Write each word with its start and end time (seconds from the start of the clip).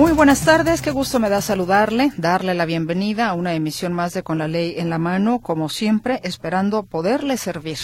Muy 0.00 0.12
buenas 0.12 0.46
tardes, 0.46 0.80
qué 0.80 0.92
gusto 0.92 1.20
me 1.20 1.28
da 1.28 1.42
saludarle, 1.42 2.10
darle 2.16 2.54
la 2.54 2.64
bienvenida 2.64 3.28
a 3.28 3.34
una 3.34 3.52
emisión 3.52 3.92
más 3.92 4.14
de 4.14 4.22
Con 4.22 4.38
la 4.38 4.48
Ley 4.48 4.76
en 4.78 4.88
la 4.88 4.96
mano, 4.96 5.40
como 5.40 5.68
siempre, 5.68 6.20
esperando 6.22 6.84
poderle 6.84 7.36
servir 7.36 7.76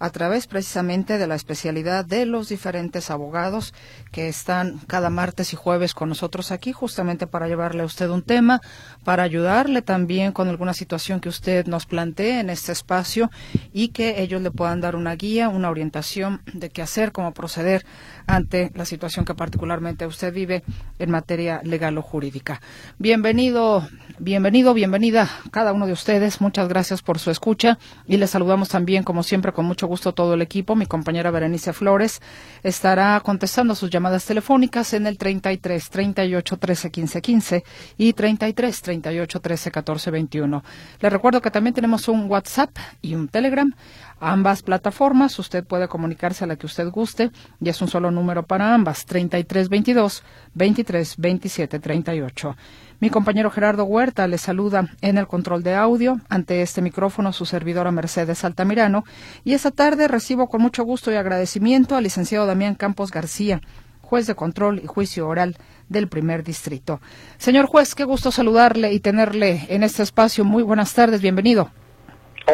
a 0.00 0.10
través 0.10 0.48
precisamente 0.48 1.16
de 1.16 1.28
la 1.28 1.36
especialidad 1.36 2.04
de 2.04 2.26
los 2.26 2.48
diferentes 2.48 3.08
abogados 3.08 3.72
que 4.10 4.26
están 4.26 4.80
cada 4.88 5.10
martes 5.10 5.52
y 5.52 5.56
jueves 5.56 5.94
con 5.94 6.08
nosotros 6.08 6.50
aquí, 6.50 6.72
justamente 6.72 7.28
para 7.28 7.46
llevarle 7.46 7.82
a 7.84 7.86
usted 7.86 8.08
un 8.08 8.22
tema, 8.22 8.60
para 9.04 9.22
ayudarle 9.22 9.80
también 9.80 10.32
con 10.32 10.48
alguna 10.48 10.74
situación 10.74 11.20
que 11.20 11.28
usted 11.28 11.66
nos 11.66 11.86
plantee 11.86 12.40
en 12.40 12.50
este 12.50 12.72
espacio 12.72 13.30
y 13.72 13.90
que 13.90 14.20
ellos 14.22 14.42
le 14.42 14.50
puedan 14.50 14.80
dar 14.80 14.96
una 14.96 15.14
guía, 15.14 15.48
una 15.48 15.70
orientación 15.70 16.42
de 16.52 16.68
qué 16.70 16.82
hacer, 16.82 17.12
cómo 17.12 17.32
proceder 17.32 17.86
ante 18.26 18.72
la 18.74 18.84
situación 18.84 19.24
que 19.24 19.36
particularmente 19.36 20.04
usted 20.04 20.34
vive 20.34 20.64
en 20.98 21.10
materia 21.10 21.59
legal 21.64 21.96
o 21.98 22.02
jurídica. 22.02 22.60
Bienvenido, 22.98 23.88
bienvenido, 24.18 24.74
bienvenida 24.74 25.28
cada 25.50 25.72
uno 25.72 25.86
de 25.86 25.92
ustedes. 25.92 26.40
Muchas 26.40 26.68
gracias 26.68 27.02
por 27.02 27.18
su 27.18 27.30
escucha 27.30 27.78
y 28.06 28.16
les 28.16 28.30
saludamos 28.30 28.68
también, 28.68 29.02
como 29.02 29.22
siempre, 29.22 29.52
con 29.52 29.64
mucho 29.64 29.86
gusto 29.86 30.12
todo 30.12 30.34
el 30.34 30.42
equipo. 30.42 30.76
Mi 30.76 30.86
compañera 30.86 31.30
Berenice 31.30 31.72
Flores 31.72 32.20
estará 32.62 33.20
contestando 33.20 33.74
sus 33.74 33.90
llamadas 33.90 34.24
telefónicas 34.24 34.92
en 34.94 35.06
el 35.06 35.18
33 35.18 35.90
38 35.90 36.56
13 36.56 36.90
15 36.90 37.22
15 37.22 37.64
y 37.98 38.12
33 38.12 38.82
38 38.82 39.40
13 39.40 39.70
14 39.70 40.10
21. 40.10 40.64
Les 41.00 41.12
recuerdo 41.12 41.40
que 41.40 41.50
también 41.50 41.74
tenemos 41.74 42.08
un 42.08 42.30
WhatsApp 42.30 42.70
y 43.02 43.14
un 43.14 43.28
Telegram 43.28 43.72
ambas 44.20 44.62
plataformas. 44.62 45.38
Usted 45.38 45.64
puede 45.64 45.88
comunicarse 45.88 46.44
a 46.44 46.46
la 46.46 46.56
que 46.56 46.66
usted 46.66 46.88
guste 46.90 47.30
y 47.60 47.68
es 47.68 47.80
un 47.82 47.88
solo 47.88 48.10
número 48.10 48.44
para 48.44 48.74
ambas, 48.74 49.06
3322 49.06 50.22
23 50.54 51.16
27 51.18 51.80
38. 51.80 52.56
Mi 53.00 53.08
compañero 53.08 53.50
Gerardo 53.50 53.84
Huerta 53.84 54.26
le 54.26 54.36
saluda 54.36 54.88
en 55.00 55.16
el 55.16 55.26
control 55.26 55.62
de 55.62 55.74
audio 55.74 56.20
ante 56.28 56.60
este 56.60 56.82
micrófono 56.82 57.32
su 57.32 57.46
servidora 57.46 57.90
Mercedes 57.90 58.44
Altamirano 58.44 59.04
y 59.42 59.54
esta 59.54 59.70
tarde 59.70 60.06
recibo 60.06 60.48
con 60.48 60.60
mucho 60.60 60.84
gusto 60.84 61.10
y 61.10 61.14
agradecimiento 61.14 61.96
al 61.96 62.04
licenciado 62.04 62.44
Damián 62.44 62.74
Campos 62.74 63.10
García, 63.10 63.62
juez 64.02 64.26
de 64.26 64.34
control 64.34 64.80
y 64.84 64.86
juicio 64.86 65.26
oral 65.26 65.56
del 65.88 66.08
primer 66.08 66.44
distrito. 66.44 67.00
Señor 67.38 67.66
juez, 67.66 67.94
qué 67.94 68.04
gusto 68.04 68.30
saludarle 68.30 68.92
y 68.92 69.00
tenerle 69.00 69.66
en 69.70 69.82
este 69.82 70.02
espacio. 70.02 70.44
Muy 70.44 70.62
buenas 70.62 70.92
tardes, 70.92 71.22
bienvenido. 71.22 71.70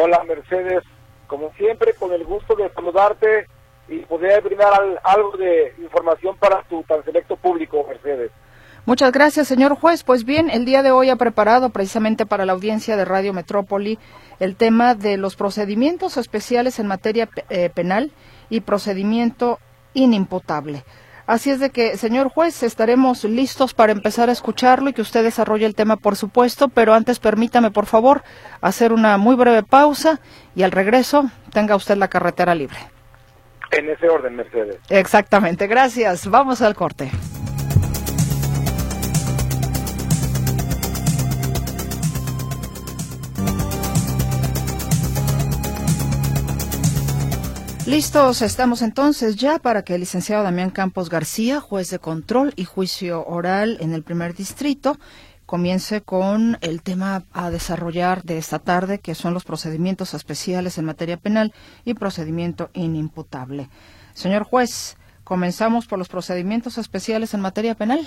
Hola 0.01 0.23
Mercedes, 0.27 0.83
como 1.27 1.51
siempre, 1.53 1.93
con 1.93 2.11
el 2.13 2.23
gusto 2.25 2.55
de 2.55 2.69
saludarte 2.69 3.47
y 3.87 3.99
poder 3.99 4.43
brindar 4.43 4.99
algo 5.03 5.37
de 5.37 5.73
información 5.79 6.35
para 6.37 6.63
tu 6.63 6.83
tan 6.83 7.03
selecto 7.03 7.35
público, 7.37 7.85
Mercedes. 7.87 8.31
Muchas 8.85 9.11
gracias, 9.11 9.49
señor 9.49 9.75
juez. 9.75 10.03
Pues 10.03 10.23
bien, 10.23 10.49
el 10.49 10.63
día 10.63 10.81
de 10.81 10.91
hoy 10.91 11.09
ha 11.09 11.17
preparado 11.17 11.71
precisamente 11.71 12.25
para 12.25 12.45
la 12.45 12.53
audiencia 12.53 12.95
de 12.95 13.03
Radio 13.03 13.33
Metrópoli 13.33 13.99
el 14.39 14.55
tema 14.55 14.95
de 14.95 15.17
los 15.17 15.35
procedimientos 15.35 16.15
especiales 16.15 16.79
en 16.79 16.87
materia 16.87 17.27
eh, 17.49 17.69
penal 17.69 18.11
y 18.49 18.61
procedimiento 18.61 19.59
inimputable. 19.93 20.85
Así 21.27 21.51
es 21.51 21.59
de 21.59 21.71
que, 21.71 21.97
señor 21.97 22.29
juez, 22.29 22.63
estaremos 22.63 23.25
listos 23.25 23.73
para 23.73 23.91
empezar 23.91 24.29
a 24.29 24.31
escucharlo 24.31 24.89
y 24.89 24.93
que 24.93 25.01
usted 25.01 25.23
desarrolle 25.23 25.65
el 25.65 25.75
tema, 25.75 25.97
por 25.97 26.15
supuesto, 26.15 26.69
pero 26.69 26.93
antes 26.93 27.19
permítame, 27.19 27.69
por 27.69 27.85
favor, 27.85 28.23
hacer 28.61 28.93
una 28.93 29.17
muy 29.17 29.35
breve 29.35 29.61
pausa 29.61 30.21
y 30.55 30.63
al 30.63 30.71
regreso 30.71 31.29
tenga 31.51 31.75
usted 31.75 31.97
la 31.97 32.07
carretera 32.07 32.55
libre. 32.55 32.77
En 33.71 33.89
ese 33.89 34.07
orden, 34.07 34.37
Mercedes. 34.37 34.77
Exactamente, 34.89 35.67
gracias. 35.67 36.27
Vamos 36.27 36.61
al 36.61 36.75
corte. 36.75 37.11
Listos 47.87 48.41
estamos 48.41 48.81
entonces 48.81 49.37
ya 49.37 49.59
para 49.59 49.83
que 49.83 49.93
el 49.93 50.01
licenciado 50.01 50.43
Damián 50.43 50.71
Campos 50.71 51.09
García, 51.09 51.61
juez 51.61 51.89
de 51.89 51.99
control 51.99 52.51
y 52.57 52.65
juicio 52.65 53.25
oral 53.25 53.77
en 53.79 53.93
el 53.93 54.03
primer 54.03 54.33
distrito, 54.33 54.97
comience 55.45 56.01
con 56.01 56.57
el 56.59 56.83
tema 56.83 57.23
a 57.31 57.49
desarrollar 57.49 58.23
de 58.23 58.39
esta 58.39 58.59
tarde, 58.59 58.99
que 58.99 59.15
son 59.15 59.33
los 59.33 59.45
procedimientos 59.45 60.13
especiales 60.13 60.77
en 60.77 60.83
materia 60.83 61.15
penal 61.15 61.53
y 61.85 61.93
procedimiento 61.93 62.69
inimputable. 62.73 63.69
Señor 64.13 64.43
juez, 64.43 64.97
comenzamos 65.23 65.87
por 65.87 65.97
los 65.97 66.09
procedimientos 66.09 66.77
especiales 66.77 67.33
en 67.33 67.39
materia 67.39 67.73
penal. 67.73 68.01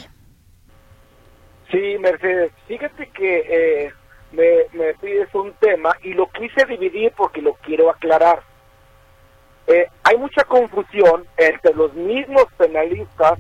Sí, 1.71 1.97
Mercedes, 2.01 2.53
fíjate 2.69 3.09
que 3.15 3.39
eh, 3.49 3.93
me, 4.33 4.79
me 4.79 4.93
pides 5.01 5.35
un 5.35 5.55
tema 5.55 5.97
y 6.03 6.13
lo 6.13 6.31
quise 6.33 6.67
dividir 6.67 7.15
porque 7.17 7.41
lo 7.41 7.55
quiero 7.55 7.89
aclarar. 7.89 8.50
Eh, 9.67 9.87
hay 10.05 10.17
mucha 10.17 10.45
confusión 10.45 11.27
entre 11.37 11.75
los 11.75 11.93
mismos 11.95 12.47
penalistas 12.57 13.39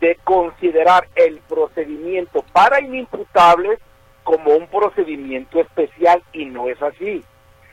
de 0.00 0.16
considerar 0.24 1.08
el 1.14 1.38
procedimiento 1.48 2.44
para 2.52 2.80
inimputables 2.80 3.78
como 4.22 4.52
un 4.52 4.66
procedimiento 4.66 5.60
especial 5.60 6.22
y 6.32 6.46
no 6.46 6.68
es 6.68 6.80
así. 6.82 7.24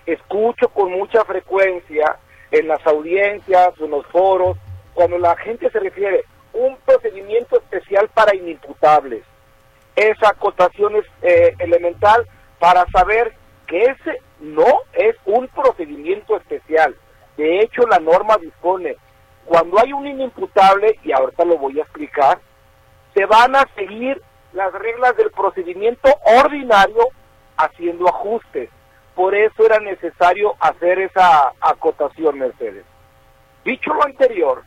Escucho 0.06 0.70
con 0.70 0.92
mucha 0.92 1.24
frecuencia 1.26 2.18
en 2.52 2.68
las 2.68 2.86
audiencias, 2.86 3.74
en 3.80 3.92
los 3.92 4.06
foros, 4.08 4.58
cuando 4.94 5.18
la 5.18 5.36
gente 5.38 5.70
se 5.70 5.80
refiere 5.80 6.26
un 6.54 6.78
procedimiento 6.86 7.58
especial 7.58 8.10
para 8.14 8.36
inimputables. 8.36 9.24
Esa 9.96 10.30
acotación 10.30 10.96
es 10.96 11.06
eh, 11.22 11.56
elemental 11.60 12.28
para 12.60 12.86
saber 12.92 13.34
que 13.68 13.84
ese 13.84 14.22
no 14.40 14.68
es 14.94 15.16
un 15.26 15.48
procedimiento 15.48 16.38
especial. 16.38 16.96
De 17.42 17.60
hecho, 17.62 17.88
la 17.88 17.98
norma 17.98 18.38
dispone, 18.38 18.98
cuando 19.46 19.80
hay 19.80 19.92
un 19.94 20.06
inimputable, 20.06 21.00
y 21.04 21.12
ahorita 21.12 21.44
lo 21.44 21.58
voy 21.58 21.80
a 21.80 21.82
explicar, 21.82 22.40
se 23.16 23.26
van 23.26 23.56
a 23.56 23.68
seguir 23.74 24.22
las 24.54 24.72
reglas 24.72 25.18
del 25.18 25.32
procedimiento 25.32 26.08
ordinario 26.40 27.08
haciendo 27.58 28.08
ajustes. 28.08 28.70
Por 29.16 29.34
eso 29.34 29.66
era 29.66 29.80
necesario 29.80 30.54
hacer 30.60 31.00
esa 31.00 31.52
acotación, 31.62 32.38
Mercedes. 32.38 32.86
Dicho 33.66 33.92
lo 33.92 34.04
anterior, 34.04 34.62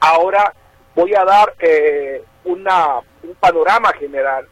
ahora 0.00 0.52
voy 0.94 1.14
a 1.14 1.24
dar 1.24 1.54
eh, 1.58 2.22
una, 2.44 2.98
un 3.22 3.34
panorama 3.40 3.94
general. 3.94 4.46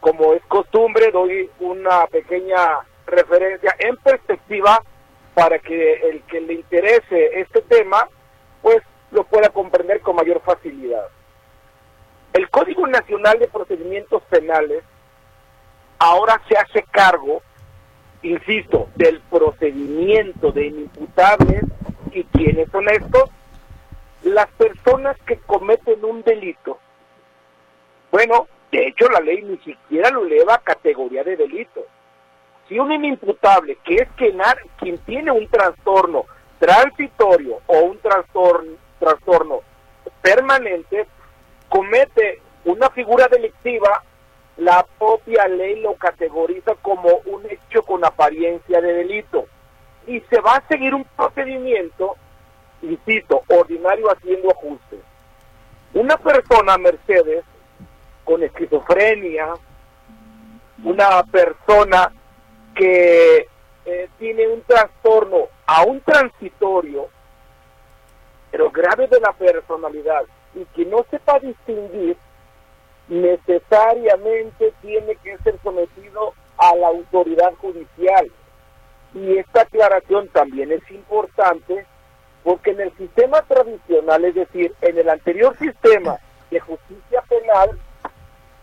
Como 0.00 0.34
es 0.34 0.42
costumbre, 0.48 1.10
doy 1.12 1.50
una 1.60 2.06
pequeña 2.08 2.80
referencia 3.06 3.74
en 3.78 3.96
perspectiva 3.96 4.82
para 5.36 5.58
que 5.58 5.92
el 6.08 6.22
que 6.22 6.40
le 6.40 6.54
interese 6.54 7.40
este 7.40 7.60
tema, 7.60 8.08
pues 8.62 8.78
lo 9.10 9.22
pueda 9.24 9.50
comprender 9.50 10.00
con 10.00 10.16
mayor 10.16 10.40
facilidad. 10.40 11.08
El 12.32 12.48
Código 12.48 12.86
Nacional 12.86 13.38
de 13.38 13.46
Procedimientos 13.46 14.22
Penales 14.30 14.82
ahora 15.98 16.40
se 16.48 16.56
hace 16.56 16.82
cargo, 16.90 17.42
insisto, 18.22 18.88
del 18.94 19.20
procedimiento 19.28 20.52
de 20.52 20.68
inimputables 20.68 21.64
y 22.12 22.24
quiénes 22.24 22.70
son 22.70 22.88
estos, 22.88 23.28
las 24.22 24.46
personas 24.52 25.18
que 25.26 25.36
cometen 25.40 26.02
un 26.02 26.22
delito. 26.22 26.78
Bueno, 28.10 28.48
de 28.72 28.86
hecho 28.86 29.06
la 29.10 29.20
ley 29.20 29.42
ni 29.42 29.58
siquiera 29.58 30.08
lo 30.08 30.24
eleva 30.24 30.54
a 30.54 30.62
categoría 30.62 31.22
de 31.24 31.36
delito 31.36 31.84
si 32.68 32.78
un 32.78 32.92
inimputable, 32.92 33.78
que 33.84 33.94
es 33.96 34.08
quien, 34.16 34.38
quien 34.78 34.98
tiene 34.98 35.30
un 35.30 35.46
trastorno 35.48 36.24
transitorio 36.58 37.60
o 37.66 37.78
un 37.80 37.98
trastorno, 37.98 38.72
trastorno 38.98 39.60
permanente, 40.20 41.06
comete 41.68 42.40
una 42.64 42.90
figura 42.90 43.28
delictiva, 43.28 44.02
la 44.56 44.84
propia 44.98 45.46
ley 45.46 45.80
lo 45.80 45.94
categoriza 45.94 46.74
como 46.82 47.08
un 47.26 47.44
hecho 47.46 47.82
con 47.82 48.04
apariencia 48.04 48.80
de 48.80 48.92
delito. 48.92 49.46
Y 50.06 50.20
se 50.30 50.40
va 50.40 50.56
a 50.56 50.68
seguir 50.68 50.94
un 50.94 51.04
procedimiento, 51.16 52.16
insisto, 52.82 53.42
ordinario 53.48 54.08
haciendo 54.08 54.50
ajustes. 54.50 55.00
Una 55.94 56.16
persona, 56.16 56.78
Mercedes, 56.78 57.44
con 58.24 58.42
esquizofrenia, 58.42 59.54
una 60.82 61.22
persona 61.24 62.12
que 62.76 63.48
eh, 63.86 64.08
tiene 64.18 64.46
un 64.48 64.62
trastorno 64.62 65.48
aún 65.66 66.00
transitorio, 66.02 67.08
pero 68.50 68.70
grave 68.70 69.08
de 69.08 69.20
la 69.20 69.32
personalidad, 69.32 70.24
y 70.54 70.64
que 70.66 70.84
no 70.84 71.04
sepa 71.10 71.38
distinguir 71.40 72.16
necesariamente 73.08 74.72
tiene 74.82 75.16
que 75.16 75.38
ser 75.38 75.58
sometido 75.62 76.34
a 76.58 76.74
la 76.74 76.88
autoridad 76.88 77.54
judicial. 77.54 78.30
Y 79.14 79.38
esta 79.38 79.62
aclaración 79.62 80.28
también 80.28 80.72
es 80.72 80.90
importante 80.90 81.86
porque 82.42 82.70
en 82.70 82.80
el 82.80 82.96
sistema 82.96 83.42
tradicional, 83.42 84.24
es 84.24 84.34
decir, 84.34 84.74
en 84.80 84.98
el 84.98 85.08
anterior 85.08 85.56
sistema 85.58 86.18
de 86.50 86.60
justicia 86.60 87.22
penal, 87.22 87.78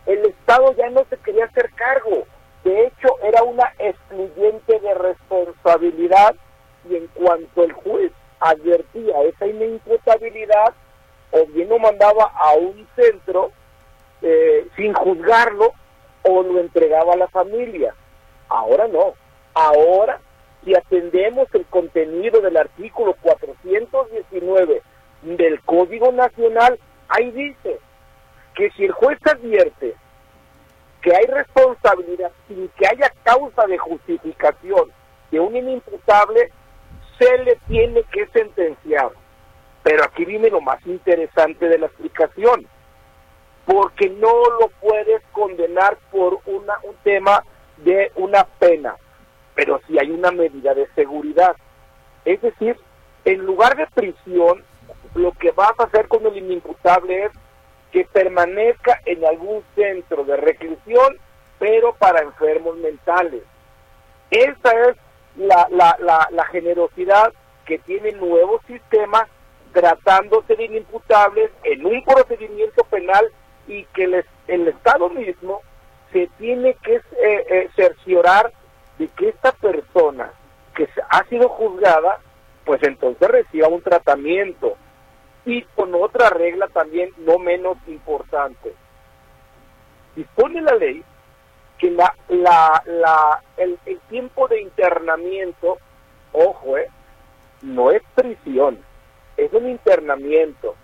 el 0.06 0.26
Estado 0.26 0.74
ya 0.76 0.90
no 0.90 1.06
se 1.10 1.18
quería 1.18 1.46
hacer 1.46 1.70
cargo. 1.76 2.26
De 2.64 2.86
hecho, 2.86 3.10
era 3.24 3.44
una 3.44 3.74
excluyente 3.78 4.80
de 4.80 4.94
responsabilidad 4.94 6.36
y 6.90 6.96
en 6.96 7.08
cuanto 7.08 7.64
el 7.64 7.74
juez 7.74 8.12
advertía 8.40 9.22
esa 9.24 9.48
inimputabilidad, 9.48 10.74
o 11.32 11.46
bien 11.48 11.70
lo 11.70 11.80
mandaba 11.80 12.32
a 12.36 12.54
un 12.54 12.88
centro 12.96 13.52
eh, 14.22 14.68
sin 14.76 14.94
juzgarlo 14.94 15.74
o 16.24 16.44
lo 16.44 16.60
entregaba 16.60 17.14
a 17.14 17.18
la 17.18 17.28
familia. 17.28 17.94
Ahora 18.50 18.88
no. 18.88 19.14
Ahora, 19.54 20.20
si 20.64 20.76
atendemos 20.76 21.48
el 21.54 21.66
contenido 21.66 22.40
del 22.42 22.58
artículo 22.58 23.16
419 23.22 24.82
del 25.24 25.62
Código 25.62 26.12
Nacional, 26.12 26.80
ahí 27.10 27.32
dice 27.32 27.80
que 28.56 28.70
si 28.72 28.86
el 28.86 28.92
juez 28.92 29.20
advierte 29.26 29.96
que 31.04 31.14
hay 31.14 31.26
responsabilidad 31.26 32.32
sin 32.48 32.70
que 32.70 32.88
haya 32.88 33.12
causa 33.24 33.68
de 33.68 33.78
justificación 33.78 34.90
de 35.30 35.40
un 35.40 35.56
inimputable, 35.56 36.50
se 37.20 37.38
le 37.40 37.58
tiene 37.68 38.04
que 38.04 38.26
sentenciar. 38.28 39.12
Pero 39.84 40.06
aquí 40.06 40.24
viene 40.24 40.50
lo 40.50 40.62
más 40.62 40.80
interesante 40.88 41.68
de 41.68 41.78
la 41.78 41.88
explicación, 41.88 42.66
porque 43.66 44.10
no 44.10 44.32
lo 44.60 44.70
puedes 44.80 45.22
condenar 45.34 45.98
por 46.10 46.40
una, 46.46 46.76
un 46.84 46.96
tema 47.04 47.44
de 47.78 48.12
una 48.16 48.46
pena, 48.46 48.96
pero 49.56 49.82
si 49.86 50.00
hay 50.00 50.10
una 50.10 50.32
medida 50.32 50.74
de 50.74 50.88
seguridad. 50.96 51.56
Es 52.24 52.42
decir, 52.42 52.78
en 53.26 53.46
lugar 53.46 53.76
de 53.76 53.88
prisión, 53.88 54.64
lo 55.16 55.34
que 55.34 55.52
vas 55.52 55.74
a 55.78 55.84
hacer 55.84 56.08
con 56.08 56.26
el 56.26 56.38
inimputable 56.38 57.26
es 57.26 57.32
que 57.94 58.06
permanezca 58.06 59.00
en 59.06 59.24
algún 59.24 59.64
centro 59.76 60.26
de 60.26 60.36
reclusión, 60.36 61.16
pero 61.60 61.94
para 61.94 62.22
enfermos 62.22 62.76
mentales. 62.78 63.44
Esa 64.32 64.90
es 64.90 64.98
la, 65.38 65.68
la, 65.70 66.28
la, 66.32 66.46
generosidad 66.46 67.32
que 67.66 67.78
tiene 67.78 68.10
el 68.10 68.20
nuevo 68.20 68.60
sistema 68.66 69.28
tratándose 69.74 70.56
de 70.56 70.66
inimputables 70.66 71.52
en 71.64 71.86
un 71.86 72.04
procedimiento 72.04 72.84
penal 72.86 73.28
y 73.68 73.86
que 73.86 74.06
el, 74.06 74.26
el 74.48 74.68
Estado 74.68 75.10
mismo 75.10 75.62
se 76.12 76.28
tiene 76.40 76.76
que 76.84 76.96
eh, 76.96 77.02
eh, 77.22 77.70
cerciorar 77.76 78.52
de 78.98 79.08
que 79.10 79.30
esta 79.30 79.52
persona 79.52 80.32
que 80.76 80.90
ha 81.10 81.24
sido 81.26 81.48
juzgada, 81.50 82.20
pues 82.66 82.82
entonces 82.82 83.28
reciba 83.28 83.68
un 83.68 83.82
tratamiento. 83.84 84.78
Y 85.46 85.62
con 85.76 85.94
otra 85.96 86.30
regla 86.30 86.68
también 86.68 87.10
no 87.18 87.38
menos 87.38 87.78
importante. 87.88 88.74
Dispone 90.16 90.62
la 90.62 90.76
ley 90.76 91.04
que 91.78 91.92
la, 91.92 92.16
la, 92.30 92.82
la, 92.86 93.44
el, 93.58 93.78
el 93.86 94.00
tiempo 94.02 94.48
de 94.48 94.62
internamiento, 94.62 95.80
ojo, 96.32 96.78
eh, 96.78 96.90
no 97.62 97.92
es 97.92 98.02
prisión, 98.16 98.80
es 99.38 99.52
un 99.52 99.70
internamiento. 99.70 100.76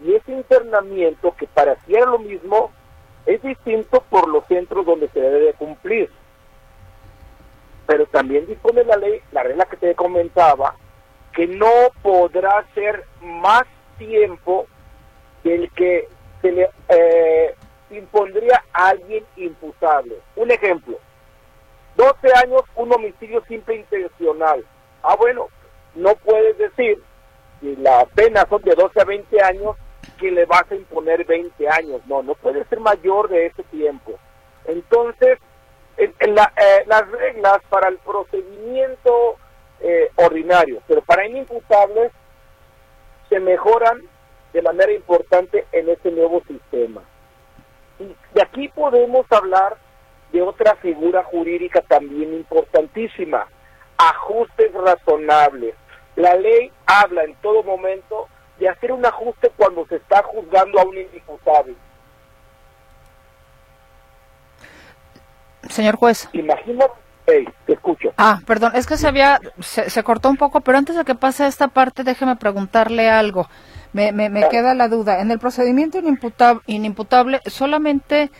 Y 0.00 0.14
ese 0.14 0.32
internamiento, 0.32 1.34
que 1.36 1.46
parecía 1.46 2.04
lo 2.06 2.18
mismo, 2.18 2.70
es 3.26 3.42
distinto 3.42 4.02
por 4.10 4.28
los 4.28 4.46
centros 4.46 4.84
donde 4.84 5.08
se 5.08 5.20
debe 5.20 5.40
de 5.40 5.54
cumplir. 5.54 6.10
Pero 7.86 8.06
también 8.06 8.46
dispone 8.46 8.84
la 8.84 8.96
ley, 8.96 9.20
la 9.32 9.42
regla 9.42 9.66
que 9.66 9.76
te 9.76 9.94
comentaba, 9.94 10.74
que 11.32 11.46
no 11.46 11.70
podrá 12.02 12.64
ser 12.74 13.04
más 13.20 13.64
tiempo 13.98 14.66
del 15.42 15.70
que 15.72 16.08
se 16.40 16.52
le 16.52 16.70
eh, 16.88 17.54
impondría 17.90 18.62
a 18.72 18.88
alguien 18.88 19.24
imputable. 19.36 20.16
Un 20.36 20.50
ejemplo, 20.50 20.98
12 21.96 22.28
años, 22.42 22.62
un 22.76 22.92
homicidio 22.92 23.42
simple 23.46 23.76
intencional. 23.76 24.64
Ah, 25.02 25.16
bueno, 25.16 25.48
no 25.94 26.14
puedes 26.16 26.56
decir, 26.58 27.02
si 27.60 27.76
la 27.76 28.04
pena 28.14 28.46
son 28.48 28.62
de 28.62 28.74
12 28.74 29.00
a 29.00 29.04
20 29.04 29.42
años, 29.42 29.76
que 30.18 30.30
le 30.30 30.44
vas 30.46 30.64
a 30.70 30.74
imponer 30.74 31.24
20 31.24 31.68
años. 31.68 32.00
No, 32.06 32.22
no 32.22 32.34
puede 32.34 32.64
ser 32.66 32.80
mayor 32.80 33.28
de 33.28 33.46
ese 33.46 33.62
tiempo. 33.64 34.12
Entonces, 34.66 35.38
en, 35.96 36.34
la, 36.34 36.52
eh, 36.56 36.84
las 36.86 37.08
reglas 37.10 37.58
para 37.68 37.88
el 37.88 37.98
procedimiento 37.98 39.36
eh, 39.80 40.10
ordinario, 40.16 40.80
pero 40.86 41.02
para 41.02 41.26
inimputables, 41.26 42.12
se 43.34 43.40
mejoran 43.40 44.00
de 44.52 44.62
manera 44.62 44.92
importante 44.92 45.66
en 45.72 45.88
este 45.88 46.12
nuevo 46.12 46.40
sistema. 46.46 47.02
Y 47.98 48.14
de 48.32 48.42
aquí 48.42 48.68
podemos 48.68 49.26
hablar 49.30 49.76
de 50.32 50.40
otra 50.40 50.76
figura 50.76 51.24
jurídica 51.24 51.80
también 51.80 52.32
importantísima, 52.32 53.48
ajustes 53.98 54.72
razonables. 54.72 55.74
La 56.14 56.36
ley 56.36 56.70
habla 56.86 57.24
en 57.24 57.34
todo 57.36 57.64
momento 57.64 58.28
de 58.60 58.68
hacer 58.68 58.92
un 58.92 59.04
ajuste 59.04 59.50
cuando 59.56 59.84
se 59.88 59.96
está 59.96 60.22
juzgando 60.22 60.78
a 60.78 60.84
un 60.84 60.96
inimputable. 60.96 61.74
Señor 65.68 65.96
juez. 65.96 66.28
Imagínate, 66.32 66.94
te 67.24 67.72
escucho. 67.72 68.10
Ah, 68.16 68.40
perdón, 68.46 68.72
es 68.74 68.86
que 68.86 68.96
se 68.96 69.08
había, 69.08 69.40
se, 69.60 70.02
cortó 70.02 70.30
un 70.30 70.36
poco, 70.36 70.60
pero 70.60 70.78
antes 70.78 70.96
de 70.96 71.04
que 71.04 71.14
pase 71.14 71.46
esta 71.46 71.68
parte, 71.68 72.04
déjeme 72.04 72.36
preguntarle 72.36 73.08
algo. 73.08 73.48
Me, 73.92 74.12
me, 74.12 74.28
me 74.28 74.48
queda 74.48 74.74
la 74.74 74.88
duda. 74.88 75.20
En 75.20 75.30
el 75.30 75.38
procedimiento 75.38 75.98
inimputable, 75.98 76.62
inimputable, 76.66 77.40
¿solamente 77.46 78.30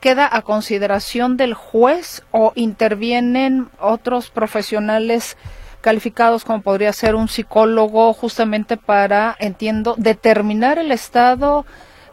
queda 0.00 0.28
a 0.30 0.42
consideración 0.42 1.36
del 1.36 1.54
juez 1.54 2.22
o 2.30 2.52
intervienen 2.54 3.68
otros 3.80 4.30
profesionales 4.30 5.36
calificados 5.80 6.44
como 6.44 6.62
podría 6.62 6.92
ser 6.92 7.14
un 7.14 7.28
psicólogo 7.28 8.12
justamente 8.12 8.76
para, 8.76 9.36
entiendo, 9.38 9.94
determinar 9.96 10.78
el 10.78 10.92
estado 10.92 11.64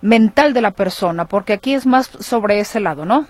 mental 0.01 0.53
de 0.53 0.61
la 0.61 0.71
persona, 0.71 1.25
porque 1.25 1.53
aquí 1.53 1.73
es 1.73 1.85
más 1.85 2.07
sobre 2.19 2.59
ese 2.59 2.79
lado, 2.79 3.05
¿no? 3.05 3.27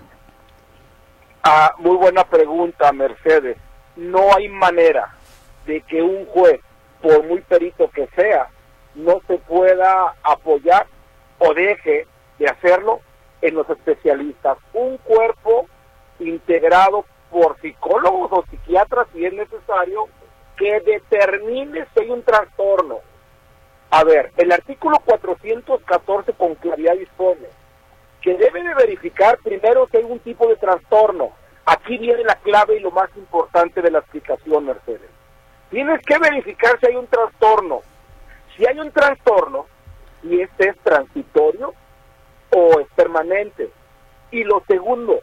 Ah, 1.48 1.76
muy 1.78 1.96
buena 1.96 2.24
pregunta, 2.24 2.92
Mercedes. 2.92 3.56
No 3.96 4.36
hay 4.36 4.50
manera 4.50 5.14
de 5.68 5.80
que 5.82 6.02
un 6.02 6.26
juez, 6.26 6.60
por 7.04 7.24
muy 7.24 7.42
perito 7.42 7.88
que 7.92 8.08
sea, 8.16 8.48
no 8.96 9.22
se 9.28 9.38
pueda 9.38 10.16
apoyar 10.24 10.88
o 11.38 11.54
deje 11.54 12.08
de 12.40 12.48
hacerlo 12.48 13.02
en 13.44 13.54
los 13.54 13.70
especialistas. 13.70 14.58
Un 14.74 14.98
cuerpo 14.98 15.68
integrado 16.18 17.06
por 17.30 17.62
psicólogos 17.62 18.32
o 18.32 18.44
psiquiatras, 18.50 19.06
si 19.14 19.24
es 19.24 19.34
necesario, 19.34 20.08
que 20.58 20.80
determine 20.80 21.86
si 21.94 22.00
hay 22.00 22.10
un 22.10 22.24
trastorno. 22.24 23.02
A 23.92 24.04
ver, 24.04 24.32
el 24.38 24.52
artículo 24.52 24.98
414 25.06 26.34
con 26.34 26.56
claridad 26.56 26.96
dispone 26.96 27.65
que 28.26 28.34
debe 28.34 28.64
de 28.64 28.74
verificar 28.74 29.38
primero 29.38 29.88
si 29.92 29.98
hay 29.98 30.04
un 30.04 30.18
tipo 30.18 30.48
de 30.48 30.56
trastorno. 30.56 31.30
Aquí 31.64 32.00
viene 32.00 32.24
la 32.24 32.34
clave 32.38 32.78
y 32.78 32.80
lo 32.80 32.90
más 32.90 33.08
importante 33.16 33.84
de 33.84 33.92
la 33.92 34.00
explicación, 34.00 34.66
Mercedes. 34.66 35.12
Tienes 35.70 36.02
que 36.04 36.18
verificar 36.18 36.80
si 36.80 36.88
hay 36.88 36.96
un 36.96 37.06
trastorno. 37.06 37.82
Si 38.58 38.66
hay 38.66 38.80
un 38.80 38.90
trastorno 38.90 39.68
y 40.24 40.42
este 40.42 40.70
es 40.70 40.78
transitorio 40.80 41.76
o 42.50 42.80
es 42.80 42.88
permanente. 42.96 43.70
Y 44.32 44.44
lo 44.44 44.64
segundo, 44.68 45.20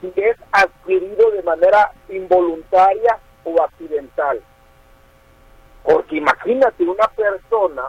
si 0.00 0.10
es 0.16 0.38
adquirido 0.50 1.30
de 1.30 1.42
manera 1.42 1.92
involuntaria 2.08 3.18
o 3.44 3.62
accidental. 3.62 4.40
Porque 5.82 6.16
imagínate 6.16 6.84
una 6.84 7.06
persona, 7.08 7.82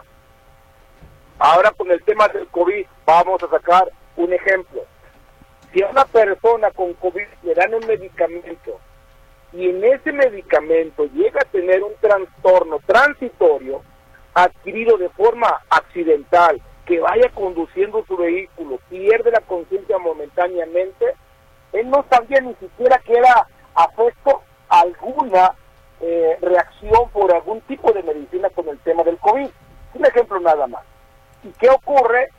ahora 1.40 1.72
con 1.72 1.90
el 1.90 2.04
tema 2.04 2.28
del 2.28 2.48
COVID, 2.48 2.86
vamos 3.06 3.42
a 3.42 3.48
sacar 3.48 3.90
un 4.18 4.34
ejemplo. 4.34 4.84
Si 5.74 5.84
a 5.84 5.90
una 5.90 6.06
persona 6.06 6.72
con 6.72 6.94
COVID 6.94 7.28
le 7.44 7.54
dan 7.54 7.74
un 7.74 7.86
medicamento 7.86 8.80
y 9.52 9.70
en 9.70 9.84
ese 9.84 10.12
medicamento 10.12 11.06
llega 11.14 11.42
a 11.42 11.52
tener 11.52 11.84
un 11.84 11.94
trastorno 12.00 12.80
transitorio 12.86 13.82
adquirido 14.34 14.98
de 14.98 15.10
forma 15.10 15.62
accidental, 15.70 16.62
que 16.86 17.00
vaya 17.00 17.30
conduciendo 17.34 18.06
su 18.06 18.16
vehículo, 18.16 18.80
pierde 18.90 19.32
la 19.32 19.42
conciencia 19.42 19.98
momentáneamente, 19.98 21.16
él 21.74 21.90
no 21.90 22.06
sabía 22.10 22.42
ni 22.42 22.54
siquiera 22.56 23.00
que 23.00 23.14
era 23.14 23.48
afecto 23.74 24.44
alguna 24.70 25.56
eh, 26.02 26.38
reacción 26.42 27.10
por 27.12 27.34
algún 27.34 27.62
tipo 27.62 27.92
de 27.92 28.04
medicina 28.04 28.50
con 28.50 28.68
el 28.70 28.78
tema 28.80 29.04
del 29.04 29.18
COVID. 29.18 29.50
Un 29.94 30.06
ejemplo 30.06 30.40
nada 30.40 30.68
más. 30.68 30.84
¿Y 31.44 31.50
qué 31.54 31.70
ocurre? 31.70 32.30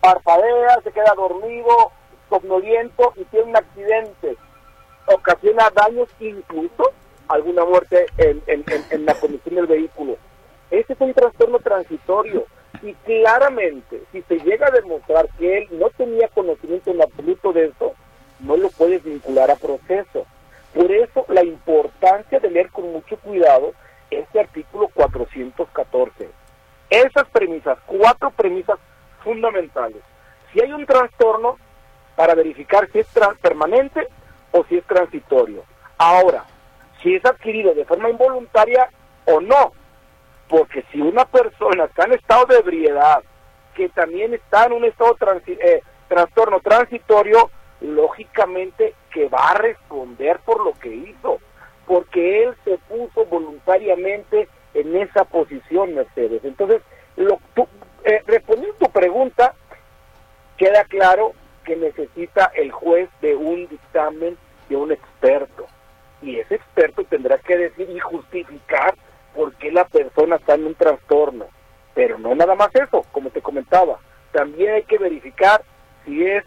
Parpadea, 0.00 0.80
se 0.82 0.92
queda 0.92 1.14
dormido, 1.16 1.92
somnoliento 2.28 3.12
y 3.16 3.24
tiene 3.24 3.50
un 3.50 3.56
accidente. 3.56 4.36
Ocasiona 5.06 5.70
daños, 5.74 6.08
incluso 6.20 6.92
alguna 7.28 7.64
muerte 7.64 8.06
en, 8.18 8.42
en 8.46 9.06
la 9.06 9.14
condición 9.14 9.54
del 9.54 9.66
vehículo. 9.66 10.16
Ese 10.70 10.92
es 10.92 11.00
un 11.00 11.14
trastorno 11.14 11.58
transitorio 11.60 12.46
y 12.82 12.92
claramente, 12.94 14.02
si 14.12 14.22
se 14.22 14.38
llega 14.40 14.68
a 14.68 14.70
demostrar 14.70 15.28
que 15.38 15.58
él 15.58 15.68
no 15.72 15.90
tenía 15.90 16.28
conocimiento 16.28 16.90
en 16.90 17.02
absoluto 17.02 17.52
de 17.52 17.66
eso, 17.66 17.94
no 18.40 18.56
lo 18.56 18.68
puedes 18.70 19.02
vincular 19.02 19.50
a 19.50 19.56
proceso. 19.56 20.26
Por 20.74 20.92
eso 20.92 21.24
la 21.28 21.42
importancia 21.42 22.38
de 22.38 22.50
leer 22.50 22.70
con 22.70 22.92
mucho 22.92 23.16
cuidado 23.18 23.72
este 24.10 24.40
artículo 24.40 24.88
414. 24.94 26.28
Esas 26.90 27.28
premisas, 27.30 27.78
cuatro 27.86 28.30
premisas 28.30 28.78
fundamentales. 29.26 30.02
Si 30.52 30.62
hay 30.62 30.72
un 30.72 30.86
trastorno, 30.86 31.58
para 32.14 32.34
verificar 32.34 32.88
si 32.92 33.00
es 33.00 33.06
permanente 33.42 34.08
o 34.52 34.64
si 34.64 34.78
es 34.78 34.84
transitorio. 34.84 35.64
Ahora, 35.98 36.44
si 37.02 37.14
es 37.14 37.24
adquirido 37.24 37.74
de 37.74 37.84
forma 37.84 38.08
involuntaria 38.08 38.88
o 39.26 39.40
no, 39.40 39.72
porque 40.48 40.84
si 40.90 41.00
una 41.00 41.24
persona 41.26 41.84
está 41.84 42.04
en 42.04 42.14
estado 42.14 42.46
de 42.46 42.58
ebriedad, 42.58 43.22
que 43.74 43.88
también 43.90 44.32
está 44.32 44.64
en 44.64 44.72
un 44.72 44.84
estado 44.84 45.16
de 45.44 45.52
eh, 45.52 45.82
trastorno 46.08 46.60
transitorio, 46.60 47.50
lógicamente 47.80 48.94
que 49.12 49.28
va 49.28 49.50
a 49.50 49.58
responder 49.58 50.38
por 50.44 50.64
lo 50.64 50.72
que 50.74 50.94
hizo, 50.94 51.38
porque 51.86 52.44
él 52.44 52.54
se 52.64 52.78
puso 52.78 53.26
voluntariamente 53.26 54.48
en 54.72 54.96
esa 54.96 55.24
posición, 55.24 55.94
Mercedes. 55.94 56.42
Entonces, 56.44 56.80
lo, 57.16 57.38
eh, 58.04 58.22
respondiendo 58.26 58.76
a 58.76 58.86
tu 58.86 58.90
pregunta, 58.92 59.54
queda 60.76 60.84
claro 60.84 61.32
que 61.64 61.76
necesita 61.76 62.50
el 62.54 62.70
juez 62.70 63.08
de 63.20 63.34
un 63.34 63.66
dictamen 63.68 64.36
de 64.68 64.76
un 64.76 64.92
experto. 64.92 65.66
Y 66.22 66.36
ese 66.38 66.56
experto 66.56 67.04
tendrá 67.04 67.38
que 67.38 67.56
decir 67.56 67.88
y 67.90 67.98
justificar 67.98 68.94
por 69.34 69.54
qué 69.56 69.70
la 69.70 69.84
persona 69.84 70.36
está 70.36 70.54
en 70.54 70.66
un 70.66 70.74
trastorno. 70.74 71.46
Pero 71.94 72.18
no 72.18 72.34
nada 72.34 72.54
más 72.54 72.74
eso, 72.74 73.04
como 73.12 73.30
te 73.30 73.40
comentaba. 73.40 73.98
También 74.32 74.74
hay 74.74 74.82
que 74.84 74.98
verificar 74.98 75.62
si 76.04 76.24
es 76.24 76.44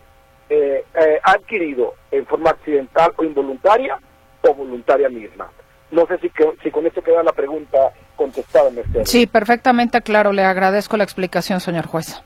eh, 0.50 0.84
eh, 0.94 1.20
adquirido 1.24 1.96
en 2.12 2.26
forma 2.26 2.52
accidental 2.52 3.14
o 3.18 3.24
involuntaria 3.24 4.00
o 4.42 4.54
voluntaria 4.54 5.10
misma. 5.10 5.50
No 5.92 6.06
sé 6.08 6.20
si, 6.20 6.32
si 6.64 6.72
con 6.72 6.86
eso 6.86 7.02
queda 7.02 7.24
la 7.24 7.34
pregunta 7.34 7.92
contestada, 8.16 8.70
Mercedes. 8.70 9.10
Sí, 9.10 9.26
perfectamente 9.28 10.02
claro. 10.02 10.34
Le 10.34 10.44
agradezco 10.44 10.98
la 10.98 11.04
explicación, 11.04 11.60
señor 11.60 11.88
juez. 11.88 12.22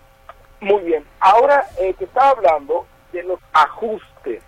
Ahora 1.25 1.65
eh, 1.77 1.93
que 1.93 2.03
estaba 2.03 2.31
hablando 2.31 2.85
de 3.13 3.23
los 3.23 3.39
ajustes. 3.53 4.43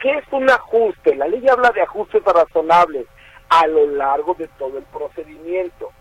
¿Qué 0.00 0.10
es 0.10 0.24
un 0.32 0.50
ajuste? 0.50 1.14
La 1.14 1.28
ley 1.28 1.48
habla 1.48 1.70
de 1.70 1.82
ajustes 1.82 2.24
razonables 2.24 3.06
a 3.48 3.68
lo 3.68 3.86
largo 3.86 4.34
de 4.34 4.48
todo 4.58 4.78
el 4.78 4.84
procedimiento. 4.86 5.92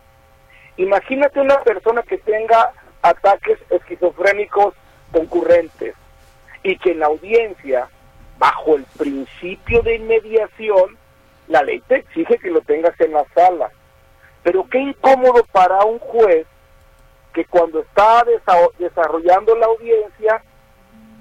Imagínate 0.78 1.40
una 1.40 1.60
persona 1.60 2.02
que 2.02 2.18
tenga 2.18 2.72
ataques 3.04 3.60
esquizofrénicos 3.70 4.74
concurrentes 5.12 5.94
y 6.64 6.80
que 6.80 6.94
en 6.94 7.00
la 7.02 7.06
audiencia, 7.06 7.88
bajo 8.40 8.76
el 8.76 8.86
principio 8.98 9.84
de 9.84 9.98
inmediación, 9.98 10.98
la 11.48 11.62
ley 11.62 11.80
te 11.82 11.98
exige 11.98 12.40
que 12.40 12.50
lo 12.50 12.62
tengas 12.62 13.00
en 13.02 13.14
la 13.14 13.26
sala. 13.36 13.70
Pero 14.42 14.68
qué 14.68 14.80
incómodo 14.80 15.46
para 15.52 15.86
un 15.86 16.00
juez 16.00 16.48
que 17.38 17.46
cuando 17.46 17.82
está 17.82 18.26
desarrollando 18.80 19.56
la 19.56 19.68
audiencia, 19.68 20.44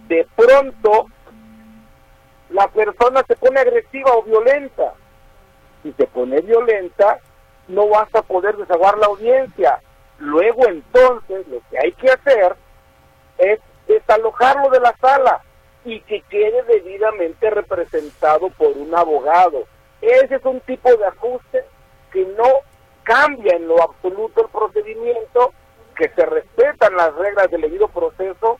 de 0.08 0.26
pronto 0.34 1.06
la 2.48 2.68
persona 2.68 3.22
se 3.28 3.36
pone 3.36 3.60
agresiva 3.60 4.14
o 4.14 4.22
violenta 4.22 4.94
si 5.82 5.92
se 5.92 6.06
pone 6.06 6.40
violenta, 6.40 7.20
no 7.68 7.88
vas 7.88 8.12
a 8.14 8.22
poder 8.22 8.56
desaguar 8.56 8.98
la 8.98 9.06
audiencia. 9.06 9.80
Luego 10.18 10.66
entonces 10.66 11.46
lo 11.48 11.60
que 11.70 11.78
hay 11.78 11.92
que 11.92 12.10
hacer 12.10 12.56
es 13.38 13.60
desalojarlo 13.86 14.70
de 14.70 14.80
la 14.80 14.96
sala 15.00 15.42
y 15.84 16.00
que 16.00 16.22
quede 16.22 16.62
debidamente 16.64 17.50
representado 17.50 18.48
por 18.50 18.76
un 18.76 18.92
abogado. 18.94 19.64
Ese 20.00 20.36
es 20.36 20.44
un 20.44 20.60
tipo 20.60 20.88
de 20.96 21.06
ajuste 21.06 21.64
que 22.10 22.24
no 22.36 22.48
cambia 23.04 23.54
en 23.54 23.68
lo 23.68 23.80
absoluto 23.80 24.42
el 24.42 24.48
procedimiento, 24.48 25.52
que 25.96 26.08
se 26.10 26.24
respetan 26.26 26.96
las 26.96 27.14
reglas 27.14 27.50
del 27.50 27.62
debido 27.62 27.88
proceso 27.88 28.58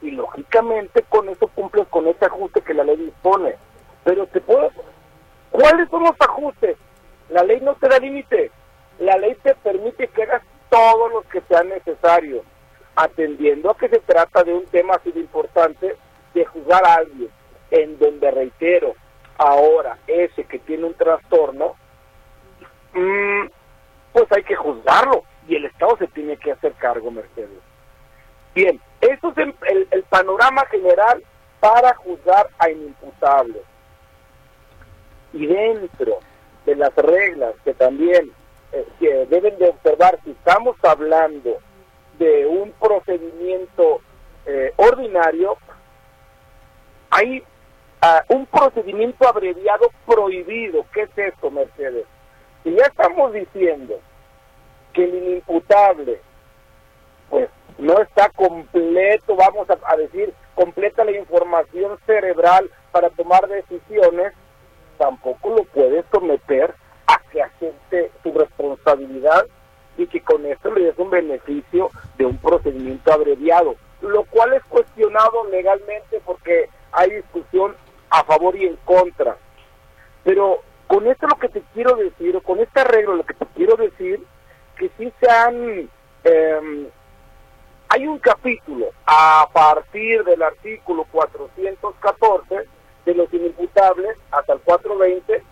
y 0.00 0.10
lógicamente 0.10 1.02
con 1.08 1.28
eso 1.28 1.48
cumples 1.48 1.86
con 1.88 2.06
ese 2.08 2.26
ajuste 2.26 2.60
que 2.60 2.74
la 2.74 2.84
ley 2.84 2.96
dispone. 2.96 3.56
Pero 4.04 4.26
te 4.26 4.40
puedo 4.40 4.70
¿Cuáles 5.52 5.88
son 5.90 6.02
los 6.02 6.16
ajustes? 6.18 6.76
La 7.28 7.44
ley 7.44 7.60
no 7.60 7.74
te 7.74 7.86
da 7.86 7.98
límite. 7.98 8.50
La 8.98 9.16
ley 9.18 9.36
te 9.42 9.54
permite 9.54 10.08
que 10.08 10.22
hagas 10.22 10.42
todo 10.70 11.08
lo 11.08 11.22
que 11.28 11.42
sea 11.42 11.62
necesario, 11.62 12.42
atendiendo 12.96 13.70
a 13.70 13.76
que 13.76 13.90
se 13.90 14.00
trata 14.00 14.42
de 14.42 14.54
un 14.54 14.64
tema 14.66 14.94
así 14.94 15.12
de 15.12 15.20
importante 15.20 15.96
de 16.32 16.44
juzgar 16.46 16.82
a 16.86 16.94
alguien, 16.94 17.28
en 17.70 17.98
donde 17.98 18.30
reitero, 18.30 18.94
ahora 19.36 19.98
ese 20.06 20.44
que 20.44 20.58
tiene 20.58 20.86
un 20.86 20.94
trastorno, 20.94 21.74
mm, 22.94 23.46
pues 24.14 24.32
hay 24.32 24.44
que 24.44 24.56
juzgarlo 24.56 25.24
y 25.48 25.56
el 25.56 25.64
Estado 25.66 25.96
se 25.98 26.06
tiene 26.08 26.36
que 26.36 26.52
hacer 26.52 26.72
cargo, 26.74 27.10
Mercedes. 27.10 27.60
Bien, 28.54 28.80
eso 29.00 29.30
es 29.30 29.36
el, 29.38 29.88
el 29.90 30.02
panorama 30.04 30.64
general 30.66 31.22
para 31.60 31.94
juzgar 31.94 32.48
a 32.58 32.70
inimputables 32.70 33.62
y 35.32 35.46
dentro 35.46 36.18
de 36.66 36.76
las 36.76 36.94
reglas 36.94 37.54
que 37.64 37.74
también 37.74 38.30
eh, 38.72 38.86
que 38.98 39.26
deben 39.26 39.58
de 39.58 39.68
observar 39.68 40.18
si 40.24 40.30
estamos 40.30 40.76
hablando 40.82 41.58
de 42.18 42.46
un 42.46 42.72
procedimiento 42.72 44.00
eh, 44.46 44.72
ordinario, 44.76 45.56
hay 47.10 47.42
ah, 48.00 48.22
un 48.28 48.46
procedimiento 48.46 49.26
abreviado 49.28 49.90
prohibido. 50.06 50.84
¿Qué 50.92 51.02
es 51.02 51.10
esto, 51.16 51.50
Mercedes? 51.50 52.06
Si 52.62 52.74
ya 52.74 52.84
estamos 52.84 53.32
diciendo 53.32 53.98
que 54.92 55.04
el 55.04 55.14
inimputable, 55.14 56.20
pues 57.30 57.48
no 57.78 57.98
está 58.00 58.28
completo, 58.30 59.36
vamos 59.36 59.66
a 59.70 59.96
decir, 59.96 60.32
completa 60.54 61.04
la 61.04 61.12
información 61.12 61.98
cerebral 62.06 62.70
para 62.90 63.10
tomar 63.10 63.48
decisiones, 63.48 64.32
tampoco 64.98 65.50
lo 65.50 65.64
puede 65.64 66.04
someter 66.12 66.74
a 67.06 67.18
que 67.30 67.42
acepte 67.42 68.10
su 68.22 68.32
responsabilidad 68.32 69.46
y 69.96 70.06
que 70.06 70.20
con 70.20 70.44
esto 70.46 70.70
le 70.72 70.84
des 70.84 70.98
un 70.98 71.10
beneficio 71.10 71.90
de 72.16 72.26
un 72.26 72.38
procedimiento 72.38 73.12
abreviado, 73.12 73.74
lo 74.00 74.24
cual 74.24 74.52
es 74.54 74.64
cuestionado 74.64 75.48
legalmente 75.50 76.20
porque 76.24 76.68
hay 76.92 77.10
discusión 77.10 77.74
a 78.10 78.24
favor 78.24 78.56
y 78.56 78.66
en 78.66 78.76
contra. 78.84 79.36
Pero 80.24 80.60
con 80.86 81.06
esto 81.06 81.26
lo 81.26 81.36
que 81.36 81.48
te 81.48 81.62
quiero 81.74 81.96
decir, 81.96 82.36
o 82.36 82.42
con 82.42 82.60
este 82.60 82.80
arreglo 82.80 83.16
lo 83.16 83.24
que 83.24 83.34
te 83.34 83.46
quiero 83.54 83.76
decir, 83.76 84.22
que 84.90 85.12
se 85.20 85.30
han... 85.30 85.90
Em, 86.24 86.86
hay 87.88 88.06
un 88.06 88.18
capítulo 88.18 88.86
a 89.04 89.46
partir 89.52 90.24
del 90.24 90.42
artículo 90.42 91.04
414 91.12 92.66
de 93.04 93.14
los 93.14 93.32
inimputables 93.34 94.16
hasta 94.30 94.54
el 94.54 94.60
420, 94.60 95.42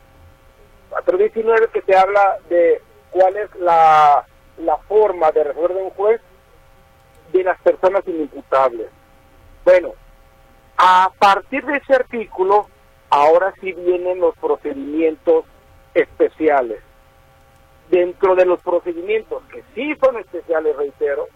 419 0.89 1.69
que 1.69 1.83
te 1.83 1.97
habla 1.97 2.39
de 2.49 2.81
cuál 3.11 3.37
es 3.37 3.55
la, 3.57 4.25
la 4.59 4.77
forma 4.79 5.31
de 5.33 5.45
resolver 5.45 5.77
un 5.77 5.91
juez 5.91 6.21
de 7.33 7.45
las 7.45 7.61
personas 7.61 8.07
inimputables. 8.07 8.89
Bueno, 9.65 9.93
a 10.79 11.11
partir 11.19 11.65
de 11.67 11.77
ese 11.77 11.95
artículo, 11.95 12.69
ahora 13.11 13.53
sí 13.61 13.73
vienen 13.73 14.19
los 14.19 14.35
procedimientos 14.39 15.45
especiales. 15.93 16.81
Dentro 17.91 18.37
de 18.37 18.47
los 18.47 18.61
procedimientos 18.61 19.43
que 19.53 19.65
sí 19.75 19.97
son 20.03 20.19
especiales, 20.19 20.77
reitero, 20.77 21.27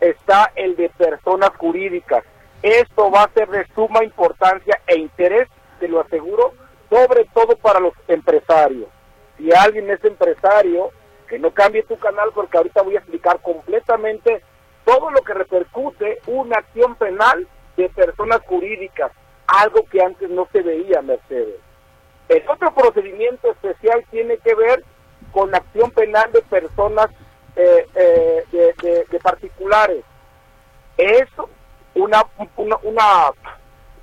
está 0.00 0.52
el 0.56 0.76
de 0.76 0.90
personas 0.90 1.50
jurídicas. 1.56 2.24
Esto 2.62 3.10
va 3.10 3.24
a 3.24 3.32
ser 3.32 3.48
de 3.48 3.66
suma 3.74 4.04
importancia 4.04 4.80
e 4.86 4.98
interés 4.98 5.48
te 5.80 5.88
lo 5.88 6.00
aseguro, 6.00 6.52
sobre 6.88 7.24
todo 7.34 7.56
para 7.56 7.80
los 7.80 7.92
empresarios. 8.06 8.88
Si 9.36 9.52
alguien 9.52 9.90
es 9.90 10.04
empresario, 10.04 10.90
que 11.26 11.38
no 11.38 11.50
cambie 11.50 11.82
tu 11.82 11.98
canal 11.98 12.30
porque 12.34 12.58
ahorita 12.58 12.82
voy 12.82 12.94
a 12.94 12.98
explicar 13.00 13.40
completamente 13.40 14.42
todo 14.84 15.10
lo 15.10 15.22
que 15.22 15.34
repercute 15.34 16.20
una 16.26 16.58
acción 16.58 16.94
penal 16.96 17.48
de 17.76 17.88
personas 17.88 18.42
jurídicas, 18.46 19.10
algo 19.46 19.84
que 19.90 20.02
antes 20.02 20.28
no 20.30 20.46
se 20.52 20.62
veía, 20.62 21.02
Mercedes. 21.02 21.58
El 22.28 22.48
otro 22.48 22.72
procedimiento 22.74 23.50
especial 23.50 24.04
tiene 24.10 24.36
que 24.38 24.54
ver 24.54 24.84
con 25.32 25.50
la 25.50 25.58
acción 25.58 25.90
penal 25.90 26.30
de 26.30 26.42
personas 26.42 27.08
eh, 27.56 27.86
eh, 27.94 28.44
de, 28.50 29.06
de, 29.10 29.20
particulares. 29.20 30.04
Eso, 30.96 31.48
una, 31.94 32.24
una, 32.82 33.30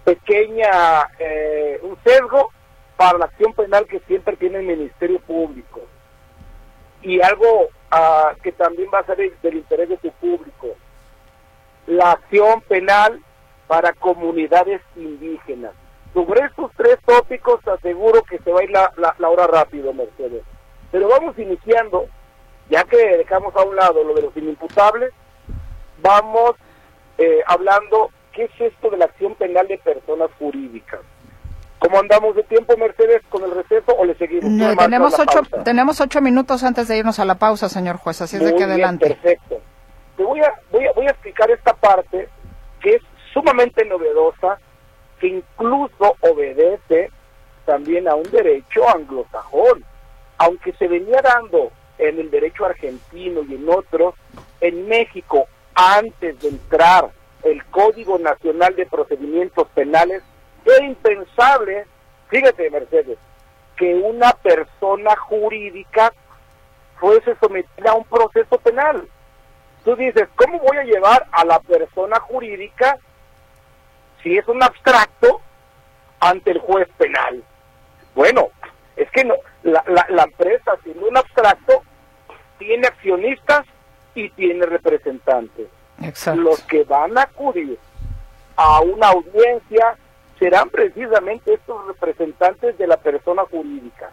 pequeña, 0.04 1.10
eh, 1.18 1.80
un 1.82 1.98
sesgo 2.04 2.52
para 2.98 3.18
la 3.18 3.26
acción 3.26 3.54
penal 3.54 3.88
que 3.88 4.00
siempre 4.02 4.36
tiene 4.38 4.60
el 4.60 4.66
Ministerio 4.66 5.20
Público. 5.22 5.82
Y 7.02 7.22
algo 7.22 7.70
ah, 7.92 8.34
que 8.44 8.52
también 8.52 8.90
va 8.94 9.00
a 9.00 9.06
ser 9.06 9.18
del 9.42 9.56
interés 9.56 9.90
de 9.90 9.98
tu 9.98 10.12
público. 10.12 10.68
La 11.88 12.12
acción 12.12 12.62
penal 12.62 13.20
para 13.68 13.94
comunidades 13.94 14.82
indígenas. 14.96 15.72
Sobre 16.14 16.46
estos 16.46 16.72
tres 16.76 16.98
tópicos 17.06 17.66
aseguro 17.68 18.24
que 18.24 18.40
se 18.40 18.52
va 18.52 18.60
a 18.60 18.64
ir 18.64 18.72
la, 18.72 18.92
la 19.18 19.30
hora 19.30 19.48
rápido, 19.48 19.94
Mercedes. 19.94 20.44
Pero 20.92 21.08
vamos 21.08 21.38
iniciando, 21.38 22.08
ya 22.70 22.84
que 22.84 22.98
dejamos 23.18 23.56
a 23.56 23.64
un 23.64 23.76
lado 23.76 24.04
lo 24.04 24.14
de 24.14 24.24
los 24.24 24.36
inimputables, 24.36 25.12
vamos 26.02 26.56
eh, 27.18 27.42
hablando 27.48 28.12
qué 28.34 28.46
es 28.46 28.62
esto 28.62 28.90
de 28.90 28.98
la 28.98 29.06
acción 29.06 29.36
penal 29.36 29.68
de 29.68 29.78
personas 29.78 30.30
jurídicas. 30.40 31.02
¿Cómo 31.80 31.98
andamos 32.00 32.36
de 32.36 32.44
tiempo, 32.44 32.76
Mercedes, 32.78 33.22
con 33.30 33.44
el 33.44 33.52
receso 33.52 33.96
o 33.98 34.04
le 34.04 34.14
seguimos? 34.16 34.78
tenemos, 34.78 35.18
ocho, 35.18 35.42
tenemos 35.64 36.02
ocho 36.02 36.22
minutos 36.22 36.64
antes 36.64 36.90
de 36.90 36.98
irnos 36.98 37.20
a 37.20 37.26
la 37.26 37.36
pausa, 37.36 37.70
señor 37.70 37.98
juez, 37.98 38.22
así 38.22 38.36
es 38.36 38.44
de 38.44 38.56
que 38.56 38.66
adelante. 38.66 39.08
perfecto. 39.08 39.62
Te 40.18 40.24
voy 40.24 40.42
a, 40.42 40.54
voy, 40.72 40.86
a, 40.86 40.92
voy 40.92 41.08
a 41.08 41.12
explicar 41.12 41.50
esta 41.50 41.74
parte 41.74 42.28
que 42.82 42.96
es 42.96 43.02
sumamente 43.34 43.86
novedosa, 43.86 44.60
que 45.20 45.28
incluso 45.28 46.16
obedece 46.20 47.12
también 47.66 48.10
a 48.10 48.16
un 48.16 48.24
derecho 48.24 48.90
anglosajón, 48.90 49.86
aunque 50.40 50.74
se 50.74 50.88
venía 50.88 51.22
dando 51.22 51.72
en 52.00 52.20
el 52.20 52.32
derecho 52.32 52.66
argentino 52.66 53.42
y 53.44 53.56
en 53.56 53.70
otros, 53.70 54.16
en 54.62 54.88
México 54.88 55.48
antes 55.76 56.40
de 56.42 56.48
entrar 56.48 57.12
el 57.44 57.64
Código 57.66 58.18
Nacional 58.18 58.76
de 58.76 58.86
Procedimientos 58.86 59.68
Penales, 59.76 60.24
era 60.66 60.86
impensable, 60.86 61.86
fíjate 62.30 62.70
Mercedes, 62.70 63.18
que 63.78 63.94
una 63.96 64.32
persona 64.34 65.16
jurídica 65.16 66.14
fuese 67.00 67.36
sometida 67.40 67.92
a 67.92 67.96
un 67.96 68.04
proceso 68.06 68.58
penal. 68.60 69.08
Tú 69.84 69.96
dices, 69.96 70.28
¿cómo 70.36 70.60
voy 70.60 70.78
a 70.78 70.84
llevar 70.84 71.28
a 71.32 71.46
la 71.46 71.60
persona 71.60 72.20
jurídica 72.20 72.98
si 74.22 74.38
es 74.38 74.48
un 74.48 74.62
abstracto 74.62 75.42
ante 76.20 76.52
el 76.52 76.60
juez 76.60 76.88
penal? 76.98 77.44
Bueno, 78.16 78.50
es 78.98 79.10
que 79.12 79.24
no, 79.24 79.36
la, 79.64 79.84
la, 79.88 80.06
la 80.10 80.24
empresa, 80.24 80.78
siendo 80.84 81.08
un 81.08 81.18
abstracto, 81.18 81.84
tiene 82.58 82.88
accionistas 82.88 83.66
y 84.16 84.30
tiene 84.30 84.66
representantes. 84.66 85.68
Los 86.36 86.62
que 86.64 86.84
van 86.84 87.18
a 87.18 87.24
acudir 87.24 87.78
a 88.56 88.82
una 88.82 89.08
audiencia 89.08 89.98
serán 90.38 90.70
precisamente 90.70 91.54
estos 91.54 91.88
representantes 91.88 92.78
de 92.78 92.88
la 92.88 92.98
persona 92.98 93.44
jurídica. 93.46 94.12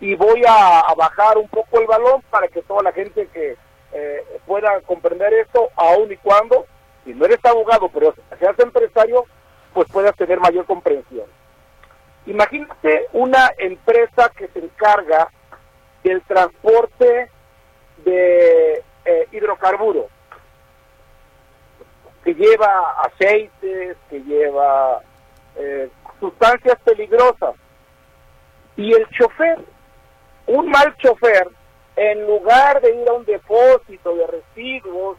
Y 0.00 0.14
voy 0.14 0.44
a, 0.48 0.82
bajar 0.96 1.38
un 1.38 1.48
poco 1.48 1.80
el 1.80 1.86
balón 1.86 2.22
para 2.30 2.46
que 2.48 2.62
toda 2.62 2.82
la 2.84 2.92
gente 2.92 3.28
que 3.32 3.56
eh, 3.92 4.40
pueda 4.46 4.80
comprender 4.82 5.32
esto, 5.34 5.68
aun 5.74 6.12
y 6.12 6.16
cuando, 6.18 6.66
si 7.04 7.14
no 7.14 7.24
eres 7.24 7.44
abogado, 7.44 7.88
pero 7.88 8.14
seas 8.38 8.58
empresario, 8.60 9.24
pues 9.74 9.88
puedas 9.90 10.14
tener 10.14 10.38
mayor 10.38 10.66
comprensión. 10.66 11.26
Imagínate 12.28 13.06
una 13.14 13.50
empresa 13.56 14.30
que 14.36 14.48
se 14.48 14.58
encarga 14.58 15.30
del 16.04 16.20
transporte 16.22 17.30
de 18.04 18.84
eh, 19.06 19.28
hidrocarburos, 19.32 20.10
que 22.22 22.34
lleva 22.34 23.00
aceites, 23.00 23.96
que 24.10 24.20
lleva 24.20 25.00
eh, 25.56 25.88
sustancias 26.20 26.78
peligrosas. 26.84 27.54
Y 28.76 28.92
el 28.92 29.08
chofer, 29.08 29.60
un 30.48 30.68
mal 30.68 30.94
chofer, 30.98 31.48
en 31.96 32.26
lugar 32.26 32.82
de 32.82 32.94
ir 32.94 33.08
a 33.08 33.14
un 33.14 33.24
depósito 33.24 34.14
de 34.14 34.26
residuos 34.26 35.16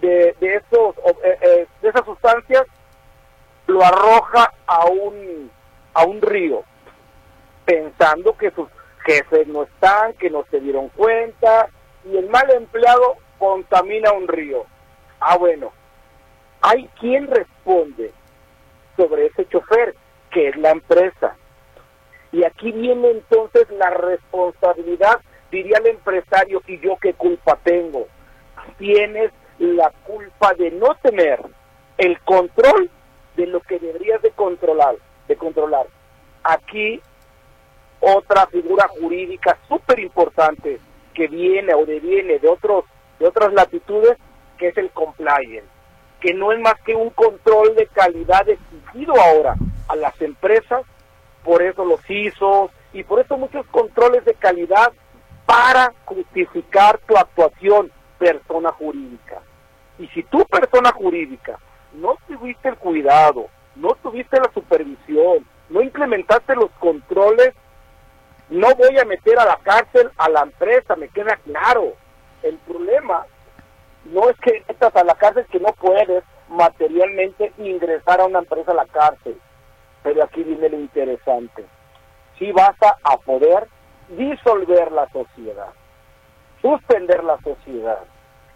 de, 0.00 0.34
de, 0.40 0.56
esos, 0.56 0.96
eh, 1.22 1.66
de 1.80 1.88
esas 1.88 2.04
sustancias, 2.04 2.66
lo 3.68 3.84
arroja 3.84 4.52
a 4.66 4.86
un, 4.86 5.48
a 5.94 6.04
un 6.04 6.20
río, 6.20 6.64
pensando 7.64 8.36
que 8.36 8.50
sus 8.50 8.68
jefes 9.04 9.46
no 9.48 9.64
están, 9.64 10.12
que 10.14 10.30
no 10.30 10.44
se 10.50 10.60
dieron 10.60 10.88
cuenta, 10.90 11.68
y 12.04 12.16
el 12.16 12.28
mal 12.28 12.50
empleado 12.50 13.16
contamina 13.38 14.12
un 14.12 14.28
río. 14.28 14.64
Ah, 15.20 15.36
bueno, 15.36 15.72
hay 16.60 16.88
quien 16.98 17.26
responde 17.26 18.12
sobre 18.96 19.26
ese 19.26 19.46
chofer, 19.48 19.94
que 20.30 20.48
es 20.48 20.56
la 20.56 20.70
empresa. 20.70 21.36
Y 22.32 22.44
aquí 22.44 22.70
viene 22.70 23.10
entonces 23.10 23.68
la 23.70 23.90
responsabilidad, 23.90 25.20
diría 25.50 25.78
el 25.78 25.88
empresario, 25.88 26.62
y 26.66 26.78
yo 26.80 26.96
qué 27.00 27.14
culpa 27.14 27.58
tengo. 27.64 28.06
Tienes 28.78 29.32
la 29.58 29.90
culpa 30.06 30.54
de 30.54 30.70
no 30.70 30.94
tener 31.02 31.40
el 31.98 32.18
control 32.20 32.90
de 33.36 33.46
lo 33.46 33.60
que 33.60 33.78
deberías 33.78 34.22
de 34.22 34.30
controlar, 34.30 34.96
de 35.30 35.36
controlar. 35.36 35.86
Aquí 36.42 37.00
otra 38.00 38.46
figura 38.48 38.88
jurídica 38.88 39.56
súper 39.68 40.00
importante 40.00 40.80
que 41.14 41.28
viene 41.28 41.72
o 41.72 41.86
deviene 41.86 42.38
de 42.40 42.48
otros 42.48 42.84
de 43.20 43.28
otras 43.28 43.52
latitudes, 43.52 44.16
que 44.58 44.68
es 44.68 44.76
el 44.78 44.90
compliance, 44.90 45.68
que 46.20 46.32
no 46.32 46.52
es 46.52 46.58
más 46.58 46.80
que 46.80 46.94
un 46.94 47.10
control 47.10 47.74
de 47.76 47.86
calidad 47.86 48.48
exigido 48.48 49.14
ahora 49.20 49.54
a 49.88 49.96
las 49.96 50.18
empresas, 50.22 50.82
por 51.44 51.62
eso 51.62 51.84
los 51.84 52.00
ISO 52.08 52.70
y 52.94 53.04
por 53.04 53.20
eso 53.20 53.36
muchos 53.36 53.66
controles 53.66 54.24
de 54.24 54.34
calidad 54.34 54.90
para 55.44 55.92
justificar 56.06 56.98
tu 57.06 57.14
actuación 57.16 57.92
persona 58.18 58.72
jurídica. 58.72 59.42
Y 59.98 60.08
si 60.08 60.22
tu 60.22 60.44
persona 60.46 60.90
jurídica 60.92 61.58
no 61.92 62.16
tuviste 62.26 62.70
el 62.70 62.76
cuidado, 62.76 63.48
no 63.80 63.94
tuviste 64.02 64.38
la 64.38 64.50
supervisión, 64.52 65.46
no 65.68 65.80
implementaste 65.80 66.54
los 66.54 66.70
controles 66.78 67.54
no 68.50 68.66
voy 68.74 68.98
a 68.98 69.04
meter 69.04 69.38
a 69.38 69.44
la 69.44 69.56
cárcel 69.62 70.10
a 70.18 70.28
la 70.28 70.42
empresa, 70.42 70.96
me 70.96 71.08
queda 71.08 71.36
claro. 71.36 71.94
El 72.42 72.58
problema 72.58 73.24
no 74.06 74.28
es 74.28 74.36
que 74.40 74.64
metas 74.66 74.94
a 74.96 75.04
la 75.04 75.14
cárcel 75.14 75.46
que 75.46 75.60
no 75.60 75.72
puedes 75.74 76.24
materialmente 76.48 77.52
ingresar 77.58 78.20
a 78.20 78.24
una 78.24 78.40
empresa 78.40 78.72
a 78.72 78.74
la 78.74 78.86
cárcel. 78.86 79.40
Pero 80.02 80.24
aquí 80.24 80.42
viene 80.42 80.68
lo 80.68 80.78
interesante. 80.78 81.64
Si 82.38 82.50
vas 82.50 82.74
a, 82.82 83.16
poder 83.18 83.68
disolver 84.08 84.90
la 84.90 85.08
sociedad, 85.10 85.68
suspender 86.60 87.22
la 87.22 87.38
sociedad. 87.42 88.00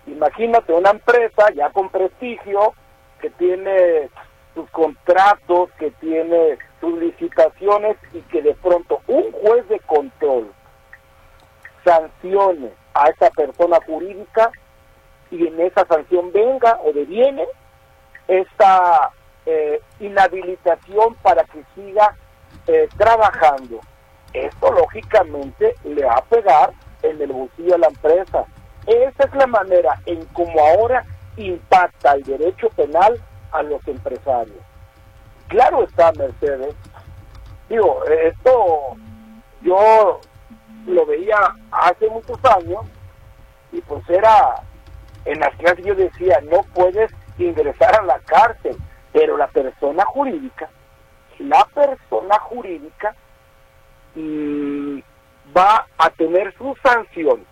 Imagínate 0.07 0.73
una 0.73 0.91
empresa 0.91 1.53
ya 1.55 1.71
con 1.71 1.89
prestigio 1.91 2.75
que 3.21 3.31
tiene 3.31 4.09
sus 4.55 4.69
contratos, 4.71 5.71
que 5.79 5.91
tiene 5.93 6.59
sus 6.81 6.99
licitaciones 6.99 7.97
y 8.13 8.21
que 8.23 8.43
de 8.43 8.55
pronto 8.55 9.01
un 9.07 9.33
juez 9.33 9.69
de 9.69 9.81
control 9.81 10.53
sancione 11.85 12.73
a 12.95 13.09
esa 13.09 13.31
persona 13.31 13.79
jurídica 13.87 14.51
y 15.31 15.47
en 15.47 15.61
esa 15.61 15.87
sanción 15.87 16.33
venga 16.33 16.79
o 16.85 16.93
deviene 16.93 17.45
esta 18.29 19.11
eh, 19.47 19.81
inhabilitación 20.01 21.15
para 21.17 21.45
que 21.45 21.63
siga 21.75 22.17
eh, 22.67 22.89
trabajando. 22.97 23.81
Esto 24.33 24.73
lógicamente 24.73 25.75
le 25.85 26.05
va 26.05 26.15
a 26.15 26.25
pegar 26.25 26.73
en 27.03 27.21
el 27.21 27.33
bolsillo 27.33 27.75
a 27.75 27.79
la 27.79 27.89
empresa. 27.89 28.45
Esa 28.87 29.25
es 29.25 29.35
la 29.35 29.47
manera 29.47 30.01
en 30.07 30.25
cómo 30.27 30.59
ahora 30.61 31.05
impacta 31.37 32.13
el 32.13 32.23
derecho 32.23 32.69
penal 32.71 33.21
a 33.55 33.63
los 33.63 33.87
empresarios. 33.87 34.59
Claro 35.49 35.85
está, 35.85 36.13
Mercedes. 36.13 36.75
Digo, 37.69 38.05
esto 38.05 38.97
yo 39.63 40.21
lo 40.87 41.07
veía 41.07 41.39
hace 41.71 42.09
muchos 42.11 42.39
años 42.45 42.85
y 43.73 43.81
pues 43.83 44.09
era, 44.09 44.63
en 45.25 45.41
las 45.41 45.55
clases 45.57 45.85
yo 45.85 45.95
decía, 45.95 46.41
no 46.51 46.63
puedes 46.75 47.11
ingresar 47.39 47.99
a 47.99 48.03
la 48.03 48.19
cárcel, 48.21 48.77
pero 49.13 49.37
la 49.37 49.49
persona 49.49 50.05
jurídica, 50.05 50.69
la 51.39 51.65
persona 51.75 52.39
jurídica 52.41 53.15
mm, 54.15 54.99
va 55.57 55.87
a 55.99 56.11
tener 56.11 56.55
su 56.57 56.77
sanción, 56.83 57.45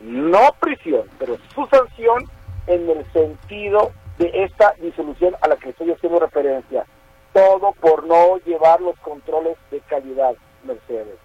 no 0.00 0.54
prisión, 0.60 1.08
pero 1.18 1.36
su 1.54 1.66
sanción 1.66 2.24
en 2.66 2.88
el 2.90 3.12
sentido 3.12 3.92
de 4.18 4.30
esta 4.44 4.74
disolución 4.80 5.36
a 5.40 5.48
la 5.48 5.56
que 5.56 5.70
estoy 5.70 5.92
haciendo 5.92 6.18
referencia. 6.18 6.86
Todo 7.32 7.72
por 7.72 8.06
no 8.06 8.38
llevar 8.38 8.80
los 8.80 8.98
controles 9.00 9.56
de 9.70 9.80
calidad, 9.80 10.34
Mercedes. 10.64 11.18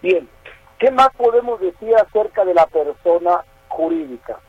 Bien, 0.00 0.28
¿qué 0.78 0.90
más 0.90 1.10
podemos 1.16 1.60
decir 1.60 1.94
acerca 1.96 2.44
de 2.44 2.54
la 2.54 2.66
persona 2.66 3.44
jurídica? 3.68 4.40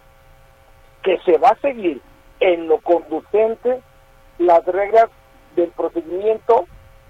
Que 1.04 1.20
se 1.26 1.38
va 1.38 1.50
a 1.50 1.60
seguir 1.60 2.02
en 2.40 2.68
lo 2.68 2.80
conducente 2.80 3.82
las 4.38 4.66
reglas 4.66 5.10
del 5.56 5.70
procedimiento, 5.70 6.66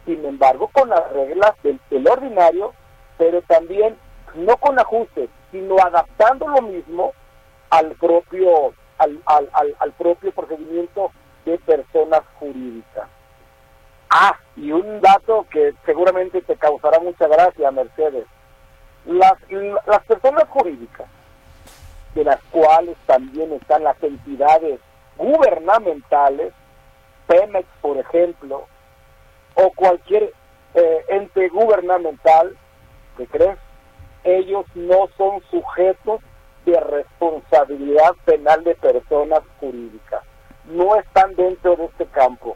sin 0.06 0.26
embargo 0.26 0.70
con 0.74 0.90
las 0.90 1.12
reglas 1.12 1.54
del, 1.64 1.80
ordinario, 2.08 2.74
pero 3.18 3.42
también 3.44 3.96
no 4.36 4.58
con 4.58 4.80
ajustes, 4.80 5.30
sino 5.52 5.76
adaptando 5.78 6.48
lo 6.48 6.62
mismo 6.62 7.14
al 7.70 7.92
propio 7.96 8.74
al, 9.26 9.92
propio 9.94 10.32
procedimiento 10.32 11.12
de 11.46 11.58
personas 11.60 12.22
jurídicas. 12.40 13.08
Ah, 14.10 14.38
y 14.56 14.72
un 14.72 15.02
dato 15.02 15.46
que 15.50 15.74
seguramente 15.86 16.42
te 16.42 16.56
causará 16.56 17.00
mucha 17.00 17.28
gracia, 17.28 17.72
Mercedes. 17.72 18.26
Las, 19.06 19.34
las 19.88 20.06
personas 20.06 20.48
jurídicas, 20.50 21.08
de 22.16 22.24
las 22.24 22.40
cuales 22.52 22.96
también 23.06 23.52
están 23.54 23.84
las 23.84 24.02
entidades 24.04 24.80
gubernamentales, 25.18 26.54
Pemex, 27.28 27.68
por 27.82 27.98
ejemplo, 27.98 28.68
o 29.56 29.72
cualquier 29.76 30.34
eh, 30.74 31.06
ente 31.10 31.50
gubernamental, 31.50 32.56
¿qué 33.18 33.28
crees? 33.28 33.58
Ellos 34.24 34.66
no 34.76 35.08
son 35.18 35.42
sujetos 35.50 36.22
de 36.66 36.80
responsabilidad 36.80 38.14
penal 38.26 38.64
de 38.64 38.76
personas 38.76 39.42
jurídicas. 39.60 40.24
No 40.66 40.96
están 40.96 41.36
dentro 41.36 41.76
de 41.76 41.86
este 41.86 42.06
campo. 42.08 42.56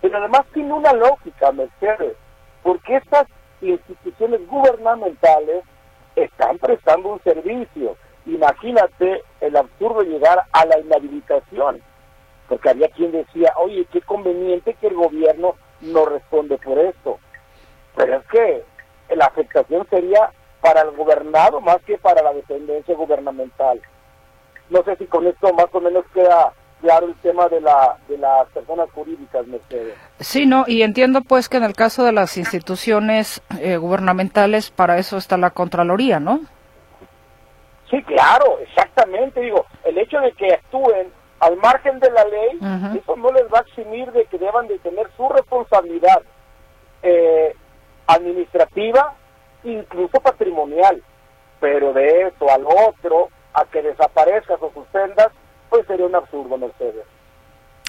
Pero 0.00 0.18
además 0.18 0.44
tiene 0.52 0.72
una 0.72 0.92
lógica, 0.92 1.52
Mercedes, 1.52 2.16
porque 2.62 2.96
estas 2.96 3.26
instituciones 3.60 4.46
gubernamentales 4.48 5.64
están 6.16 6.58
prestando 6.58 7.10
un 7.10 7.22
servicio. 7.22 7.96
Imagínate 8.26 9.22
el 9.40 9.56
absurdo 9.56 10.02
llegar 10.02 10.42
a 10.52 10.64
la 10.64 10.78
inhabilitación, 10.78 11.82
porque 12.48 12.70
había 12.70 12.88
quien 12.88 13.12
decía, 13.12 13.52
oye, 13.56 13.86
qué 13.92 14.00
conveniente 14.02 14.74
que 14.74 14.88
el 14.88 14.94
gobierno 14.94 15.54
no 15.80 16.06
responde 16.06 16.58
por 16.58 16.78
esto. 16.78 17.18
Pero 17.96 18.16
es 18.16 18.26
que 18.26 18.64
la 19.14 19.26
afectación 19.26 19.86
sería 19.90 20.30
para 20.64 20.80
el 20.80 20.92
gobernado 20.92 21.60
más 21.60 21.76
que 21.84 21.98
para 21.98 22.22
la 22.22 22.32
dependencia 22.32 22.94
gubernamental. 22.94 23.82
No 24.70 24.82
sé 24.82 24.96
si 24.96 25.04
con 25.04 25.26
esto 25.26 25.52
más 25.52 25.66
o 25.72 25.78
menos 25.78 26.06
queda 26.14 26.54
claro 26.80 27.06
el 27.06 27.14
tema 27.16 27.48
de, 27.48 27.60
la, 27.60 27.98
de 28.08 28.16
las 28.16 28.48
personas 28.48 28.90
jurídicas, 28.92 29.46
Mercedes. 29.46 29.94
Sí, 30.20 30.46
no, 30.46 30.64
y 30.66 30.80
entiendo 30.80 31.20
pues 31.20 31.50
que 31.50 31.58
en 31.58 31.64
el 31.64 31.74
caso 31.74 32.02
de 32.02 32.12
las 32.12 32.38
instituciones 32.38 33.42
eh, 33.60 33.76
gubernamentales, 33.76 34.70
para 34.70 34.96
eso 34.96 35.18
está 35.18 35.36
la 35.36 35.50
Contraloría, 35.50 36.18
¿no? 36.18 36.40
Sí, 37.90 38.02
claro, 38.04 38.58
exactamente. 38.60 39.42
Digo, 39.42 39.66
el 39.84 39.98
hecho 39.98 40.18
de 40.20 40.32
que 40.32 40.54
actúen 40.54 41.12
al 41.40 41.58
margen 41.58 42.00
de 42.00 42.10
la 42.10 42.24
ley, 42.24 42.98
eso 42.98 43.16
no 43.16 43.30
les 43.32 43.44
va 43.52 43.58
a 43.58 43.62
eximir 43.68 44.10
de 44.12 44.24
que 44.24 44.38
deban 44.38 44.66
de 44.66 44.78
tener 44.78 45.10
su 45.14 45.28
responsabilidad 45.28 46.22
eh, 47.02 47.54
administrativa, 48.06 49.14
incluso 49.64 50.20
patrimonial. 50.20 51.02
Pero 51.60 51.92
de 51.92 52.28
eso 52.28 52.50
al 52.50 52.64
otro, 52.66 53.30
a 53.54 53.64
que 53.64 53.82
desaparezca 53.82 54.54
o 54.60 54.72
suspendas, 54.72 55.28
pues 55.70 55.86
sería 55.86 56.06
un 56.06 56.14
absurdo, 56.14 56.56
Mercedes. 56.58 57.04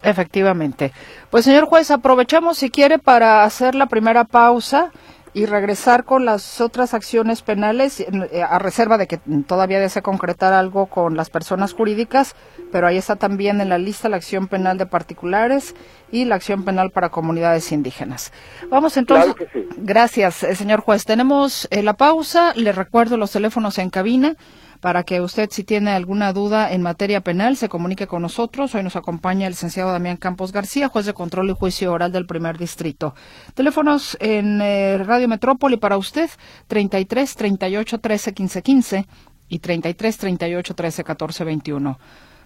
Efectivamente. 0.04 0.92
Pues 1.30 1.46
señor 1.46 1.66
juez, 1.66 1.90
aprovechamos 1.92 2.58
si 2.58 2.70
quiere 2.70 3.00
para 3.00 3.44
hacer 3.44 3.76
la 3.76 3.88
primera 3.88 4.24
pausa 4.24 4.92
y 5.36 5.46
regresar 5.48 6.06
con 6.06 6.24
las 6.24 6.62
otras 6.62 6.94
acciones 6.94 7.42
penales, 7.42 8.00
eh, 8.00 8.42
a 8.42 8.58
reserva 8.58 8.98
de 8.98 9.06
que 9.06 9.18
todavía 9.46 9.82
desea 9.82 10.02
concretar 10.02 10.54
algo 10.54 10.86
con 10.86 11.18
las 11.18 11.30
personas 11.30 11.74
jurídicas, 11.74 12.36
pero 12.72 12.88
ahí 12.88 12.96
está 12.96 13.18
también 13.18 13.60
en 13.60 13.68
la 13.68 13.78
lista 13.78 14.08
la 14.08 14.16
acción 14.16 14.48
penal 14.48 14.78
de 14.78 14.86
particulares 14.86 15.76
y 16.10 16.24
la 16.24 16.36
acción 16.36 16.64
penal 16.64 16.90
para 16.92 17.10
comunidades 17.10 17.74
indígenas. 17.74 18.32
Vamos 18.70 18.96
entonces. 18.96 19.36
Gracias, 19.76 20.42
eh, 20.44 20.56
señor 20.56 20.80
juez. 20.80 21.04
Tenemos 21.04 21.68
eh, 21.70 21.84
la 21.84 21.96
pausa. 21.96 22.54
Le 22.56 22.72
recuerdo 22.72 23.18
los 23.18 23.32
teléfonos 23.32 23.78
en 23.78 23.90
cabina 23.90 24.38
para 24.80 25.04
que 25.04 25.22
usted, 25.22 25.50
si 25.52 25.64
tiene 25.64 25.92
alguna 25.92 26.34
duda 26.34 26.72
en 26.72 26.82
materia 26.82 27.22
penal, 27.22 27.58
se 27.58 27.70
comunique 27.70 28.08
con 28.08 28.22
nosotros. 28.22 28.76
Hoy 28.76 28.84
nos 28.84 28.96
acompaña 28.96 29.48
el 29.48 29.54
licenciado 29.54 29.92
Damián 29.92 30.18
Campos 30.18 30.52
García, 30.52 30.90
juez 30.90 31.06
de 31.06 31.14
control 31.14 31.50
y 31.50 31.54
juicio 31.54 31.92
oral 31.92 32.12
del 32.12 32.26
primer 32.26 32.58
distrito. 32.58 33.16
Teléfonos 33.54 34.18
en 34.20 34.62
eh, 34.62 34.98
Radio 34.98 35.28
Metrópoli 35.28 35.78
para 35.78 35.98
usted, 35.98 36.30
33 36.68 37.36
38 37.36 38.00
13 38.00 38.34
15 38.34 38.62
15 38.62 39.08
y 39.50 39.60
33 39.60 40.18
38 40.18 40.74
13 40.76 41.04
14 41.04 41.44
21. 41.44 42.00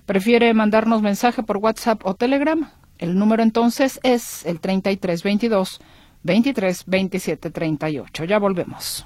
¿Prefiere 0.05 0.53
mandarnos 0.53 1.01
mensaje 1.01 1.43
por 1.43 1.57
WhatsApp 1.57 2.01
o 2.03 2.15
Telegram? 2.15 2.69
El 2.97 3.17
número 3.17 3.43
entonces 3.43 3.99
es 4.03 4.45
el 4.45 4.59
33 4.59 5.23
22 5.23 5.81
23 6.23 6.83
27 6.85 7.49
38. 7.51 8.23
Ya 8.25 8.39
volvemos. 8.39 9.05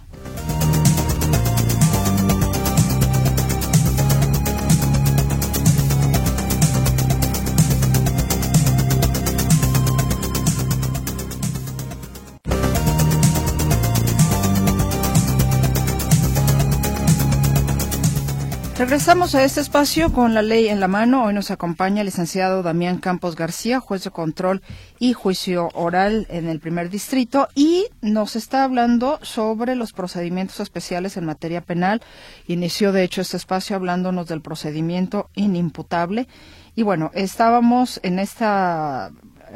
Regresamos 18.84 19.34
a 19.34 19.46
este 19.46 19.62
espacio 19.62 20.12
con 20.12 20.34
la 20.34 20.42
ley 20.42 20.68
en 20.68 20.82
la 20.82 20.90
mano. 20.90 21.24
Hoy 21.24 21.34
nos 21.34 21.52
acompaña 21.52 22.02
el 22.02 22.08
licenciado 22.08 22.64
Damián 22.64 22.98
Campos 22.98 23.38
García, 23.38 23.80
juez 23.80 24.04
de 24.04 24.12
control 24.12 24.62
y 25.00 25.14
juicio 25.14 25.70
oral 25.74 26.28
en 26.30 26.50
el 26.50 26.60
primer 26.60 26.90
distrito, 26.90 27.48
y 27.56 27.86
nos 28.02 28.36
está 28.36 28.66
hablando 28.66 29.20
sobre 29.22 29.78
los 29.78 29.94
procedimientos 29.94 30.60
especiales 30.60 31.16
en 31.16 31.24
materia 31.24 31.62
penal. 31.62 32.02
Inició, 32.46 32.92
de 32.92 33.04
hecho, 33.04 33.22
este 33.22 33.38
espacio 33.38 33.78
hablándonos 33.78 34.28
del 34.28 34.42
procedimiento 34.42 35.30
inimputable. 35.34 36.28
Y 36.76 36.84
bueno, 36.84 37.10
estábamos 37.14 38.02
en 38.04 38.20
esta 38.20 39.14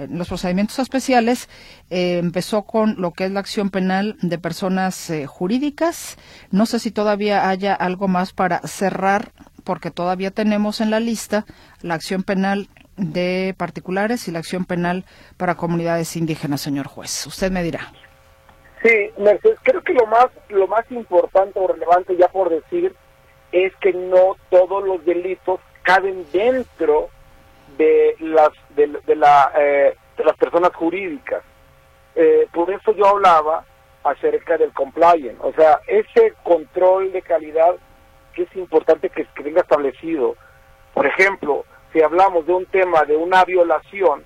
los 0.09 0.27
procedimientos 0.27 0.79
especiales 0.79 1.49
eh, 1.89 2.19
empezó 2.19 2.63
con 2.63 3.01
lo 3.01 3.11
que 3.11 3.25
es 3.25 3.31
la 3.31 3.39
acción 3.39 3.69
penal 3.69 4.17
de 4.21 4.37
personas 4.37 5.09
eh, 5.09 5.25
jurídicas. 5.25 6.17
No 6.51 6.65
sé 6.65 6.79
si 6.79 6.91
todavía 6.91 7.49
haya 7.49 7.73
algo 7.73 8.07
más 8.07 8.33
para 8.33 8.59
cerrar, 8.59 9.31
porque 9.63 9.91
todavía 9.91 10.31
tenemos 10.31 10.81
en 10.81 10.91
la 10.91 10.99
lista 10.99 11.45
la 11.81 11.95
acción 11.95 12.23
penal 12.23 12.67
de 12.97 13.53
particulares 13.57 14.27
y 14.27 14.31
la 14.31 14.39
acción 14.39 14.65
penal 14.65 15.05
para 15.37 15.55
comunidades 15.55 16.15
indígenas, 16.15 16.61
señor 16.61 16.87
juez. 16.87 17.25
Usted 17.27 17.51
me 17.51 17.63
dirá. 17.63 17.91
Sí, 18.83 19.11
Mercedes, 19.17 19.59
creo 19.63 19.83
que 19.83 19.93
lo 19.93 20.05
más, 20.05 20.27
lo 20.49 20.67
más 20.67 20.89
importante 20.91 21.59
o 21.59 21.67
relevante 21.67 22.15
ya 22.15 22.27
por 22.27 22.49
decir 22.49 22.95
es 23.51 23.73
que 23.77 23.93
no 23.93 24.35
todos 24.49 24.83
los 24.83 25.03
delitos 25.05 25.59
caben 25.83 26.25
dentro 26.31 27.09
de 27.77 28.15
las 28.19 28.49
de, 28.75 29.15
la, 29.15 29.51
eh, 29.57 29.95
de 30.17 30.23
las 30.23 30.35
personas 30.37 30.73
jurídicas. 30.75 31.43
Eh, 32.15 32.47
por 32.51 32.71
eso 32.71 32.93
yo 32.93 33.07
hablaba 33.07 33.63
acerca 34.03 34.57
del 34.57 34.73
compliance, 34.73 35.37
o 35.41 35.53
sea, 35.53 35.79
ese 35.87 36.33
control 36.43 37.11
de 37.11 37.21
calidad 37.21 37.75
que 38.33 38.43
es 38.43 38.55
importante 38.55 39.09
que, 39.09 39.25
que 39.25 39.43
venga 39.43 39.61
establecido. 39.61 40.35
Por 40.93 41.05
ejemplo, 41.05 41.65
si 41.93 42.01
hablamos 42.01 42.45
de 42.45 42.53
un 42.53 42.65
tema 42.67 43.03
de 43.03 43.15
una 43.15 43.43
violación, 43.43 44.23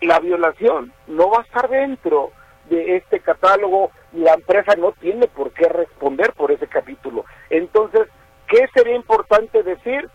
la 0.00 0.18
violación 0.18 0.92
no 1.06 1.30
va 1.30 1.38
a 1.38 1.42
estar 1.42 1.68
dentro 1.68 2.30
de 2.68 2.96
este 2.96 3.20
catálogo 3.20 3.90
la 4.12 4.34
empresa 4.34 4.74
no 4.76 4.92
tiene 4.92 5.28
por 5.28 5.52
qué 5.52 5.68
responder 5.68 6.32
por 6.32 6.50
ese 6.50 6.66
capítulo. 6.66 7.24
Entonces, 7.48 8.08
¿qué 8.48 8.68
sería 8.74 8.96
importante 8.96 9.62
decir? 9.62 10.08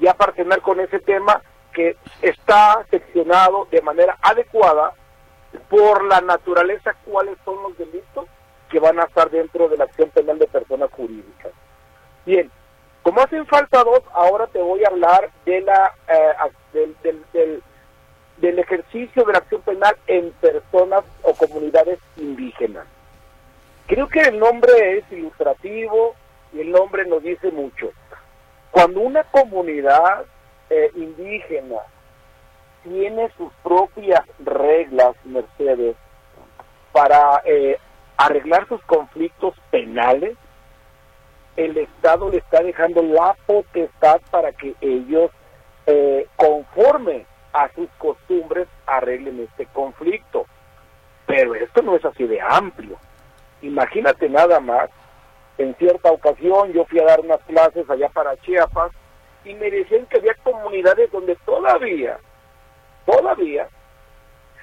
Ya 0.00 0.14
para 0.14 0.32
con 0.60 0.80
ese 0.80 0.98
tema, 1.00 1.40
que 1.74 1.96
está 2.22 2.86
seccionado 2.90 3.66
de 3.70 3.82
manera 3.82 4.16
adecuada 4.22 4.92
por 5.68 6.04
la 6.04 6.20
naturaleza 6.20 6.94
cuáles 7.04 7.36
son 7.44 7.62
los 7.62 7.76
delitos 7.76 8.26
que 8.70 8.78
van 8.80 8.98
a 8.98 9.04
estar 9.04 9.30
dentro 9.30 9.68
de 9.68 9.76
la 9.76 9.84
acción 9.84 10.08
penal 10.10 10.38
de 10.38 10.46
personas 10.46 10.90
jurídicas. 10.90 11.52
Bien, 12.24 12.50
como 13.02 13.20
hacen 13.20 13.46
falta 13.46 13.84
dos, 13.84 14.00
ahora 14.12 14.46
te 14.46 14.60
voy 14.60 14.82
a 14.84 14.88
hablar 14.88 15.30
de 15.44 15.60
la 15.60 15.92
eh, 16.08 16.32
del, 16.72 17.62
del 18.38 18.58
ejercicio 18.58 19.24
de 19.24 19.32
la 19.32 19.38
acción 19.38 19.60
penal 19.62 19.96
en 20.06 20.32
personas 20.32 21.04
o 21.22 21.34
comunidades 21.34 21.98
indígenas. 22.16 22.86
Creo 23.86 24.08
que 24.08 24.20
el 24.20 24.38
nombre 24.38 24.98
es 24.98 25.12
ilustrativo 25.12 26.14
y 26.52 26.60
el 26.60 26.70
nombre 26.70 27.04
nos 27.04 27.22
dice 27.22 27.50
mucho. 27.50 27.92
Cuando 28.70 29.00
una 29.00 29.24
comunidad 29.24 30.24
eh, 30.70 30.90
indígena 30.94 31.80
tiene 32.84 33.30
sus 33.36 33.52
propias 33.62 34.22
reglas, 34.38 35.16
Mercedes, 35.24 35.96
para 36.92 37.42
eh, 37.44 37.78
arreglar 38.16 38.68
sus 38.68 38.80
conflictos 38.82 39.54
penales, 39.70 40.36
el 41.56 41.76
Estado 41.78 42.30
le 42.30 42.38
está 42.38 42.62
dejando 42.62 43.02
la 43.02 43.34
potestad 43.46 44.20
para 44.30 44.52
que 44.52 44.74
ellos, 44.80 45.30
eh, 45.86 46.26
conforme 46.36 47.26
a 47.52 47.68
sus 47.74 47.88
costumbres, 47.98 48.68
arreglen 48.86 49.40
este 49.40 49.66
conflicto. 49.66 50.46
Pero 51.26 51.54
esto 51.54 51.82
no 51.82 51.96
es 51.96 52.04
así 52.04 52.26
de 52.26 52.40
amplio. 52.40 52.98
Imagínate 53.62 54.28
nada 54.28 54.60
más, 54.60 54.90
en 55.56 55.74
cierta 55.76 56.10
ocasión 56.12 56.72
yo 56.72 56.84
fui 56.84 56.98
a 56.98 57.04
dar 57.04 57.20
unas 57.20 57.40
clases 57.44 57.88
allá 57.88 58.08
para 58.10 58.36
Chiapas 58.38 58.92
y 59.44 59.54
me 59.54 59.70
decían 59.70 60.06
que 60.06 60.18
había 60.18 60.34
comunidades 60.42 61.10
donde 61.10 61.36
todavía, 61.44 62.18
todavía 63.06 63.68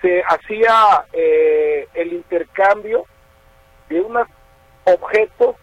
se 0.02 0.24
hacía 0.24 1.06
eh, 1.14 1.88
el 1.94 2.14
intercambio 2.14 3.06
de 3.90 4.02
unos 4.02 4.28
objetos, 4.86 5.56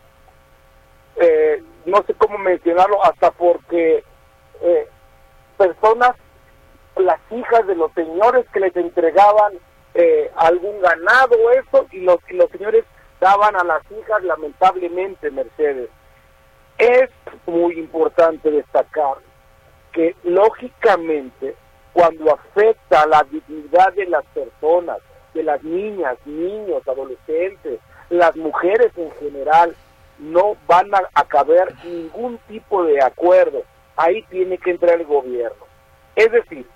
eh, 1.16 1.62
no 1.86 2.02
sé 2.06 2.14
cómo 2.14 2.38
mencionarlo, 2.38 3.04
hasta 3.04 3.32
porque 3.32 4.04
eh, 4.60 4.88
personas, 5.56 6.14
las 6.96 7.20
hijas 7.30 7.66
de 7.66 7.74
los 7.74 7.92
señores 7.92 8.46
que 8.52 8.60
les 8.60 8.74
entregaban 8.76 9.54
algún 10.36 10.80
ganado 10.80 11.50
eso, 11.50 11.88
y 11.90 12.02
los, 12.02 12.18
y 12.28 12.34
los 12.34 12.48
señores 12.52 12.84
daban 13.20 13.56
a 13.56 13.64
las 13.64 13.82
hijas 13.90 14.22
lamentablemente, 14.22 15.28
Mercedes. 15.32 15.90
Es 16.78 17.10
muy 17.46 17.78
importante 17.78 18.50
destacar 18.50 19.16
que 19.92 20.14
lógicamente 20.22 21.56
cuando 21.92 22.32
afecta 22.32 23.02
a 23.02 23.06
la 23.06 23.26
dignidad 23.30 23.92
de 23.94 24.06
las 24.06 24.24
personas, 24.26 24.98
de 25.34 25.42
las 25.42 25.62
niñas, 25.64 26.16
niños, 26.24 26.86
adolescentes, 26.86 27.80
las 28.10 28.36
mujeres 28.36 28.92
en 28.96 29.10
general, 29.12 29.74
no 30.18 30.56
van 30.66 30.90
a, 30.94 31.24
caber 31.24 31.74
ningún 31.84 32.38
tipo 32.48 32.84
de 32.84 33.02
acuerdo. 33.02 33.62
Ahí 33.96 34.22
tiene 34.30 34.58
que 34.58 34.70
entrar 34.70 35.00
el 35.00 35.06
gobierno. 35.06 35.66
Es 36.16 36.30
decir, 36.30 36.66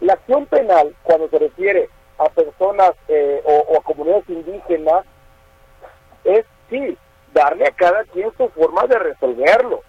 la 0.00 0.14
acción 0.14 0.46
penal, 0.46 0.94
cuando 1.02 1.28
se 1.28 1.38
refiere 1.38 1.88
a 2.18 2.28
personas 2.28 2.92
eh, 3.08 3.42
o, 3.44 3.78
a 3.78 3.82
comunidades 3.82 4.28
indígenas, 4.28 5.04
es 6.24 6.44
sí, 6.70 6.96
darle 7.34 7.66
a 7.66 7.72
cada 7.72 8.04
quien 8.04 8.32
su 8.36 8.48
forma 8.50 8.86
de 8.86 8.98
resolverlo. 8.98 9.82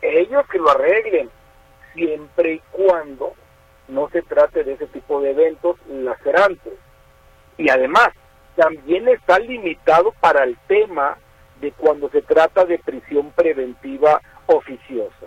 Ellos 0.00 0.44
que 0.50 0.58
lo 0.58 0.70
arreglen, 0.70 1.30
siempre 1.94 2.54
y 2.54 2.62
cuando 2.72 3.34
no 3.86 4.08
se 4.08 4.22
trate 4.22 4.64
de 4.64 4.72
ese 4.72 4.86
tipo 4.86 5.20
de 5.20 5.30
eventos 5.30 5.76
lacerantes. 5.86 6.72
Y 7.58 7.68
además, 7.68 8.08
también 8.56 9.06
está 9.08 9.38
limitado 9.38 10.12
para 10.20 10.44
el 10.44 10.56
tema 10.66 11.18
de 11.60 11.70
cuando 11.72 12.08
se 12.08 12.22
trata 12.22 12.64
de 12.64 12.78
prisión 12.78 13.30
preventiva 13.32 14.20
oficiosa. 14.46 15.26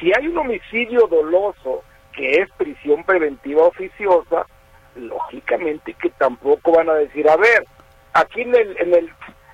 Si 0.00 0.10
hay 0.16 0.26
un 0.26 0.38
homicidio 0.38 1.06
doloso 1.06 1.84
que 2.12 2.32
es 2.40 2.50
prisión 2.56 3.04
preventiva 3.04 3.64
oficiosa, 3.64 4.46
lógicamente 4.96 5.94
que 5.94 6.10
tampoco 6.10 6.72
van 6.72 6.88
a 6.88 6.94
decir, 6.94 7.28
a 7.28 7.36
ver, 7.36 7.64
aquí 8.14 8.40
en 8.42 8.54
el, 8.54 8.76
en 8.78 8.94
el 8.94 9.10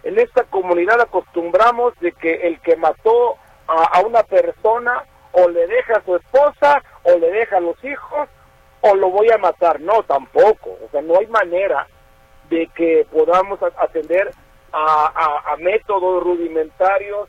en 0.07 0.21
esta 0.21 0.45
comunidad 0.45 1.01
acostumbramos 1.01 1.93
de 1.99 2.13
que 2.13 2.47
el 2.47 2.61
que 2.61 2.77
mató 2.77 3.37
a, 3.67 4.01
una 4.07 4.23
persona 4.23 5.03
o 5.33 5.49
le 5.49 5.67
deja 5.67 5.97
a 5.97 6.05
su 6.05 6.15
esposa 6.15 6.81
o 7.03 7.19
le 7.19 7.29
deja 7.33 7.57
a 7.57 7.61
los 7.61 7.83
hijos 7.83 8.29
o 8.83 8.95
lo 8.95 9.11
voy 9.11 9.29
a 9.33 9.39
matar. 9.39 9.81
No, 9.81 10.05
tampoco. 10.05 10.79
O 10.85 10.89
sea, 10.93 11.03
no 11.03 11.19
hay 11.19 11.27
manera 11.27 11.89
de 12.49 12.69
que 12.69 13.05
podamos 13.11 13.59
atender 13.63 14.31
a, 14.73 15.57
métodos 15.59 16.23
rudimentarios 16.23 17.29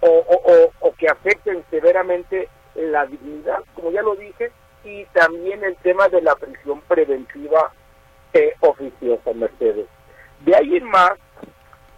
o, 0.00 0.72
o, 0.80 0.94
que 0.94 1.06
afecten 1.08 1.64
severamente 1.70 2.48
la 2.74 3.06
dignidad, 3.06 3.62
como 3.74 3.92
ya 3.92 4.02
lo 4.02 4.16
dije, 4.16 4.50
y 4.82 5.04
también 5.06 5.62
el 5.62 5.76
tema 5.76 6.08
de 6.08 6.22
la 6.22 6.34
prisión 6.34 6.80
preventiva 6.88 7.72
eh, 8.32 8.54
oficiosa, 8.60 9.32
Mercedes. 9.34 9.86
De 10.40 10.56
ahí 10.56 10.76
en 10.76 10.84
más, 10.84 11.12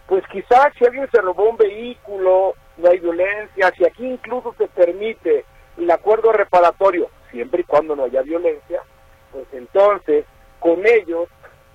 pues 0.09 0.23
quizás 0.31 0.73
si 0.77 0.85
alguien 0.85 1.07
se 1.11 1.21
robó 1.21 1.51
un 1.51 1.57
vehículo, 1.57 2.55
no 2.77 2.89
hay 2.89 2.97
violencia, 2.97 3.71
si 3.77 3.85
aquí 3.85 4.07
incluso 4.07 4.55
se 4.57 4.67
permite 4.67 5.45
el 5.77 5.89
acuerdo 5.91 6.31
reparatorio, 6.31 7.09
siempre 7.29 7.61
y 7.61 7.63
cuando 7.63 7.95
no 7.95 8.05
haya 8.05 8.23
violencia, 8.23 8.81
pues 9.31 9.45
entonces 9.53 10.25
con 10.59 10.83
ellos, 10.85 11.29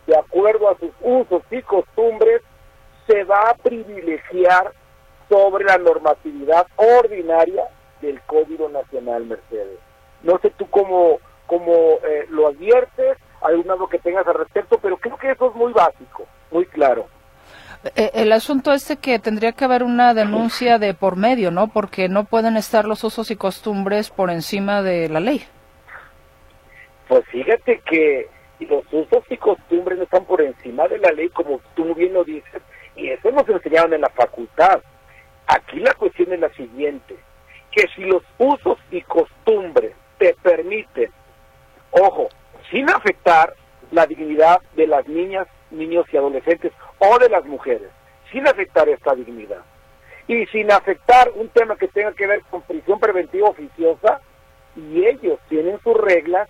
de 0.09 0.19
acuerdo 0.19 0.69
a 0.69 0.77
sus 0.79 0.91
usos 1.01 1.43
y 1.53 1.63
costumbres, 1.63 2.43
se 3.07 3.23
va 3.23 3.51
a 3.51 3.55
privilegiar 3.55 4.73
sobre 5.29 5.65
la 5.65 5.79
normatividad 5.79 6.67
ordinaria 6.75 7.69
del 8.03 8.21
Código 8.23 8.69
Nacional 8.69 9.27
Mercedes. 9.27 9.79
No 10.25 10.39
sé 10.41 10.51
tú 10.51 10.69
cómo, 10.71 11.21
cómo 11.47 11.73
eh, 12.03 12.27
lo 12.31 12.49
adviertes, 12.49 13.17
algo 13.43 13.89
que 13.89 14.01
tengas 14.01 14.27
al 14.27 14.35
respecto, 14.35 14.79
pero 14.83 14.97
creo 14.97 15.17
que 15.19 15.31
eso 15.31 15.51
es 15.51 15.55
muy 15.55 15.73
básico, 15.73 16.27
muy 16.51 16.67
claro. 16.67 17.07
Eh, 17.97 18.11
el 18.15 18.33
asunto 18.33 18.73
este 18.73 18.97
que 18.97 19.19
tendría 19.19 19.53
que 19.53 19.65
haber 19.65 19.83
una 19.83 20.15
denuncia 20.15 20.79
de 20.79 20.95
por 20.95 21.17
medio, 21.17 21.51
¿no? 21.51 21.69
Porque 21.69 22.09
no 22.09 22.25
pueden 22.25 22.57
estar 22.57 22.87
los 22.87 23.05
usos 23.05 23.31
y 23.31 23.37
costumbres 23.37 24.11
por 24.11 24.31
encima 24.31 24.83
de 24.83 25.09
la 25.09 25.21
ley. 25.21 25.45
Pues 27.09 27.25
fíjate 27.27 27.81
que 27.81 28.29
los 28.61 28.85
usos 28.91 29.25
y 29.29 29.37
costumbres 29.37 29.99
no 29.99 30.05
están 30.05 30.25
por 30.25 30.41
encima 30.41 30.89
de 30.89 30.99
la 30.99 31.11
ley, 31.11 31.29
como 31.29 31.61
tú 31.75 31.95
bien 31.95 32.15
lo 32.15 32.25
dices, 32.25 32.63
y 32.97 33.11
eso 33.11 33.31
nos 33.31 33.47
enseñaron 33.49 33.93
en 33.93 34.01
la 34.01 34.09
facultad. 34.11 34.81
Aquí 35.47 35.79
la 35.81 35.93
cuestión 35.93 36.33
es 36.33 36.41
la 36.41 36.51
siguiente, 36.55 37.17
que 37.71 37.87
si 37.95 38.03
los 38.05 38.23
usos 38.39 38.79
y 38.91 39.03
costumbres 39.03 39.93
te 40.19 40.35
permiten, 40.43 41.11
ojo, 41.91 42.29
sin 42.71 42.89
afectar 42.89 43.55
la 43.91 44.07
dignidad 44.07 44.63
de 44.75 44.87
las 44.87 45.07
niñas, 45.07 45.47
niños 45.71 46.07
y 46.11 46.17
adolescentes 46.17 46.73
o 46.99 47.19
de 47.19 47.29
las 47.29 47.45
mujeres, 47.45 47.91
sin 48.31 48.47
afectar 48.47 48.89
esta 48.89 49.15
dignidad. 49.15 49.63
Y 50.27 50.47
sin 50.47 50.73
afectar 50.73 51.31
un 51.35 51.49
tema 51.49 51.77
que 51.77 51.89
tenga 51.89 52.13
que 52.13 52.27
ver 52.27 52.43
con 52.51 52.63
prisión 52.63 52.99
preventiva 52.99 53.49
oficiosa, 53.49 54.21
y 54.77 55.05
ellos 55.05 55.39
tienen 55.49 55.79
sus 55.83 55.97
reglas, 55.97 56.49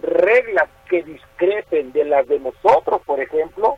reglas 0.00 0.68
que 0.88 1.02
discrepen 1.02 1.92
de 1.92 2.04
las 2.04 2.26
de 2.26 2.38
nosotros, 2.38 3.00
por 3.04 3.20
ejemplo, 3.20 3.76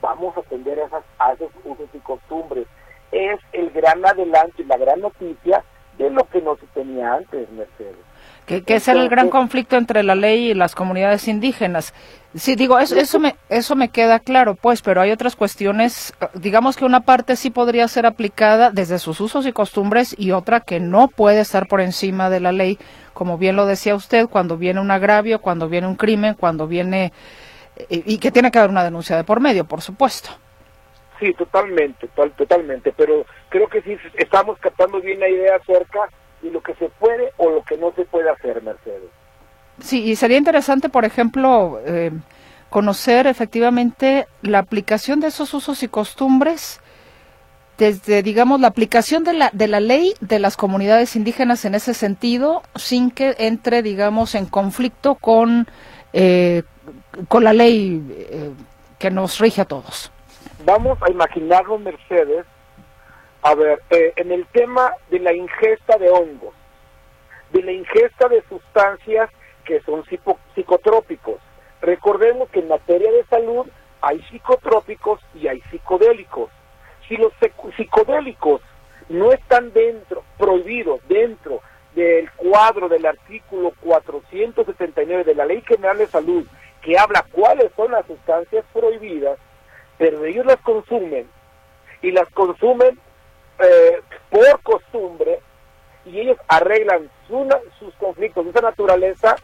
vamos 0.00 0.36
a 0.36 0.40
atender 0.40 0.78
esas, 0.78 1.04
a 1.18 1.32
esos 1.32 1.50
usos 1.64 1.88
y 1.92 1.98
costumbres. 1.98 2.66
Es 3.10 3.40
el 3.52 3.70
gran 3.70 4.04
adelanto 4.04 4.62
y 4.62 4.64
la 4.64 4.76
gran 4.76 5.00
noticia 5.00 5.64
de 5.98 6.10
lo 6.10 6.24
que 6.24 6.40
no 6.40 6.56
se 6.56 6.66
tenía 6.68 7.14
antes, 7.14 7.50
Mercedes. 7.50 7.96
Que, 8.46 8.62
que 8.62 8.74
es 8.74 8.88
el 8.88 9.08
gran 9.08 9.28
conflicto 9.28 9.76
entre 9.76 10.02
la 10.02 10.16
ley 10.16 10.50
y 10.50 10.54
las 10.54 10.74
comunidades 10.74 11.28
indígenas. 11.28 11.94
Sí, 12.34 12.56
digo, 12.56 12.78
eso, 12.78 12.96
eso, 12.96 13.20
me, 13.20 13.36
eso 13.50 13.76
me 13.76 13.90
queda 13.90 14.18
claro, 14.18 14.54
pues, 14.54 14.80
pero 14.80 15.02
hay 15.02 15.10
otras 15.10 15.36
cuestiones, 15.36 16.14
digamos 16.32 16.76
que 16.78 16.86
una 16.86 17.00
parte 17.00 17.36
sí 17.36 17.50
podría 17.50 17.86
ser 17.88 18.06
aplicada 18.06 18.70
desde 18.70 18.98
sus 18.98 19.20
usos 19.20 19.46
y 19.46 19.52
costumbres 19.52 20.14
y 20.18 20.30
otra 20.30 20.60
que 20.60 20.80
no 20.80 21.08
puede 21.08 21.40
estar 21.40 21.68
por 21.68 21.82
encima 21.82 22.30
de 22.30 22.40
la 22.40 22.52
ley, 22.52 22.78
como 23.12 23.36
bien 23.36 23.54
lo 23.54 23.66
decía 23.66 23.94
usted, 23.94 24.28
cuando 24.28 24.56
viene 24.56 24.80
un 24.80 24.90
agravio, 24.90 25.42
cuando 25.42 25.68
viene 25.68 25.86
un 25.86 25.96
crimen, 25.96 26.34
cuando 26.34 26.66
viene... 26.66 27.12
y, 27.90 28.16
que 28.16 28.30
tiene 28.30 28.50
que 28.50 28.58
haber 28.58 28.70
una 28.70 28.84
denuncia 28.84 29.14
de 29.14 29.24
por 29.24 29.40
medio, 29.40 29.66
por 29.66 29.82
supuesto. 29.82 30.30
Sí, 31.20 31.34
totalmente, 31.34 32.08
totalmente, 32.08 32.94
pero 32.96 33.26
creo 33.50 33.68
que 33.68 33.82
sí 33.82 33.98
estamos 34.14 34.58
captando 34.58 35.02
bien 35.02 35.20
la 35.20 35.28
idea 35.28 35.56
acerca 35.56 36.08
y 36.42 36.50
lo 36.50 36.60
que 36.60 36.74
se 36.74 36.88
puede 36.88 37.32
o 37.36 37.50
lo 37.50 37.62
que 37.64 37.76
no 37.76 37.92
se 37.92 38.04
puede 38.04 38.30
hacer, 38.30 38.62
Mercedes. 38.62 39.10
Sí, 39.80 40.02
y 40.04 40.16
sería 40.16 40.38
interesante, 40.38 40.88
por 40.88 41.04
ejemplo, 41.04 41.80
eh, 41.86 42.10
conocer 42.68 43.26
efectivamente 43.26 44.26
la 44.42 44.58
aplicación 44.58 45.20
de 45.20 45.28
esos 45.28 45.54
usos 45.54 45.82
y 45.82 45.88
costumbres 45.88 46.80
desde, 47.78 48.22
digamos, 48.22 48.60
la 48.60 48.68
aplicación 48.68 49.24
de 49.24 49.32
la, 49.32 49.50
de 49.52 49.66
la 49.66 49.80
ley 49.80 50.14
de 50.20 50.38
las 50.38 50.56
comunidades 50.56 51.16
indígenas 51.16 51.64
en 51.64 51.74
ese 51.74 51.94
sentido, 51.94 52.62
sin 52.76 53.10
que 53.10 53.34
entre, 53.38 53.82
digamos, 53.82 54.34
en 54.34 54.46
conflicto 54.46 55.14
con, 55.16 55.66
eh, 56.12 56.62
con 57.28 57.44
la 57.44 57.52
ley 57.52 58.04
eh, 58.30 58.50
que 58.98 59.10
nos 59.10 59.38
rige 59.40 59.62
a 59.62 59.64
todos. 59.64 60.12
Vamos 60.64 60.98
a 61.02 61.10
imaginarlo, 61.10 61.78
Mercedes, 61.78 62.46
a 63.42 63.54
ver, 63.54 63.82
eh, 63.90 64.12
en 64.16 64.30
el 64.30 64.46
tema 64.46 64.92
de 65.10 65.18
la 65.18 65.32
ingesta 65.32 65.98
de 65.98 66.08
hongos, 66.10 66.54
de 67.50 67.62
la 67.62 67.72
ingesta 67.72 68.28
de 68.28 68.42
sustancias 68.48 69.30
que 69.64 69.80
son 69.82 70.04
psicotrópicos. 70.54 71.40
Recordemos 71.80 72.48
que 72.50 72.60
en 72.60 72.68
materia 72.68 73.10
de 73.10 73.24
salud 73.24 73.66
hay 74.00 74.22
psicotrópicos 74.30 75.20
y 75.34 75.48
hay 75.48 75.60
psicodélicos. 75.70 76.50
Si 77.08 77.16
los 77.16 77.32
psicodélicos 77.76 78.62
no 79.08 79.32
están 79.32 79.72
dentro, 79.72 80.22
prohibidos 80.38 81.00
dentro 81.08 81.60
del 81.94 82.30
cuadro 82.32 82.88
del 82.88 83.04
artículo 83.04 83.72
479 83.80 85.24
de 85.24 85.34
la 85.34 85.44
Ley 85.44 85.62
General 85.66 85.98
de 85.98 86.06
Salud, 86.06 86.46
que 86.80 86.96
habla 86.96 87.26
cuáles 87.32 87.70
son 87.76 87.90
las 87.90 88.06
sustancias 88.06 88.64
prohibidas, 88.72 89.38
pero 89.98 90.24
ellos 90.24 90.46
las 90.46 90.58
consumen 90.58 91.28
y 92.00 92.12
las 92.12 92.28
consumen 92.30 92.98
eh, 93.58 94.00
por 94.30 94.60
costumbre 94.62 95.40
y 96.04 96.20
ellos 96.20 96.38
arreglan 96.48 97.08
sus 97.78 97.94
conflictos 97.94 98.44
de 98.44 98.50
esa 98.50 98.60
naturaleza, 98.60 99.36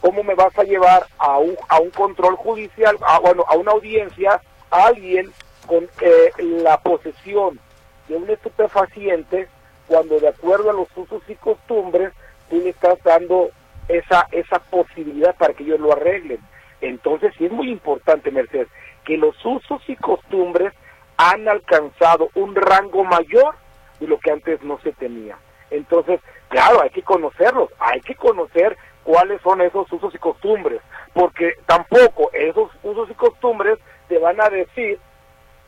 ¿cómo 0.00 0.22
me 0.22 0.34
vas 0.34 0.56
a 0.58 0.64
llevar 0.64 1.06
a 1.18 1.38
un, 1.38 1.56
a 1.68 1.78
un 1.78 1.90
control 1.90 2.36
judicial, 2.36 2.96
a, 3.06 3.20
bueno, 3.20 3.44
a 3.48 3.56
una 3.56 3.72
audiencia, 3.72 4.40
a 4.70 4.86
alguien 4.86 5.30
con 5.66 5.88
eh, 6.00 6.32
la 6.38 6.80
posesión 6.80 7.60
de 8.08 8.16
un 8.16 8.28
estupefaciente 8.28 9.48
cuando 9.86 10.18
de 10.18 10.28
acuerdo 10.28 10.70
a 10.70 10.74
los 10.74 10.88
usos 10.96 11.22
y 11.28 11.34
costumbres 11.34 12.12
tú 12.48 12.56
le 12.56 12.70
estás 12.70 12.98
dando 13.04 13.50
esa, 13.88 14.26
esa 14.32 14.58
posibilidad 14.58 15.36
para 15.36 15.54
que 15.54 15.64
ellos 15.64 15.80
lo 15.80 15.92
arreglen? 15.92 16.40
Entonces 16.80 17.32
sí 17.38 17.44
es 17.44 17.52
muy 17.52 17.70
importante, 17.70 18.30
Mercedes, 18.30 18.68
que 19.04 19.16
los 19.16 19.36
usos 19.44 19.82
y 19.88 19.96
costumbres 19.96 20.72
han 21.16 21.48
alcanzado 21.48 22.30
un 22.34 22.54
rango 22.54 23.04
mayor 23.04 23.54
de 24.00 24.06
lo 24.06 24.18
que 24.18 24.30
antes 24.30 24.62
no 24.62 24.78
se 24.80 24.92
tenía. 24.92 25.36
Entonces, 25.70 26.20
claro, 26.48 26.82
hay 26.82 26.90
que 26.90 27.02
conocerlos, 27.02 27.70
hay 27.78 28.00
que 28.00 28.14
conocer 28.14 28.76
cuáles 29.04 29.40
son 29.42 29.60
esos 29.60 29.90
usos 29.92 30.14
y 30.14 30.18
costumbres, 30.18 30.80
porque 31.14 31.56
tampoco 31.66 32.30
esos 32.32 32.70
usos 32.82 33.10
y 33.10 33.14
costumbres 33.14 33.78
te 34.08 34.18
van 34.18 34.40
a 34.40 34.48
decir 34.48 34.98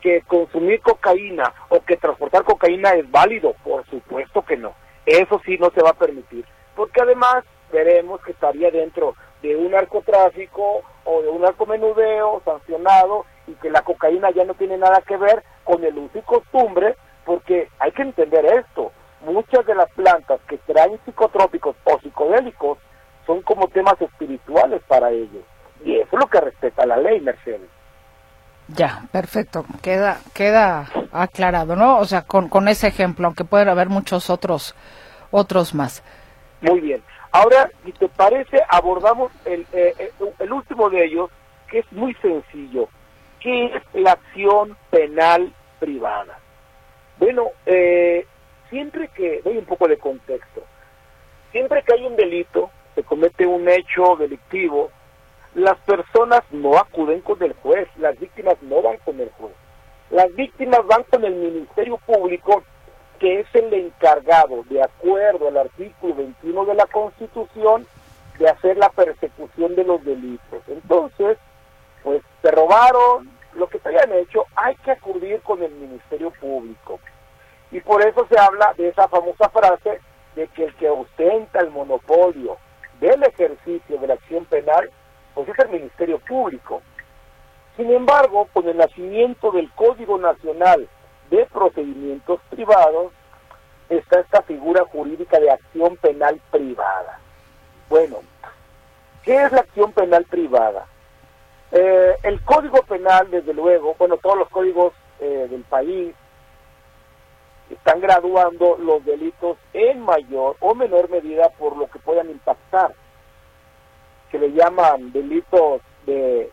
que 0.01 0.21
consumir 0.23 0.81
cocaína 0.81 1.53
o 1.71 1.81
que 1.81 1.97
transportar 1.97 2.45
cocaína 2.45 2.95
es 2.95 3.11
válido, 3.11 3.55
por 3.65 3.87
supuesto 3.87 4.43
que 4.43 4.57
no. 4.57 4.75
Eso 5.07 5.41
sí 5.45 5.57
no 5.59 5.71
se 5.71 5.83
va 5.83 5.91
a 5.91 5.95
permitir, 5.95 6.45
porque 6.77 7.01
además 7.01 7.45
veremos 7.73 8.21
que 8.23 8.33
estaría 8.33 8.71
dentro 8.71 9.15
de 9.43 9.57
un 9.57 9.71
narcotráfico 9.71 10.83
o 11.05 11.23
de 11.23 11.29
un 11.29 11.43
narcomenudeo 11.43 12.43
sancionado 12.45 13.25
y 13.47 13.53
que 13.55 13.71
la 13.71 13.83
cocaína 13.83 14.31
ya 14.31 14.45
no 14.45 14.55
tiene 14.55 14.79
nada 14.79 15.03
que 15.07 15.17
ver 15.17 15.43
con 15.65 15.85
el 15.85 15.97
uso 15.99 16.19
y 16.19 16.23
costumbre, 16.23 16.97
porque 17.25 17.69
hay 17.79 17.93
que 17.93 18.03
entender 18.03 18.45
esto, 18.45 18.93
muchas 19.25 19.65
de 19.67 19.75
las 19.75 19.91
plantas 19.93 20.41
que 20.49 20.59
traen 20.59 20.99
psicotrópicos 21.05 21.77
o 21.85 21.99
psicodélicos 22.01 22.79
son 23.27 23.43
como 23.43 23.69
temas 23.69 24.01
espirituales 24.01 24.83
para 24.87 25.11
ellos. 25.11 25.43
Y 25.85 25.97
eso 25.97 26.09
es 26.13 26.19
lo 26.19 26.27
que 26.27 26.41
respeta 26.41 26.87
la 26.87 26.97
ley, 26.97 27.21
Mercedes. 27.21 27.69
Ya, 28.69 29.03
perfecto. 29.13 29.65
Queda, 29.83 30.19
queda 30.33 30.87
aclarado, 31.13 31.77
¿no? 31.77 31.99
O 31.99 32.05
sea, 32.07 32.23
con, 32.23 32.49
con 32.49 32.69
ese 32.69 32.87
ejemplo, 32.87 33.27
aunque 33.27 33.45
pueden 33.45 33.69
haber 33.69 33.89
muchos 33.89 34.31
otros, 34.31 34.75
otros 35.31 35.75
más. 35.75 36.03
Muy 36.63 36.81
bien. 36.81 37.03
Ahora, 37.33 37.69
si 37.85 37.93
te 37.93 38.09
parece, 38.09 38.63
abordamos 38.69 39.33
el, 39.45 39.67
eh, 39.73 39.95
eh, 39.99 40.13
el 40.39 40.53
último 40.53 40.89
de 40.89 41.05
ellos, 41.05 41.31
que 41.69 41.81
es 41.81 41.93
muy 41.93 42.15
sencillo. 42.15 42.89
¿Qué 43.45 43.67
es 43.67 43.83
la 43.93 44.13
acción 44.13 44.75
penal 44.89 45.53
privada? 45.79 46.39
Bueno, 47.19 47.51
eh, 47.67 48.27
siempre 48.71 49.09
que, 49.09 49.43
doy 49.43 49.59
un 49.59 49.67
poco 49.67 49.87
de 49.87 49.99
contexto, 49.99 50.63
siempre 51.53 51.83
que 51.83 51.93
hay 51.93 52.07
un 52.07 52.17
delito, 52.17 52.71
se 52.95 53.03
comete 53.03 53.45
un 53.45 53.69
hecho 53.69 54.17
delictivo, 54.17 54.91
las 55.55 55.77
personas 55.81 56.41
no 56.53 56.79
acuden 56.79 57.21
con 57.21 57.43
el 57.43 57.53
juez, 57.53 57.87
las 57.99 58.19
víctimas 58.19 58.57
no 58.63 58.81
van 58.81 58.97
con 59.05 59.21
el 59.21 59.29
juez. 59.33 59.53
Las 60.09 60.35
víctimas 60.35 60.81
van 60.87 61.03
con 61.03 61.23
el 61.27 61.35
Ministerio 61.35 61.99
Público, 61.99 62.63
que 63.19 63.41
es 63.41 63.47
el 63.53 63.75
encargado, 63.75 64.63
de 64.71 64.83
acuerdo 64.83 65.49
al 65.49 65.59
artículo 65.59 66.15
21 66.15 66.65
de 66.65 66.75
la 66.75 66.87
Constitución, 66.87 67.87
de 68.39 68.49
hacer 68.49 68.79
la 68.79 68.89
persecución 68.89 69.77
de 69.77 69.85
los 69.85 70.03
delitos. 70.03 70.63
Entonces, 70.67 71.37
pues 72.03 72.23
te 72.43 72.51
robaron, 72.51 73.34
lo 73.57 73.69
que 73.69 73.79
te 73.79 73.89
hayan 73.89 74.13
hecho, 74.13 74.45
hay 74.57 74.75
que 74.77 74.93
acudir 74.93 75.41
con 75.43 75.63
el 75.63 75.73
Ministerio 75.73 76.31
Público. 76.31 77.01
Y 77.71 77.81
por 77.81 78.03
eso 78.03 78.27
se 78.29 78.39
habla 78.39 78.73
de 78.77 78.89
esa 78.89 79.09
famosa 79.09 79.49
frase 79.49 80.01
de 80.37 80.49
que 80.49 80.65
el 80.65 80.75
que 80.77 80.89
ostenta 80.89 81.61
el 81.61 81.71
monopolio 81.71 82.57
del 83.01 83.23
ejercicio 83.23 83.99
de 83.99 84.07
la 84.07 84.15
acción 84.15 84.45
penal, 84.47 84.91
pues 85.35 85.49
es 85.49 85.59
el 85.59 85.69
Ministerio 85.71 86.19
Público. 86.21 86.83
Sin 87.77 87.91
embargo, 87.91 88.49
con 88.53 88.69
el 88.69 88.77
nacimiento 88.77 89.51
del 89.51 89.71
Código 89.73 90.19
Nacional 90.19 90.89
de 91.31 91.47
Procedimientos 91.47 92.41
Privados, 92.51 93.13
está 93.89 94.21
esta 94.21 94.43
figura 94.43 94.85
jurídica 94.85 95.39
de 95.41 95.51
acción 95.51 95.97
penal 95.97 96.41
privada. 96.51 97.19
Bueno, 97.89 98.19
¿qué 99.23 99.43
es 99.43 99.53
la 99.53 99.61
acción 99.61 99.93
penal 99.93 100.25
privada? 100.25 100.87
Eh, 101.77 102.17
el 102.23 102.41
Código 102.43 102.85
Penal, 102.85 103.29
desde 103.33 103.53
luego, 103.53 103.97
bueno, 103.99 104.17
todos 104.19 104.39
los 104.39 104.49
códigos 104.49 104.93
eh, 105.19 105.49
del 105.51 105.63
país 105.65 106.15
están 107.69 108.01
graduando 108.01 108.77
los 108.79 109.05
delitos 109.05 109.59
en 109.73 110.01
mayor 110.03 110.55
o 110.61 110.77
menor 110.77 111.11
medida 111.11 111.49
por 111.59 111.77
lo 111.77 111.91
que 111.91 111.99
puedan 111.99 112.31
impactar, 112.31 112.95
que 114.31 114.39
le 114.39 114.53
llaman 114.53 115.11
delitos 115.11 115.83
de 116.07 116.49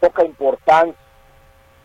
poca 0.00 0.24
importancia, 0.24 0.96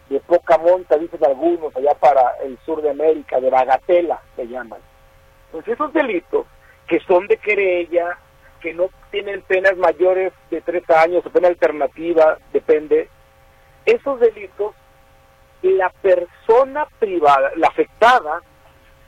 de 0.10 0.20
poca 0.22 0.58
monta, 0.58 0.98
dicen 0.98 1.24
algunos, 1.24 1.76
allá 1.76 1.94
para 1.94 2.38
el 2.44 2.58
sur 2.66 2.82
de 2.82 2.90
América, 2.90 3.40
de 3.40 3.52
bagatela 3.52 4.20
se 4.36 4.48
llaman. 4.48 4.80
Entonces 5.46 5.76
esos 5.76 5.94
delitos 5.94 6.48
que 6.88 7.00
son 7.02 7.28
de 7.28 7.38
querella, 7.38 8.18
que 8.60 8.74
no 8.74 8.90
tienen 9.12 9.42
penas 9.44 9.76
mayores 9.78 10.34
de 10.52 10.62
tres 10.62 10.88
años 10.90 11.26
o 11.26 11.30
pena 11.30 11.48
alternativa, 11.48 12.38
depende, 12.54 13.10
esos 13.86 14.20
delitos, 14.20 14.76
la 15.62 15.90
persona 15.90 16.88
privada, 17.00 17.52
la 17.56 17.68
afectada, 17.68 18.42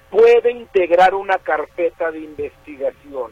puede 0.10 0.52
integrar 0.52 1.14
una 1.16 1.38
carpeta 1.38 2.12
de 2.12 2.20
investigación. 2.20 3.32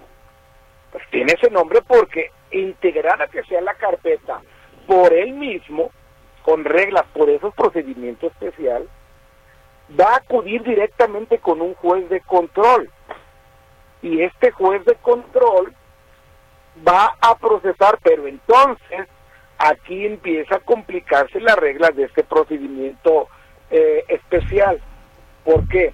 Pues 0.91 1.03
tiene 1.11 1.33
ese 1.33 1.51
nombre 1.51 1.81
porque 1.85 2.31
integrar 2.51 3.21
a 3.21 3.27
que 3.27 3.43
sea 3.43 3.61
la 3.61 3.75
carpeta 3.75 4.41
por 4.87 5.13
él 5.13 5.33
mismo, 5.33 5.91
con 6.43 6.63
reglas, 6.63 7.05
por 7.13 7.29
esos 7.29 7.53
procedimientos 7.53 8.31
especial, 8.31 8.87
va 9.99 10.13
a 10.13 10.17
acudir 10.17 10.63
directamente 10.63 11.39
con 11.39 11.61
un 11.61 11.75
juez 11.75 12.09
de 12.09 12.21
control. 12.21 12.89
Y 14.01 14.21
este 14.21 14.51
juez 14.51 14.83
de 14.85 14.95
control 14.95 15.75
va 16.87 17.15
a 17.19 17.37
procesar, 17.37 17.99
pero 18.03 18.27
entonces 18.27 19.07
aquí 19.57 20.05
empieza 20.05 20.55
a 20.55 20.59
complicarse 20.59 21.39
las 21.39 21.55
reglas 21.55 21.95
de 21.95 22.05
este 22.05 22.23
procedimiento 22.23 23.27
eh, 23.69 24.05
especial. 24.07 24.81
¿Por 25.43 25.67
qué? 25.67 25.93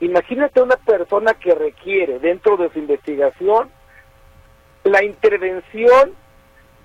Imagínate 0.00 0.60
una 0.60 0.76
persona 0.76 1.34
que 1.34 1.54
requiere 1.54 2.18
dentro 2.18 2.56
de 2.56 2.70
su 2.70 2.78
investigación 2.78 3.70
la 4.84 5.02
intervención 5.02 6.14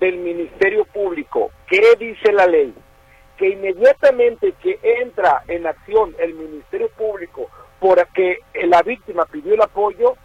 del 0.00 0.16
Ministerio 0.16 0.86
Público. 0.86 1.50
¿Qué 1.66 1.96
dice 1.98 2.32
la 2.32 2.46
ley? 2.46 2.74
Que 3.36 3.50
inmediatamente 3.50 4.54
que 4.62 4.78
entra 4.82 5.42
en 5.48 5.66
acción 5.66 6.14
el 6.18 6.34
Ministerio 6.34 6.88
Público 6.90 7.48
porque 7.78 8.38
la 8.54 8.82
víctima 8.82 9.24
pidió 9.26 9.54
el 9.54 9.62
apoyo, 9.62 10.16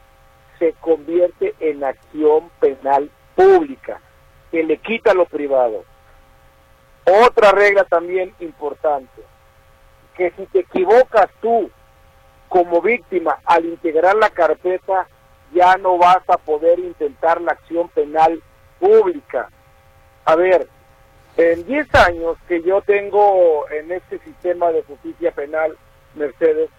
se 0.66 0.74
convierte 0.80 1.54
en 1.60 1.84
acción 1.84 2.50
penal 2.60 3.12
pública, 3.36 4.02
que 4.52 4.64
le 4.64 4.78
quita 4.78 5.14
lo 5.14 5.26
privado. 5.26 5.84
Otra 7.24 7.52
regla 7.52 7.84
también 7.84 8.34
importante, 8.40 9.22
que 10.18 10.32
si 10.32 10.48
te 10.48 10.62
equivocas 10.62 11.30
tú 11.40 11.70
como 12.50 12.82
víctima 12.82 13.38
al 13.46 13.66
integrar 13.66 14.16
la 14.16 14.32
carpeta 14.32 15.08
ya 15.54 15.78
no 15.78 16.00
vas 16.00 16.28
a 16.28 16.38
poder 16.38 16.80
intentar 16.80 17.40
la 17.42 17.52
acción 17.52 17.88
penal 17.90 18.42
pública. 18.80 19.50
A 20.26 20.36
ver, 20.36 20.68
en 21.38 21.64
10 21.66 21.94
años 21.96 22.38
que 22.48 22.64
yo 22.64 22.82
tengo 22.82 23.70
en 23.70 23.92
este 23.92 24.18
sistema 24.20 24.72
de 24.72 24.82
justicia 24.84 25.32
penal, 25.32 25.78
Mercedes, 26.16 26.72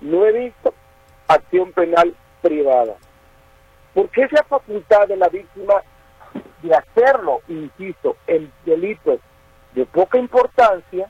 no 0.00 0.24
he 0.24 0.32
visto 0.32 0.72
acción 1.28 1.72
penal 1.72 2.14
privada. 2.40 2.96
Porque 3.94 4.22
esa 4.22 4.44
facultad 4.44 5.08
de 5.08 5.16
la 5.16 5.28
víctima 5.28 5.74
de 6.62 6.74
hacerlo, 6.74 7.40
insisto, 7.48 8.16
en 8.26 8.52
delitos 8.64 9.20
de 9.72 9.86
poca 9.86 10.18
importancia 10.18 11.08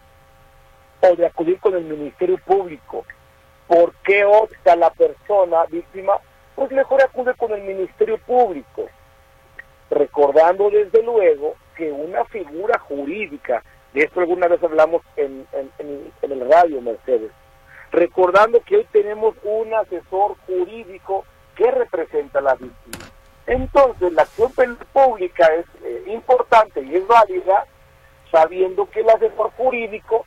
o 1.00 1.16
de 1.16 1.26
acudir 1.26 1.58
con 1.60 1.74
el 1.74 1.84
Ministerio 1.84 2.38
Público 2.38 3.04
¿Por 3.68 3.92
qué 3.96 4.24
opta 4.24 4.74
la 4.76 4.90
persona 4.90 5.66
víctima? 5.66 6.14
Pues 6.56 6.72
mejor 6.72 7.02
acude 7.02 7.34
con 7.34 7.52
el 7.52 7.62
Ministerio 7.62 8.16
Público, 8.16 8.88
recordando 9.90 10.70
desde 10.70 11.02
luego 11.02 11.54
que 11.76 11.92
una 11.92 12.24
figura 12.24 12.78
jurídica, 12.78 13.62
de 13.92 14.04
esto 14.04 14.20
alguna 14.20 14.48
vez 14.48 14.62
hablamos 14.62 15.02
en, 15.16 15.46
en, 15.52 16.12
el 16.22 16.50
radio, 16.50 16.80
Mercedes, 16.80 17.30
recordando 17.92 18.60
que 18.62 18.78
hoy 18.78 18.86
tenemos 18.90 19.34
un 19.44 19.74
asesor 19.74 20.36
jurídico 20.46 21.26
que 21.58 21.70
representa 21.72 22.40
la 22.40 22.54
víctima. 22.54 23.04
Entonces, 23.46 24.12
la 24.12 24.22
acción 24.22 24.52
pública 24.92 25.46
es 25.54 25.66
eh, 25.82 26.04
importante 26.06 26.80
y 26.80 26.94
es 26.94 27.06
válida, 27.06 27.66
sabiendo 28.30 28.88
que 28.88 29.00
el 29.00 29.10
asesor 29.10 29.50
jurídico 29.56 30.24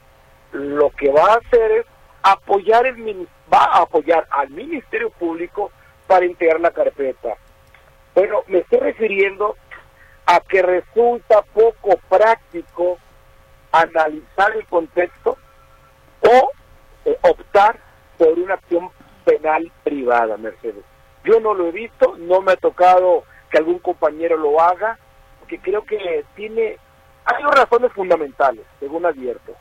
lo 0.52 0.90
que 0.90 1.10
va 1.10 1.34
a 1.34 1.38
hacer 1.38 1.72
es 1.72 1.86
apoyar 2.22 2.86
el 2.86 3.28
va 3.52 3.64
apoyar 3.82 4.28
al 4.30 4.50
Ministerio 4.50 5.10
Público 5.12 5.72
para 6.08 6.26
integrar 6.26 6.60
la 6.60 6.72
carpeta. 6.72 7.36
Bueno, 8.14 8.44
me 8.48 8.60
estoy 8.60 8.80
refiriendo 8.80 9.56
a 10.26 10.42
que 10.42 10.62
resulta 10.62 11.42
poco 11.54 11.98
práctico 12.10 12.98
analizar 13.72 14.52
el 14.56 14.66
contexto 14.68 15.38
o 16.22 16.52
eh, 17.06 17.18
optar 17.22 17.80
por 18.18 18.38
una 18.38 18.56
acción 18.56 18.90
penal 19.24 19.72
privada, 19.84 20.36
Mercedes. 20.38 20.91
Yo 21.24 21.40
no 21.40 21.54
lo 21.54 21.68
he 21.68 21.72
visto, 21.72 22.16
no 22.18 22.42
me 22.42 22.54
ha 22.54 22.58
tocado 22.58 23.24
que 23.50 23.58
algún 23.58 23.80
compañero 23.80 24.38
lo 24.38 24.60
haga, 24.60 24.98
porque 25.40 25.60
creo 25.60 25.84
que 25.84 26.26
tiene, 26.36 26.78
hay 27.26 27.44
razones 27.44 27.92
fundamentales, 27.94 28.66
según 28.80 29.06
advierto. 29.06 29.54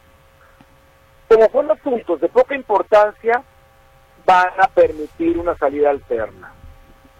Como 1.29 1.49
son 1.51 1.71
asuntos 1.71 2.21
de 2.21 2.29
poca 2.29 2.55
importancia, 2.55 3.43
van 4.25 4.51
a 4.59 4.69
permitir 4.69 5.39
una 5.39 5.57
salida 5.57 5.91
alterna. 5.91 6.53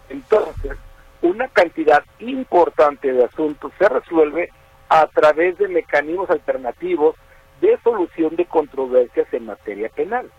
Entonces, 0.09 0.77
una 1.21 1.47
cantidad 1.47 2.03
importante 2.19 3.11
de 3.13 3.25
asuntos 3.25 3.71
se 3.77 3.87
resuelve 3.87 4.51
a 4.89 5.07
través 5.07 5.57
de 5.57 5.67
mecanismos 5.67 6.29
alternativos 6.29 7.15
de 7.61 7.79
solución 7.83 8.35
de 8.35 8.45
controversias 8.45 9.31
en 9.31 9.45
materia 9.45 9.89
penal. 9.89 10.29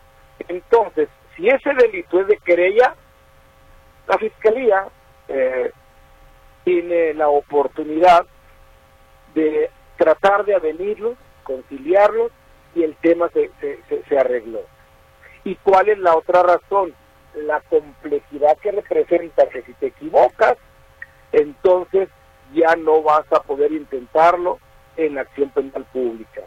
Entonces, 0.48 1.08
si 1.36 1.48
ese 1.48 1.72
delito 1.74 2.20
es 2.20 2.26
de 2.26 2.36
querella, 2.38 2.94
la 4.06 4.18
Fiscalía 4.18 4.86
eh, 5.28 5.72
tiene 6.64 7.14
la 7.14 7.28
oportunidad 7.28 8.26
de 9.34 9.70
tratar 9.96 10.44
de 10.44 10.54
avenirlos, 10.54 11.16
conciliarlos 11.42 12.30
y 12.74 12.82
el 12.82 12.96
tema 12.96 13.28
se, 13.30 13.50
se, 13.60 14.02
se 14.08 14.18
arregló. 14.18 14.60
¿Y 15.44 15.56
cuál 15.56 15.88
es 15.88 15.98
la 15.98 16.16
otra 16.16 16.42
razón? 16.42 16.94
La 17.34 17.60
complejidad 17.62 18.58
que 18.58 18.72
representa 18.72 19.48
que 19.48 19.62
si 19.62 19.72
te 19.74 19.86
equivocas, 19.86 20.56
entonces 21.32 22.08
ya 22.52 22.76
no 22.76 23.02
vas 23.02 23.24
a 23.32 23.42
poder 23.42 23.72
intentarlo 23.72 24.58
en 24.96 25.18
acción 25.18 25.50
penal 25.50 25.84
pública. 25.92 26.42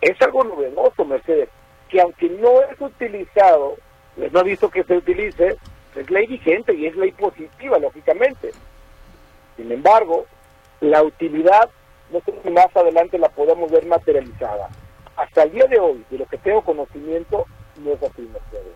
Es 0.00 0.20
algo 0.22 0.44
novedoso, 0.44 1.04
Mercedes, 1.04 1.48
que 1.88 2.00
aunque 2.00 2.28
no 2.30 2.62
es 2.62 2.80
utilizado, 2.80 3.76
no 4.16 4.40
ha 4.40 4.42
visto 4.42 4.70
que 4.70 4.84
se 4.84 4.96
utilice, 4.96 5.56
es 5.96 6.10
ley 6.10 6.26
vigente 6.26 6.74
y 6.74 6.86
es 6.86 6.96
ley 6.96 7.12
positiva, 7.12 7.78
lógicamente. 7.78 8.52
Sin 9.56 9.70
embargo, 9.70 10.26
la 10.80 11.02
utilidad, 11.02 11.70
no 12.10 12.20
sé 12.20 12.34
si 12.42 12.50
más 12.50 12.74
adelante 12.74 13.18
la 13.18 13.28
podemos 13.28 13.70
ver 13.70 13.86
materializada. 13.86 14.68
Hasta 15.16 15.44
el 15.44 15.52
día 15.52 15.66
de 15.66 15.78
hoy, 15.78 16.04
de 16.10 16.18
lo 16.18 16.26
que 16.26 16.38
tengo 16.38 16.62
conocimiento, 16.62 17.46
no 17.82 17.92
es 17.92 18.02
así, 18.02 18.22
Mercedes. 18.22 18.74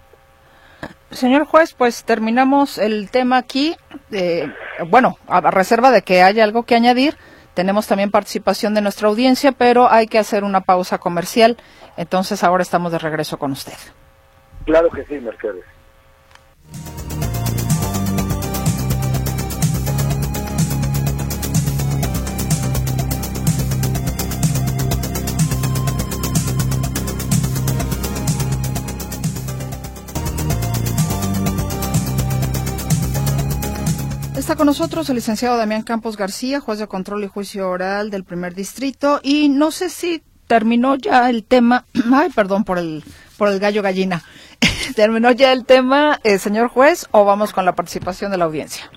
Señor 1.11 1.47
juez, 1.47 1.75
pues 1.75 2.05
terminamos 2.05 2.79
el 2.79 3.11
tema 3.11 3.39
aquí. 3.39 3.77
Eh, 4.12 4.47
bueno, 4.87 5.16
a 5.27 5.41
reserva 5.51 5.91
de 5.91 6.03
que 6.03 6.23
haya 6.23 6.45
algo 6.45 6.64
que 6.64 6.75
añadir, 6.75 7.16
tenemos 7.55 7.89
también 7.89 8.11
participación 8.12 8.75
de 8.75 8.83
nuestra 8.83 9.09
audiencia, 9.09 9.53
pero 9.53 9.91
hay 9.91 10.07
que 10.07 10.19
hacer 10.19 10.45
una 10.45 10.61
pausa 10.61 10.99
comercial. 10.99 11.57
Entonces 11.97 12.45
ahora 12.45 12.62
estamos 12.62 12.93
de 12.93 12.99
regreso 12.99 13.39
con 13.39 13.51
usted. 13.51 13.75
Claro 14.64 14.91
que 14.91 15.05
sí, 15.07 15.14
Mercedes. 15.14 15.64
Está 34.49 34.57
con 34.57 34.66
nosotros 34.66 35.07
el 35.11 35.16
licenciado 35.16 35.59
Damián 35.59 35.83
Campos 35.83 36.16
García, 36.16 36.59
juez 36.59 36.79
de 36.79 36.87
control 36.87 37.23
y 37.23 37.27
juicio 37.27 37.69
oral 37.69 38.09
del 38.09 38.25
primer 38.25 38.55
distrito. 38.55 39.21
Y 39.23 39.51
no 39.51 39.71
sé 39.71 39.91
si 39.91 40.23
terminó 40.47 40.97
ya 40.97 41.29
el 41.29 41.45
tema. 41.45 41.85
Ay, 42.14 42.31
perdón 42.31 42.64
por 42.64 42.79
el, 42.79 43.05
por 43.37 43.49
el 43.49 43.59
gallo 43.59 43.83
gallina. 43.83 44.25
¿Terminó 44.97 45.31
ya 45.33 45.53
el 45.53 45.65
tema, 45.65 46.19
eh, 46.25 46.39
señor 46.39 46.69
juez, 46.69 47.07
o 47.11 47.25
vamos 47.25 47.53
con 47.53 47.65
la 47.65 47.75
participación 47.75 48.31
de 48.31 48.39
la 48.39 48.45
audiencia? 48.47 48.91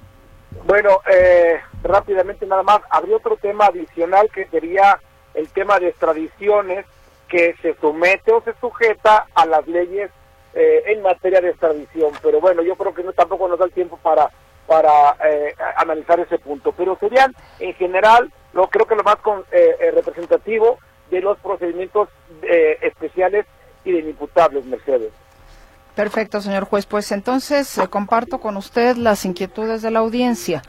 Bueno, 0.65 0.99
eh, 1.11 1.59
rápidamente 1.83 2.45
nada 2.45 2.63
más. 2.63 2.81
Habría 2.89 3.17
otro 3.17 3.37
tema 3.37 3.65
adicional 3.67 4.29
que 4.33 4.47
sería 4.47 4.99
el 5.33 5.47
tema 5.49 5.79
de 5.79 5.89
extradiciones 5.89 6.85
que 7.27 7.55
se 7.61 7.75
somete 7.75 8.31
o 8.31 8.43
se 8.43 8.53
sujeta 8.59 9.27
a 9.33 9.45
las 9.45 9.65
leyes 9.67 10.11
eh, 10.53 10.83
en 10.87 11.01
materia 11.01 11.41
de 11.41 11.49
extradición. 11.49 12.11
Pero 12.21 12.41
bueno, 12.41 12.61
yo 12.61 12.75
creo 12.75 12.93
que 12.93 13.03
no 13.03 13.13
tampoco 13.13 13.47
nos 13.47 13.57
da 13.57 13.65
el 13.65 13.71
tiempo 13.71 13.97
para 13.97 14.29
para 14.71 15.17
eh, 15.25 15.53
analizar 15.75 16.17
ese 16.21 16.39
punto. 16.39 16.71
Pero 16.71 16.97
serían, 16.97 17.35
en 17.59 17.73
general, 17.73 18.31
lo 18.53 18.69
creo 18.69 18.85
que 18.85 18.95
lo 18.95 19.03
más 19.03 19.17
eh, 19.51 19.75
eh, 19.79 19.91
representativo 19.91 20.79
de 21.09 21.19
los 21.19 21.37
procedimientos 21.39 22.07
especiales 22.81 23.45
y 23.83 23.91
de 23.91 23.99
inimputables, 23.99 24.65
Mercedes. 24.65 25.11
Perfecto, 26.01 26.41
señor 26.41 26.65
juez. 26.65 26.87
Pues 26.87 27.11
entonces 27.11 27.79
comparto 27.91 28.39
con 28.39 28.57
usted 28.57 28.97
las 28.97 29.23
inquietudes 29.23 29.83
de 29.83 29.91
la 29.91 29.99
audiencia. 29.99 30.63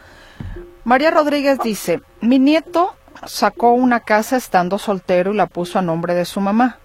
María 0.84 1.10
Rodríguez 1.10 1.58
dice, 1.60 2.02
mi 2.20 2.38
nieto 2.38 2.94
sacó 3.24 3.72
una 3.72 4.00
casa 4.00 4.36
estando 4.36 4.76
soltero 4.76 5.32
y 5.32 5.36
la 5.36 5.46
puso 5.46 5.78
a 5.78 5.82
nombre 5.82 6.14
de 6.14 6.26
su 6.26 6.42
mamá. 6.42 6.76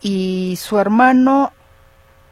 Y 0.00 0.56
su 0.60 0.78
hermano, 0.78 1.52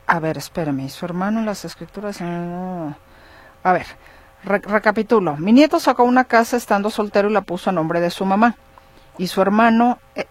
a 0.07 0.21
ver, 0.21 0.39
espérame, 0.39 0.89
su 0.91 1.05
hermano 1.05 1.41
en 1.41 1.47
las 1.47 1.65
escrituras... 1.65 2.21
A 2.21 3.73
ver, 3.73 3.87
recapitulo. 4.45 5.39
Mi 5.39 5.53
nieto 5.53 5.81
sacó 5.81 6.05
una 6.05 6.23
casa 6.23 6.57
estando 6.57 6.89
soltero 6.89 7.31
y 7.31 7.33
la 7.33 7.43
puso 7.43 7.71
a 7.71 7.73
nombre 7.73 8.01
de 8.01 8.11
su 8.11 8.25
mamá. 8.25 8.55
Y 9.19 9.27
su 9.27 9.43
hermano, 9.43 9.99
eh, 10.15 10.27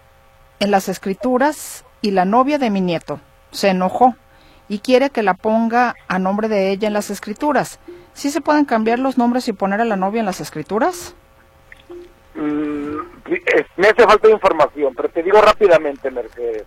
en 0.58 0.70
las 0.70 0.88
escrituras, 0.88 1.84
y 2.00 2.12
la 2.12 2.24
novia 2.24 2.56
de 2.56 2.70
mi 2.70 2.80
nieto, 2.80 3.20
se 3.50 3.68
enojó 3.68 4.16
y 4.68 4.80
quiere 4.80 5.10
que 5.10 5.22
la 5.22 5.34
ponga 5.34 5.94
a 6.08 6.18
nombre 6.18 6.48
de 6.48 6.70
ella 6.70 6.88
en 6.88 6.94
las 6.94 7.10
escrituras. 7.10 7.80
¿Sí 8.12 8.30
se 8.30 8.40
pueden 8.40 8.64
cambiar 8.64 8.98
los 8.98 9.16
nombres 9.16 9.48
y 9.48 9.52
poner 9.52 9.80
a 9.80 9.84
la 9.84 9.96
novia 9.96 10.20
en 10.20 10.26
las 10.26 10.40
escrituras? 10.40 11.14
Mm, 12.34 12.98
me 13.76 13.88
hace 13.88 14.04
falta 14.04 14.28
información, 14.28 14.94
pero 14.94 15.08
te 15.08 15.22
digo 15.22 15.40
rápidamente, 15.40 16.10
Mercedes. 16.10 16.64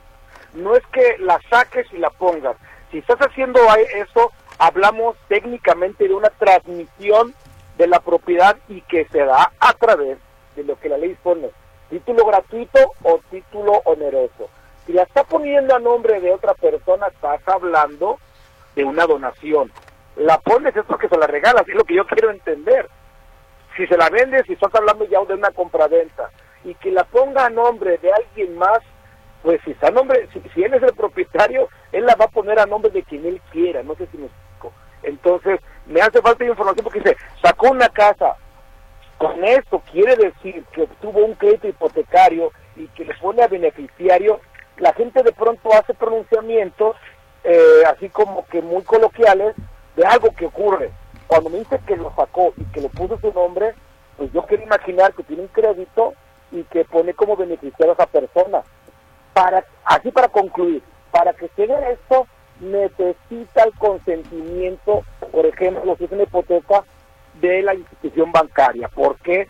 No 0.53 0.75
es 0.75 0.83
que 0.91 1.17
la 1.19 1.39
saques 1.49 1.87
y 1.93 1.97
la 1.97 2.09
pongas. 2.09 2.57
Si 2.91 2.97
estás 2.97 3.19
haciendo 3.19 3.59
eso, 3.95 4.31
hablamos 4.57 5.15
técnicamente 5.27 6.07
de 6.07 6.13
una 6.13 6.29
transmisión 6.29 7.33
de 7.77 7.87
la 7.87 7.99
propiedad 7.99 8.57
y 8.67 8.81
que 8.81 9.07
se 9.11 9.19
da 9.19 9.51
a 9.59 9.73
través 9.73 10.17
de 10.55 10.63
lo 10.63 10.79
que 10.79 10.89
la 10.89 10.97
ley 10.97 11.17
pone, 11.23 11.49
título 11.89 12.25
gratuito 12.25 12.79
o 13.03 13.19
título 13.31 13.81
oneroso. 13.85 14.49
Si 14.91 14.97
la 14.97 15.03
está 15.03 15.23
poniendo 15.23 15.73
a 15.73 15.79
nombre 15.79 16.19
de 16.19 16.33
otra 16.33 16.53
persona, 16.53 17.07
estás 17.07 17.39
hablando 17.47 18.19
de 18.75 18.83
una 18.83 19.05
donación. 19.05 19.71
La 20.17 20.37
pones 20.39 20.75
es 20.75 20.83
porque 20.83 21.07
se 21.07 21.17
la 21.17 21.27
regalas, 21.27 21.65
es 21.65 21.75
lo 21.75 21.85
que 21.85 21.95
yo 21.95 22.05
quiero 22.05 22.29
entender. 22.29 22.89
Si 23.77 23.87
se 23.87 23.95
la 23.95 24.09
vendes, 24.09 24.45
si 24.47 24.51
estás 24.51 24.75
hablando 24.75 25.05
ya 25.05 25.23
de 25.23 25.35
una 25.35 25.51
compraventa, 25.51 26.29
y 26.65 26.75
que 26.75 26.91
la 26.91 27.05
ponga 27.05 27.45
a 27.45 27.49
nombre 27.49 27.99
de 27.99 28.11
alguien 28.11 28.57
más, 28.57 28.79
pues 29.43 29.61
si 29.63 29.71
está 29.71 29.91
nombre, 29.91 30.27
si, 30.33 30.41
si 30.53 30.61
él 30.61 30.73
es 30.73 30.83
el 30.83 30.93
propietario, 30.93 31.69
él 31.93 32.05
la 32.05 32.15
va 32.15 32.25
a 32.25 32.31
poner 32.31 32.59
a 32.59 32.65
nombre 32.65 32.91
de 32.91 33.03
quien 33.03 33.25
él 33.25 33.41
quiera, 33.49 33.83
no 33.83 33.95
sé 33.95 34.07
si 34.07 34.17
me 34.17 34.27
entonces, 35.03 35.59
me 35.87 36.01
hace 36.01 36.21
falta 36.21 36.43
información 36.45 36.83
porque 36.83 36.99
dice, 36.99 37.17
sacó 37.41 37.71
una 37.71 37.89
casa. 37.89 38.35
Con 39.17 39.43
esto 39.43 39.81
quiere 39.91 40.15
decir 40.15 40.63
que 40.73 40.83
obtuvo 40.83 41.25
un 41.25 41.33
crédito 41.35 41.67
hipotecario 41.67 42.51
y 42.75 42.87
que 42.89 43.05
le 43.05 43.15
pone 43.15 43.41
a 43.41 43.47
beneficiario. 43.47 44.39
La 44.77 44.93
gente 44.93 45.21
de 45.21 45.31
pronto 45.31 45.69
hace 45.73 45.93
pronunciamientos, 45.93 46.95
eh, 47.43 47.83
así 47.87 48.09
como 48.09 48.45
que 48.47 48.61
de 49.95 50.05
algo 50.05 50.31
que 50.31 50.45
ocurre. 50.45 50.91
Cuando 51.27 51.49
me 51.49 51.59
dice 51.59 51.79
que 51.87 51.95
lo 51.95 52.13
sacó 52.15 52.53
y 52.57 52.65
que 52.65 52.81
le 52.81 52.89
puso 52.89 53.17
su 53.19 53.31
nombre, 53.33 53.73
pues 54.17 54.31
yo 54.33 54.43
quiero 54.45 54.63
imaginar 54.63 55.13
que 55.13 55.23
tiene 55.23 55.43
un 55.43 55.47
crédito 55.49 56.13
y 56.51 56.63
que 56.65 56.85
pone 56.85 57.13
como 57.13 57.35
beneficiario 57.35 57.91
a 57.91 57.93
esa 57.93 58.05
persona. 58.07 58.63
Para, 59.33 59.65
así 59.85 60.11
para 60.11 60.27
concluir, 60.27 60.83
para 61.11 61.33
que 61.33 61.49
vea 61.55 61.91
esto, 61.91 62.27
necesita 62.59 63.63
el 63.63 63.73
consentimiento, 63.77 65.03
por 65.31 65.45
ejemplo, 65.45 65.95
si 65.97 66.05
es 66.05 66.11
una 66.11 66.23
hipoteca 66.23 66.83
de 67.39 67.61
la 67.61 67.73
institución 67.73 68.31
bancaria. 68.31 68.87
¿Por 68.89 69.17
qué? 69.21 69.47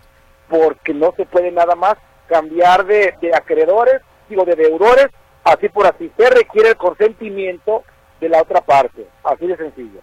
Porque 0.50 0.94
no 0.94 1.14
se 1.18 1.26
puede 1.26 1.52
nada 1.52 1.76
más 1.76 1.96
cambiar 2.28 2.86
de, 2.86 3.14
acreedores, 3.36 4.02
digo, 4.30 4.46
de 4.46 4.56
deudores, 4.56 5.08
así 5.44 5.68
por 5.70 5.86
así. 5.86 6.12
Se 6.18 6.30
requiere 6.30 6.70
el 6.70 6.78
consentimiento 6.78 7.84
de 8.20 8.30
la 8.30 8.42
otra 8.42 8.62
parte, 8.62 9.06
así 9.24 9.48
de 9.48 9.58
sencillo. 9.58 10.00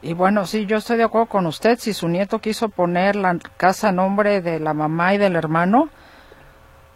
Y 0.00 0.12
bueno, 0.12 0.46
sí, 0.46 0.66
yo 0.66 0.76
estoy 0.76 0.96
de 0.96 1.04
acuerdo 1.04 1.26
con 1.26 1.46
usted. 1.46 1.78
Si 1.78 1.92
su 1.92 2.08
nieto 2.08 2.38
quiso 2.40 2.68
poner 2.68 3.16
la 3.16 3.38
casa 3.56 3.88
a 3.88 3.92
nombre 3.92 4.40
de 4.40 4.60
la 4.60 4.74
mamá 4.74 5.14
y 5.14 5.18
del 5.18 5.34
hermano, 5.34 5.88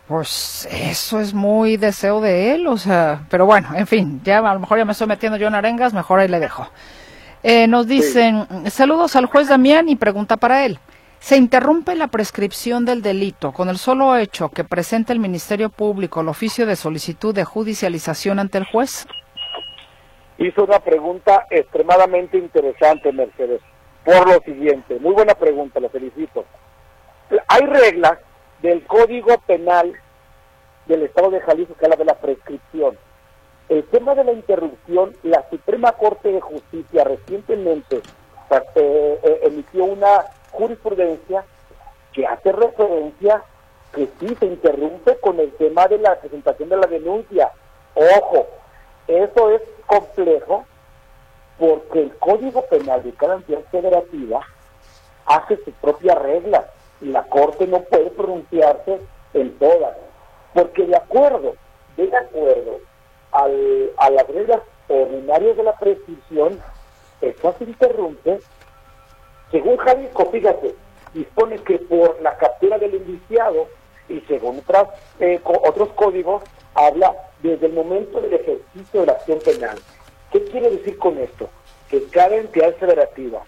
pues 0.07 0.69
eso 0.71 1.21
es 1.21 1.33
muy 1.33 1.77
deseo 1.77 2.21
de 2.21 2.55
él, 2.55 2.67
o 2.67 2.77
sea, 2.77 3.27
pero 3.31 3.47
bueno, 3.47 3.69
en 3.75 3.87
fin, 3.87 4.21
ya 4.25 4.39
a 4.39 4.55
lo 4.55 4.61
mejor 4.61 4.79
ya 4.79 4.85
me 4.85 4.93
estoy 4.93 5.07
metiendo 5.07 5.39
yo 5.39 5.49
en 5.49 5.55
arengas, 5.55 5.95
mejor 5.95 6.21
ahí 6.21 6.29
le 6.29 6.39
dejo. 6.39 6.69
Eh, 7.43 7.67
nos 7.67 7.87
dicen, 7.87 8.47
saludos 8.71 9.17
al 9.17 9.27
juez 9.27 9.49
Damián 9.49 9.89
y 9.89 9.97
pregunta 9.97 10.37
para 10.37 10.65
él. 10.65 10.79
Se 11.19 11.37
interrumpe 11.37 11.95
la 11.95 12.09
prescripción 12.09 12.85
del 12.85 13.01
delito 13.01 13.53
con 13.53 13.69
el 13.69 13.79
solo 13.79 14.17
hecho 14.17 14.49
que 14.49 14.65
presente 14.65 15.13
el 15.13 15.19
Ministerio 15.19 15.71
Público 15.71 16.21
el 16.21 16.29
oficio 16.29 16.67
de 16.67 16.77
solicitud 16.77 17.35
de 17.35 17.45
judicialización 17.45 18.39
ante 18.39 18.59
el 18.59 18.65
juez. 18.65 19.07
Hizo 20.39 20.65
una 20.65 20.81
pregunta 20.81 21.47
extremadamente 21.51 22.39
interesante, 22.39 23.13
Mercedes, 23.13 23.61
por 24.05 24.27
lo 24.27 24.41
siguiente. 24.41 24.99
Muy 24.99 25.15
buena 25.15 25.35
pregunta, 25.35 25.81
la 25.81 25.89
felicito. 25.89 26.45
Hay 27.49 27.67
reglas 27.67 28.19
del 28.61 28.85
Código 28.87 29.39
Penal 29.47 29.93
del 30.87 31.03
Estado 31.03 31.31
de 31.31 31.41
Jalisco 31.41 31.75
que 31.75 31.85
habla 31.85 31.97
de 31.97 32.05
la 32.05 32.15
prescripción. 32.15 32.99
El 33.69 33.85
tema 33.85 34.15
de 34.15 34.25
la 34.25 34.33
interrupción, 34.33 35.17
la 35.23 35.49
Suprema 35.49 35.93
Corte 35.93 36.33
de 36.33 36.41
Justicia 36.41 37.05
recientemente 37.05 38.03
eh, 38.75 39.21
eh, 39.23 39.41
emitió 39.45 39.85
una 39.85 40.27
jurisprudencia 40.51 41.45
que 42.13 42.27
hace 42.27 42.53
referencia 42.53 43.43
que 43.95 44.09
sí 44.21 44.35
se 44.39 44.47
interrumpe 44.47 45.17
con 45.21 45.39
el 45.39 45.53
tema 45.53 45.87
de 45.87 45.99
la 45.99 46.17
presentación 46.17 46.69
de 46.69 46.77
la 46.77 46.87
denuncia. 46.87 47.51
Ojo, 47.95 48.47
eso 49.07 49.51
es 49.51 49.63
complejo 49.83 50.65
porque 51.59 52.03
el 52.03 52.17
Código 52.19 52.63
Penal 52.67 53.03
de 53.03 53.13
cada 53.13 53.37
entidad 53.37 53.61
federativa 53.71 54.41
hace 55.27 55.57
sus 55.65 55.75
propias 55.75 56.19
reglas 56.19 56.65
y 57.01 57.07
la 57.07 57.23
Corte 57.25 57.67
no 57.67 57.81
puede 57.83 58.11
pronunciarse 58.11 59.01
en 59.35 59.59
todas. 59.59 59.97
Porque 60.55 60.87
de 60.87 60.97
acuerdo, 60.97 61.55
de 61.97 62.17
acuerdo 62.17 62.81
al, 63.33 63.93
a 63.99 64.11
las 64.11 64.27
reglas 64.29 64.61
ordinarias 64.89 65.57
de 65.57 65.63
la 65.63 65.77
prescripción, 65.77 66.61
eso 67.21 67.55
se 67.59 67.65
interrumpe 67.65 68.41
según 69.53 69.77
Jalisco, 69.77 70.25
fíjate, 70.33 70.75
dispone 71.13 71.59
que 71.59 71.79
por 71.79 72.21
la 72.23 72.35
captura 72.39 72.79
del 72.79 72.95
indiciado 72.95 73.69
y 74.09 74.21
según 74.23 74.61
otras, 74.61 74.89
eh, 75.21 75.39
otros 75.45 75.91
códigos, 75.91 76.43
habla 76.75 77.15
desde 77.43 77.67
el 77.67 77.73
momento 77.73 78.21
del 78.21 78.35
ejercicio 78.35 79.01
de 79.01 79.07
la 79.07 79.13
acción 79.13 79.39
penal. 79.41 79.79
¿Qué 80.31 80.45
quiere 80.45 80.71
decir 80.71 80.97
con 80.99 81.19
esto? 81.19 81.49
Que 81.89 82.05
cada 82.09 82.37
entidad 82.37 82.75
federativa 82.77 83.43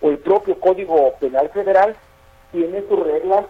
o 0.00 0.10
el 0.10 0.18
propio 0.18 0.58
Código 0.58 1.14
Penal 1.20 1.48
Federal 1.50 1.96
tiene 2.52 2.82
sus 2.88 2.98
reglas 2.98 3.46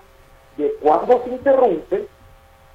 de 0.57 0.73
cuándo 0.81 1.23
se 1.25 1.31
interrumpe, 1.31 2.07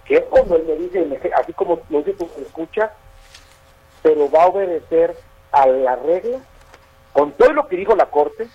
que 0.06 0.16
es 0.16 0.24
cuando 0.24 0.56
él 0.56 0.64
me 0.68 0.76
dice, 0.76 1.32
así 1.36 1.54
como 1.54 1.80
lo 1.90 2.02
dice, 2.02 2.26
escucha, 2.42 2.94
pero 4.02 4.30
va 4.30 4.44
a 4.44 4.48
obedecer 4.48 5.16
a 5.52 5.68
la 5.68 5.96
regla, 5.96 6.40
con 7.14 7.32
todo 7.34 7.54
lo 7.54 7.68
que 7.68 7.76
dijo 7.78 7.96
la 7.96 8.06
Corte, 8.08 8.48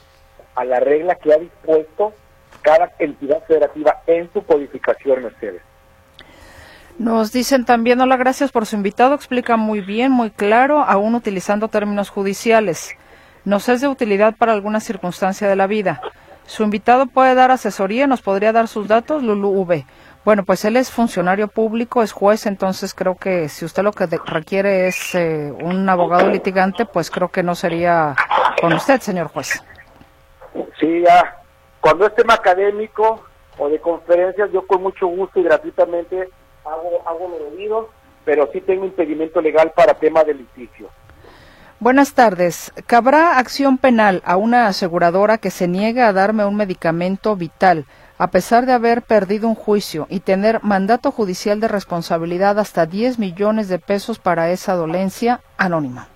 a 0.54 0.64
la 0.64 0.80
regla 0.80 1.16
que 1.16 1.32
ha 1.32 1.38
dispuesto 1.38 2.12
cada 2.62 2.92
entidad 2.98 3.44
federativa 3.44 4.02
en 4.06 4.32
su 4.32 4.44
codificación, 4.44 5.22
Mercedes. 5.22 5.62
Nos 6.98 7.30
dicen 7.30 7.66
también, 7.66 8.00
hola, 8.00 8.16
gracias 8.16 8.50
por 8.52 8.64
su 8.64 8.74
invitado, 8.74 9.14
explica 9.14 9.58
muy 9.58 9.80
bien, 9.82 10.10
muy 10.12 10.30
claro, 10.30 10.80
aún 10.80 11.14
utilizando 11.14 11.68
términos 11.68 12.08
judiciales. 12.08 12.96
Nos 13.44 13.68
es 13.68 13.82
de 13.82 13.88
utilidad 13.88 14.34
para 14.36 14.54
alguna 14.54 14.80
circunstancia 14.80 15.46
de 15.46 15.56
la 15.56 15.66
vida. 15.66 16.00
Su 16.46 16.62
invitado 16.62 17.06
puede 17.06 17.34
dar 17.34 17.50
asesoría, 17.50 18.06
nos 18.06 18.22
podría 18.22 18.52
dar 18.52 18.66
sus 18.66 18.88
datos, 18.88 19.22
Lulu 19.22 19.50
V. 19.50 19.84
Bueno, 20.24 20.44
pues 20.44 20.64
él 20.64 20.76
es 20.76 20.90
funcionario 20.90 21.48
público, 21.48 22.02
es 22.02 22.12
juez, 22.12 22.46
entonces 22.46 22.94
creo 22.94 23.14
que 23.14 23.50
si 23.50 23.66
usted 23.66 23.82
lo 23.82 23.92
que 23.92 24.06
requiere 24.06 24.86
es 24.86 25.14
eh, 25.14 25.52
un 25.60 25.86
abogado 25.88 26.30
litigante, 26.30 26.86
pues 26.86 27.10
creo 27.10 27.28
que 27.28 27.42
no 27.42 27.54
sería 27.54 28.16
con 28.60 28.72
usted, 28.72 29.00
señor 29.00 29.28
juez. 29.28 29.62
Sí, 30.80 31.02
ya. 31.02 31.36
Cuando 31.80 32.06
es 32.06 32.14
tema 32.14 32.34
académico 32.34 33.22
o 33.58 33.68
de 33.68 33.78
conferencias, 33.80 34.50
yo 34.50 34.66
con 34.66 34.82
mucho 34.82 35.06
gusto 35.06 35.38
y 35.38 35.42
gratuitamente 35.42 36.30
hago, 36.66 37.02
hago 37.06 37.28
lo 37.28 37.50
debido, 37.50 37.88
pero 38.24 38.48
sí 38.52 38.60
tengo 38.60 38.84
impedimento 38.84 39.40
legal 39.40 39.72
para 39.74 39.94
tema 39.94 40.24
de 40.24 40.34
litigio. 40.34 40.88
Buenas 41.78 42.14
tardes. 42.14 42.72
¿Cabrá 42.86 43.38
acción 43.38 43.76
penal 43.78 44.22
a 44.24 44.36
una 44.36 44.66
aseguradora 44.66 45.38
que 45.38 45.50
se 45.50 45.68
niega 45.68 46.08
a 46.08 46.12
darme 46.12 46.44
un 46.46 46.56
medicamento 46.56 47.36
vital 47.36 47.84
a 48.18 48.28
pesar 48.28 48.64
de 48.64 48.72
haber 48.72 49.02
perdido 49.02 49.46
un 49.46 49.54
juicio 49.54 50.06
y 50.08 50.20
tener 50.20 50.62
mandato 50.62 51.10
judicial 51.10 51.60
de 51.60 51.68
responsabilidad 51.68 52.58
hasta 52.58 52.86
10 52.86 53.18
millones 53.18 53.68
de 53.68 53.78
pesos 53.78 54.18
para 54.18 54.50
esa 54.50 54.74
dolencia 54.74 55.40
anónima? 55.58 56.08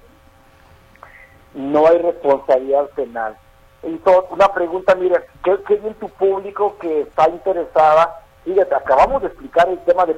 No 1.55 1.87
hay 1.87 1.99
responsabilidad 1.99 2.89
penal 2.97 3.37
una 3.83 4.49
pregunta, 4.53 4.95
mira, 4.95 5.23
¿qué, 5.43 5.57
¿qué 5.67 5.77
bien 5.77 5.95
tu 5.95 6.09
público 6.09 6.77
que 6.79 7.03
está 7.03 7.29
interesada? 7.29 8.21
Fíjate, 8.45 8.74
acabamos 8.74 9.22
de 9.22 9.28
explicar 9.28 9.68
el 9.68 9.78
tema 9.80 10.07
de, 10.07 10.16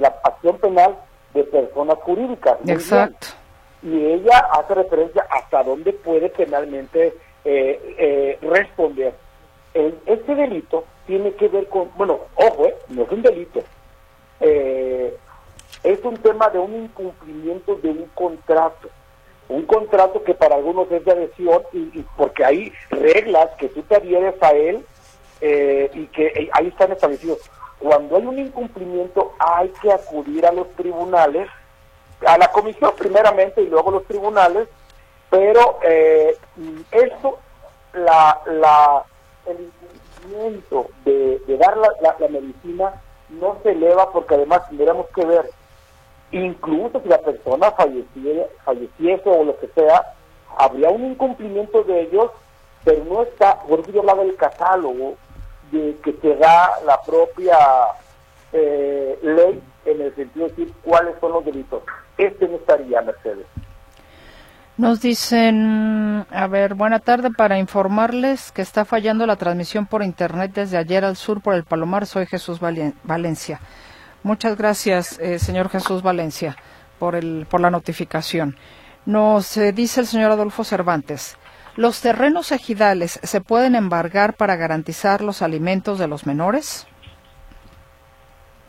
la 0.00 0.08
acción 0.24 0.58
penal 0.58 0.96
de 1.34 1.44
personas 1.44 1.96
jurídicas. 1.98 2.56
Exacto. 2.66 3.28
Y 3.82 4.04
ella 4.06 4.38
hace 4.52 4.74
referencia 4.74 5.26
hasta 5.30 5.64
dónde 5.64 5.92
puede 5.92 6.28
penalmente 6.28 7.14
eh, 7.44 7.96
eh, 7.98 8.38
responder. 8.42 9.14
El, 9.74 9.98
este 10.06 10.34
delito 10.34 10.84
tiene 11.06 11.32
que 11.32 11.48
ver 11.48 11.68
con, 11.68 11.90
bueno, 11.96 12.20
ojo, 12.36 12.66
eh, 12.66 12.76
no 12.88 13.02
es 13.02 13.10
un 13.10 13.22
delito, 13.22 13.60
es 14.40 16.04
un 16.04 16.16
tema 16.18 16.48
de 16.50 16.58
un 16.58 16.74
incumplimiento 16.74 17.76
de 17.76 17.90
un 17.90 18.06
contrato 18.14 18.88
un 19.52 19.66
contrato 19.66 20.22
que 20.24 20.34
para 20.34 20.56
algunos 20.56 20.90
es 20.90 21.04
de 21.04 21.12
adhesión 21.12 21.62
y, 21.72 22.04
porque 22.16 22.44
hay 22.44 22.72
reglas 22.90 23.50
que 23.58 23.68
tú 23.68 23.82
te 23.82 23.96
adhieres 23.96 24.34
a 24.42 24.52
él 24.52 24.84
eh, 25.44 25.90
y 25.92 26.06
que 26.06 26.26
eh, 26.28 26.50
ahí 26.52 26.68
están 26.68 26.92
establecidos. 26.92 27.40
Cuando 27.80 28.16
hay 28.16 28.24
un 28.24 28.38
incumplimiento 28.38 29.32
hay 29.40 29.70
que 29.82 29.92
acudir 29.92 30.46
a 30.46 30.52
los 30.52 30.70
tribunales, 30.76 31.48
a 32.24 32.38
la 32.38 32.46
comisión 32.52 32.92
primeramente 32.96 33.60
y 33.60 33.66
luego 33.66 33.90
los 33.90 34.04
tribunales, 34.04 34.68
pero 35.28 35.80
eh, 35.82 36.36
eso, 36.92 37.40
la, 37.92 38.40
la, 38.46 39.02
el 39.46 39.68
incumplimiento 40.22 40.86
de, 41.04 41.40
dar 41.58 41.76
la, 41.76 42.16
la 42.20 42.28
medicina 42.28 43.02
no 43.28 43.56
se 43.64 43.72
eleva 43.72 44.12
porque 44.12 44.36
además 44.36 44.68
tendríamos 44.68 45.06
que 45.08 45.24
ver 45.24 45.50
incluso 46.30 47.00
si 47.00 47.08
la 47.08 47.18
persona 47.18 47.72
falleciera, 47.72 48.46
falleciese 48.64 49.28
o 49.28 49.42
lo 49.42 49.58
que 49.58 49.66
sea, 49.74 50.14
habría 50.56 50.88
un 50.88 51.04
incumplimiento 51.04 51.82
de 51.82 52.02
ellos, 52.02 52.30
pero 52.84 53.04
no 53.04 53.22
está, 53.22 53.60
por 53.62 53.80
eso 53.80 53.90
yo 53.90 54.00
hablaba 54.00 54.22
del 54.22 54.36
catálogo 54.36 55.16
de 55.72 55.96
que 56.04 56.12
te 56.12 56.36
da 56.36 56.70
la 56.86 57.00
propia 57.02 57.56
eh, 58.52 59.18
ley 59.22 59.62
en 59.84 60.00
el 60.00 60.14
sentido 60.14 60.46
de 60.46 60.52
decir 60.52 60.74
cuáles 60.84 61.14
son 61.20 61.32
los 61.32 61.44
delitos. 61.44 61.82
Este 62.16 62.46
no 62.46 62.56
estaría, 62.56 63.02
Mercedes. 63.02 63.46
Nos 64.76 65.00
dicen, 65.00 66.26
a 66.30 66.46
ver, 66.46 66.74
buena 66.74 66.98
tarde 66.98 67.30
para 67.30 67.58
informarles 67.58 68.52
que 68.52 68.62
está 68.62 68.84
fallando 68.84 69.26
la 69.26 69.36
transmisión 69.36 69.86
por 69.86 70.02
internet 70.02 70.52
desde 70.54 70.78
ayer 70.78 71.04
al 71.04 71.16
sur 71.16 71.42
por 71.42 71.54
el 71.54 71.64
Palomar. 71.64 72.06
Soy 72.06 72.26
Jesús 72.26 72.58
Valencia. 73.04 73.60
Muchas 74.22 74.56
gracias, 74.56 75.18
eh, 75.18 75.38
señor 75.38 75.68
Jesús 75.68 76.02
Valencia, 76.02 76.56
por, 76.98 77.16
el, 77.16 77.46
por 77.50 77.60
la 77.60 77.70
notificación. 77.70 78.56
Nos 79.04 79.56
eh, 79.56 79.72
dice 79.72 80.00
el 80.00 80.06
señor 80.06 80.30
Adolfo 80.30 80.62
Cervantes, 80.62 81.36
¿los 81.76 82.00
terrenos 82.00 82.52
ejidales 82.52 83.20
se 83.22 83.40
pueden 83.40 83.74
embargar 83.74 84.34
para 84.34 84.56
garantizar 84.56 85.22
los 85.22 85.42
alimentos 85.42 85.98
de 85.98 86.08
los 86.08 86.26
menores? 86.26 86.86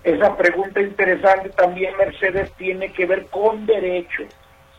Esa 0.04 0.36
pregunta 0.36 0.82
interesante 0.82 1.50
también, 1.50 1.96
Mercedes, 1.98 2.52
tiene 2.54 2.92
que 2.92 3.06
ver 3.06 3.26
con 3.28 3.66
derechos. 3.66 4.28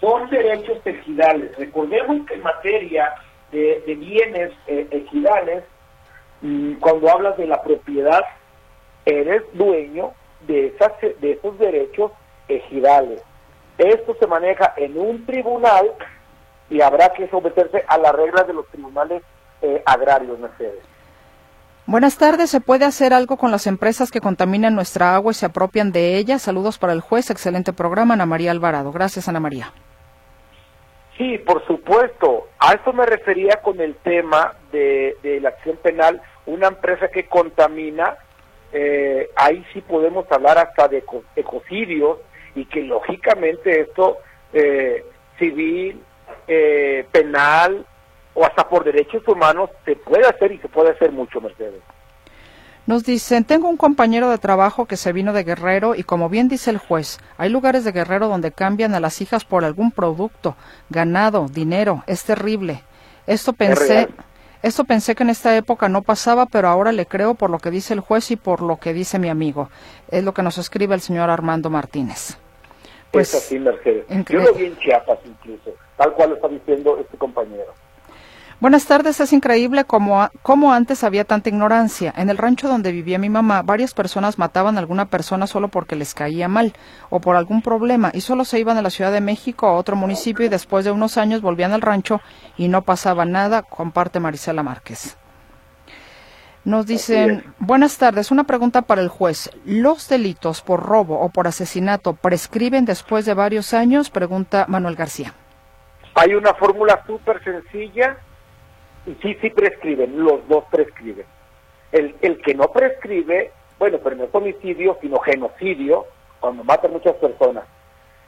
Son 0.00 0.28
derechos 0.28 0.78
ejidales. 0.84 1.56
Recordemos 1.56 2.26
que 2.26 2.34
en 2.34 2.42
materia 2.42 3.14
de, 3.50 3.82
bienes 3.98 4.52
eh, 4.66 4.86
ejidales, 4.90 5.64
mm, 6.42 6.74
cuando 6.74 7.10
hablas 7.10 7.38
de 7.38 7.46
la 7.46 7.62
propiedad, 7.62 8.22
eres 9.06 9.42
dueño 9.54 10.12
de, 10.46 10.66
esas, 10.66 10.92
de 11.00 11.32
esos 11.32 11.58
derechos 11.58 12.12
ejidales. 12.48 13.22
Esto 13.78 14.16
se 14.20 14.26
maneja 14.26 14.74
en 14.76 14.98
un 14.98 15.24
tribunal 15.24 15.90
y 16.70 16.80
habrá 16.80 17.12
que 17.12 17.28
someterse 17.28 17.84
a 17.86 17.98
las 17.98 18.12
reglas 18.12 18.46
de 18.46 18.54
los 18.54 18.66
tribunales 18.68 19.22
eh, 19.62 19.82
agrarios, 19.86 20.38
Mercedes. 20.38 20.82
Buenas 21.86 22.16
tardes. 22.16 22.50
¿Se 22.50 22.60
puede 22.60 22.86
hacer 22.86 23.12
algo 23.12 23.36
con 23.36 23.50
las 23.50 23.66
empresas 23.66 24.10
que 24.10 24.20
contaminan 24.20 24.74
nuestra 24.74 25.14
agua 25.14 25.32
y 25.32 25.34
se 25.34 25.46
apropian 25.46 25.92
de 25.92 26.16
ella? 26.16 26.38
Saludos 26.38 26.78
para 26.78 26.94
el 26.94 27.00
juez. 27.00 27.30
Excelente 27.30 27.72
programa, 27.72 28.14
Ana 28.14 28.24
María 28.24 28.50
Alvarado. 28.50 28.90
Gracias, 28.90 29.28
Ana 29.28 29.40
María. 29.40 29.72
Sí, 31.18 31.38
por 31.38 31.64
supuesto. 31.66 32.48
A 32.58 32.72
esto 32.72 32.92
me 32.94 33.04
refería 33.04 33.60
con 33.62 33.80
el 33.80 33.96
tema 33.96 34.54
de, 34.72 35.16
de 35.22 35.40
la 35.40 35.50
acción 35.50 35.76
penal. 35.76 36.22
Una 36.46 36.68
empresa 36.68 37.08
que 37.08 37.26
contamina 37.26 38.16
eh, 38.76 39.30
ahí 39.36 39.64
sí 39.72 39.80
podemos 39.82 40.30
hablar 40.32 40.58
hasta 40.58 40.88
de 40.88 41.04
ecocidios 41.36 42.18
y 42.56 42.64
que 42.64 42.82
lógicamente 42.82 43.82
esto 43.82 44.18
eh, 44.52 45.04
civil, 45.38 46.02
eh, 46.48 47.06
penal 47.12 47.86
o 48.34 48.44
hasta 48.44 48.68
por 48.68 48.84
derechos 48.84 49.26
humanos 49.26 49.70
se 49.84 49.96
puede 49.96 50.26
hacer 50.26 50.52
y 50.52 50.58
se 50.58 50.68
puede 50.68 50.90
hacer 50.90 51.12
mucho, 51.12 51.40
Mercedes. 51.40 51.80
Nos 52.86 53.04
dicen, 53.04 53.44
tengo 53.44 53.68
un 53.70 53.78
compañero 53.78 54.28
de 54.28 54.36
trabajo 54.36 54.84
que 54.84 54.98
se 54.98 55.14
vino 55.14 55.32
de 55.32 55.42
Guerrero 55.42 55.94
y 55.94 56.02
como 56.02 56.28
bien 56.28 56.48
dice 56.48 56.70
el 56.70 56.76
juez, 56.76 57.18
hay 57.38 57.48
lugares 57.48 57.82
de 57.84 57.92
Guerrero 57.92 58.28
donde 58.28 58.52
cambian 58.52 58.94
a 58.94 59.00
las 59.00 59.22
hijas 59.22 59.46
por 59.46 59.64
algún 59.64 59.90
producto, 59.90 60.54
ganado, 60.90 61.46
dinero, 61.48 62.04
es 62.06 62.24
terrible. 62.24 62.82
Esto 63.26 63.54
pensé, 63.54 64.08
esto 64.62 64.84
pensé 64.84 65.14
que 65.14 65.22
en 65.22 65.30
esta 65.30 65.56
época 65.56 65.88
no 65.88 66.02
pasaba, 66.02 66.44
pero 66.44 66.68
ahora 66.68 66.92
le 66.92 67.06
creo 67.06 67.34
por 67.34 67.48
lo 67.48 67.58
que 67.58 67.70
dice 67.70 67.94
el 67.94 68.00
juez 68.00 68.30
y 68.30 68.36
por 68.36 68.60
lo 68.60 68.76
que 68.76 68.92
dice 68.92 69.18
mi 69.18 69.30
amigo. 69.30 69.70
Es 70.08 70.22
lo 70.22 70.34
que 70.34 70.42
nos 70.42 70.58
escribe 70.58 70.94
el 70.94 71.00
señor 71.00 71.30
Armando 71.30 71.70
Martínez. 71.70 72.36
Pues, 73.14 73.32
es 73.32 73.44
así, 73.44 73.58
Mercedes. 73.58 74.04
Yo 74.28 74.40
lo 74.40 74.52
vi 74.54 74.66
en 74.66 74.76
Chiapas 74.78 75.18
incluso, 75.24 75.70
tal 75.96 76.12
cual 76.14 76.30
lo 76.30 76.34
está 76.36 76.48
diciendo 76.48 76.98
este 77.00 77.16
compañero. 77.16 77.72
Buenas 78.60 78.86
tardes, 78.86 79.20
es 79.20 79.32
increíble 79.32 79.84
cómo, 79.84 80.28
cómo, 80.42 80.72
antes 80.72 81.04
había 81.04 81.24
tanta 81.24 81.48
ignorancia. 81.48 82.14
En 82.16 82.30
el 82.30 82.38
rancho 82.38 82.66
donde 82.66 82.92
vivía 82.92 83.18
mi 83.18 83.28
mamá, 83.28 83.62
varias 83.62 83.94
personas 83.94 84.38
mataban 84.38 84.76
a 84.76 84.80
alguna 84.80 85.06
persona 85.06 85.46
solo 85.46 85.68
porque 85.68 85.96
les 85.96 86.14
caía 86.14 86.48
mal 86.48 86.72
o 87.10 87.20
por 87.20 87.36
algún 87.36 87.62
problema 87.62 88.10
y 88.14 88.20
solo 88.20 88.44
se 88.44 88.58
iban 88.58 88.78
a 88.78 88.82
la 88.82 88.90
Ciudad 88.90 89.12
de 89.12 89.20
México 89.20 89.66
a 89.66 89.76
otro 89.76 89.96
municipio 89.96 90.46
y 90.46 90.48
después 90.48 90.84
de 90.84 90.92
unos 90.92 91.18
años 91.18 91.40
volvían 91.40 91.72
al 91.72 91.82
rancho 91.82 92.20
y 92.56 92.68
no 92.68 92.82
pasaba 92.82 93.24
nada, 93.24 93.62
comparte 93.62 94.18
Marisela 94.18 94.62
Márquez. 94.62 95.16
Nos 96.64 96.86
dicen, 96.86 97.44
buenas 97.58 97.98
tardes, 97.98 98.30
una 98.30 98.44
pregunta 98.44 98.80
para 98.80 99.02
el 99.02 99.08
juez. 99.08 99.50
¿Los 99.66 100.08
delitos 100.08 100.62
por 100.62 100.82
robo 100.82 101.20
o 101.20 101.28
por 101.28 101.46
asesinato 101.46 102.14
prescriben 102.14 102.86
después 102.86 103.26
de 103.26 103.34
varios 103.34 103.74
años? 103.74 104.08
Pregunta 104.08 104.64
Manuel 104.66 104.96
García. 104.96 105.34
Hay 106.14 106.34
una 106.34 106.54
fórmula 106.54 107.04
súper 107.06 107.44
sencilla 107.44 108.16
y 109.04 109.14
sí, 109.20 109.36
sí 109.42 109.50
prescriben, 109.50 110.18
los 110.18 110.48
dos 110.48 110.64
prescriben. 110.70 111.26
El, 111.92 112.16
el 112.22 112.40
que 112.40 112.54
no 112.54 112.68
prescribe, 112.68 113.52
bueno, 113.78 113.98
pero 114.02 114.16
no 114.16 114.24
es 114.24 114.30
homicidio, 114.34 114.96
sino 115.02 115.18
genocidio, 115.18 116.06
cuando 116.40 116.64
matan 116.64 116.92
muchas 116.92 117.14
personas. 117.16 117.64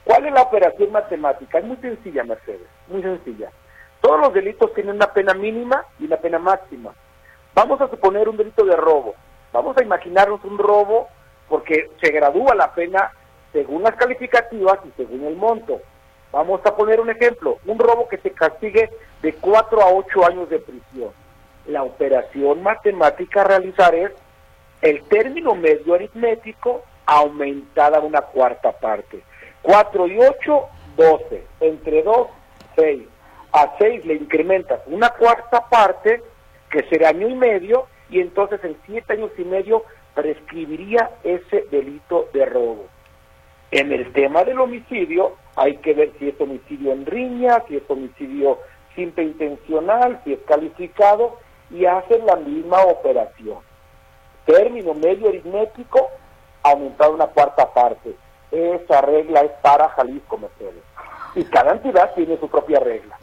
¿Cuál 0.05 0.27
es 0.27 0.35
la 0.35 0.43
operación 0.43 0.93
matemática? 0.93 1.59
Es 1.59 1.65
muy 1.65 1.77
sencilla, 1.79 2.23
Mercedes, 2.23 2.69
muy 2.89 3.01
sencilla. 3.01 3.51
Todos 4.03 4.21
los 4.21 4.35
delitos 4.35 4.75
tienen 4.75 4.97
una 4.97 5.07
pena 5.07 5.33
mínima 5.33 5.85
y 5.99 6.05
una 6.05 6.19
pena 6.19 6.39
máxima. 6.39 6.93
Vamos 7.57 7.81
a 7.81 7.89
suponer 7.89 8.29
un 8.29 8.37
delito 8.37 8.67
de 8.67 8.77
robo. 8.77 9.15
Vamos 9.51 9.79
a 9.79 9.83
imaginarnos 9.83 10.45
un 10.45 10.59
robo 10.59 11.09
porque 11.49 11.89
se 12.03 12.11
gradúa 12.11 12.55
la 12.55 12.75
pena 12.75 13.11
según 13.51 13.83
las 13.83 13.97
calificativas 13.97 14.79
y 14.85 14.91
según 14.95 15.25
el 15.25 15.37
monto. 15.37 15.81
Vamos 16.33 16.61
a 16.67 16.77
poner 16.77 17.01
un 17.01 17.09
ejemplo, 17.09 17.57
un 17.65 17.79
robo 17.79 18.09
que 18.09 18.19
se 18.19 18.31
castigue 18.33 18.91
de 19.23 19.33
4 19.33 19.81
a 19.81 19.91
8 19.91 20.27
años 20.27 20.51
de 20.51 20.59
prisión. 20.59 21.09
La 21.67 21.83
operación 21.83 22.63
matemática 22.63 23.41
a 23.41 23.45
realizar 23.45 23.95
es 23.95 24.13
el 24.83 25.03
término 25.05 25.55
medio 25.55 25.95
aritmético 25.95 26.83
aumentada 27.07 28.01
una 28.01 28.21
cuarta 28.21 28.73
parte. 28.73 29.23
4 29.63 30.07
y 30.09 30.19
8, 30.19 30.63
12. 30.99 31.47
Entre 31.61 32.03
2, 32.03 32.29
6. 32.77 33.03
A 33.53 33.73
6 33.79 34.05
le 34.05 34.13
incrementas 34.13 34.83
una 34.89 35.09
cuarta 35.09 35.67
parte, 35.71 36.23
que 36.77 36.87
será 36.91 37.09
año 37.09 37.27
y 37.27 37.35
medio, 37.35 37.87
y 38.11 38.21
entonces 38.21 38.63
en 38.63 38.77
7 38.85 39.11
años 39.15 39.31
y 39.39 39.45
medio 39.45 39.85
prescribiría 40.15 41.11
ese 41.25 41.65
delito 41.71 42.29
de 42.35 42.45
robo. 42.45 42.85
En 43.71 43.93
el 43.93 44.13
tema 44.13 44.45
del 44.45 44.61
homicidio, 44.61 45.37
hay 45.57 45.79
que 45.79 45.95
ver 45.95 46.13
si 46.19 46.29
es 46.29 46.39
homicidio 46.39 46.93
en 46.93 47.07
riña, 47.07 47.63
si 47.67 47.79
es 47.79 47.83
homicidio 47.89 48.59
simple 48.95 49.25
intencional, 49.25 50.21
si 50.23 50.35
es 50.35 50.41
calificado, 50.47 51.39
y 51.71 51.87
hacen 51.87 52.27
la 52.27 52.37
misma 52.37 52.83
operación. 52.83 53.61
Término 54.45 54.93
medio 54.93 55.31
aritmético, 55.31 56.11
aumentado 56.63 57.15
una 57.15 57.29
cuarta 57.29 57.73
parte. 57.73 58.15
Esa 58.51 59.01
regla 59.01 59.41
es 59.41 59.53
para 59.63 59.89
Jalisco, 59.89 60.37
Mercedes. 60.37 60.85
Y 61.35 61.43
cada 61.45 61.73
entidad 61.73 62.13
tiene 62.15 62.37
su 62.37 62.51
propia 62.51 62.81
regla. 62.81 63.19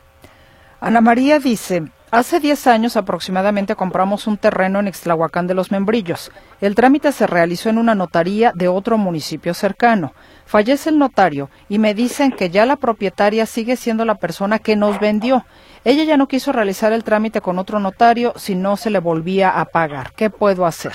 Ana 0.82 1.02
María 1.02 1.38
dice, 1.38 1.84
Hace 2.14 2.40
10 2.40 2.68
años 2.68 2.96
aproximadamente 2.96 3.76
compramos 3.76 4.28
un 4.28 4.38
terreno 4.38 4.80
en 4.80 4.88
Ixtlahuacán 4.88 5.48
de 5.48 5.56
los 5.56 5.72
Membrillos. 5.72 6.32
El 6.62 6.76
trámite 6.76 7.12
se 7.12 7.26
realizó 7.26 7.70
en 7.70 7.80
una 7.80 7.96
notaría 7.96 8.52
de 8.54 8.68
otro 8.68 9.00
municipio 9.00 9.56
cercano. 9.56 10.14
Fallece 10.46 10.92
el 10.92 11.00
notario 11.00 11.50
y 11.70 11.80
me 11.80 11.96
dicen 11.96 12.32
que 12.32 12.52
ya 12.52 12.68
la 12.68 12.76
propietaria 12.76 13.48
sigue 13.48 13.78
siendo 13.78 14.06
la 14.06 14.14
persona 14.14 14.60
que 14.60 14.76
nos 14.76 15.00
vendió. 15.00 15.44
Ella 15.86 16.04
ya 16.04 16.16
no 16.16 16.28
quiso 16.28 16.52
realizar 16.52 16.94
el 16.94 17.04
trámite 17.04 17.42
con 17.42 17.58
otro 17.58 17.80
notario 17.80 18.34
si 18.36 18.54
no 18.54 18.78
se 18.78 18.92
le 18.92 19.00
volvía 19.00 19.60
a 19.60 19.66
pagar. 19.66 20.12
¿Qué 20.16 20.30
puedo 20.30 20.68
hacer? 20.68 20.94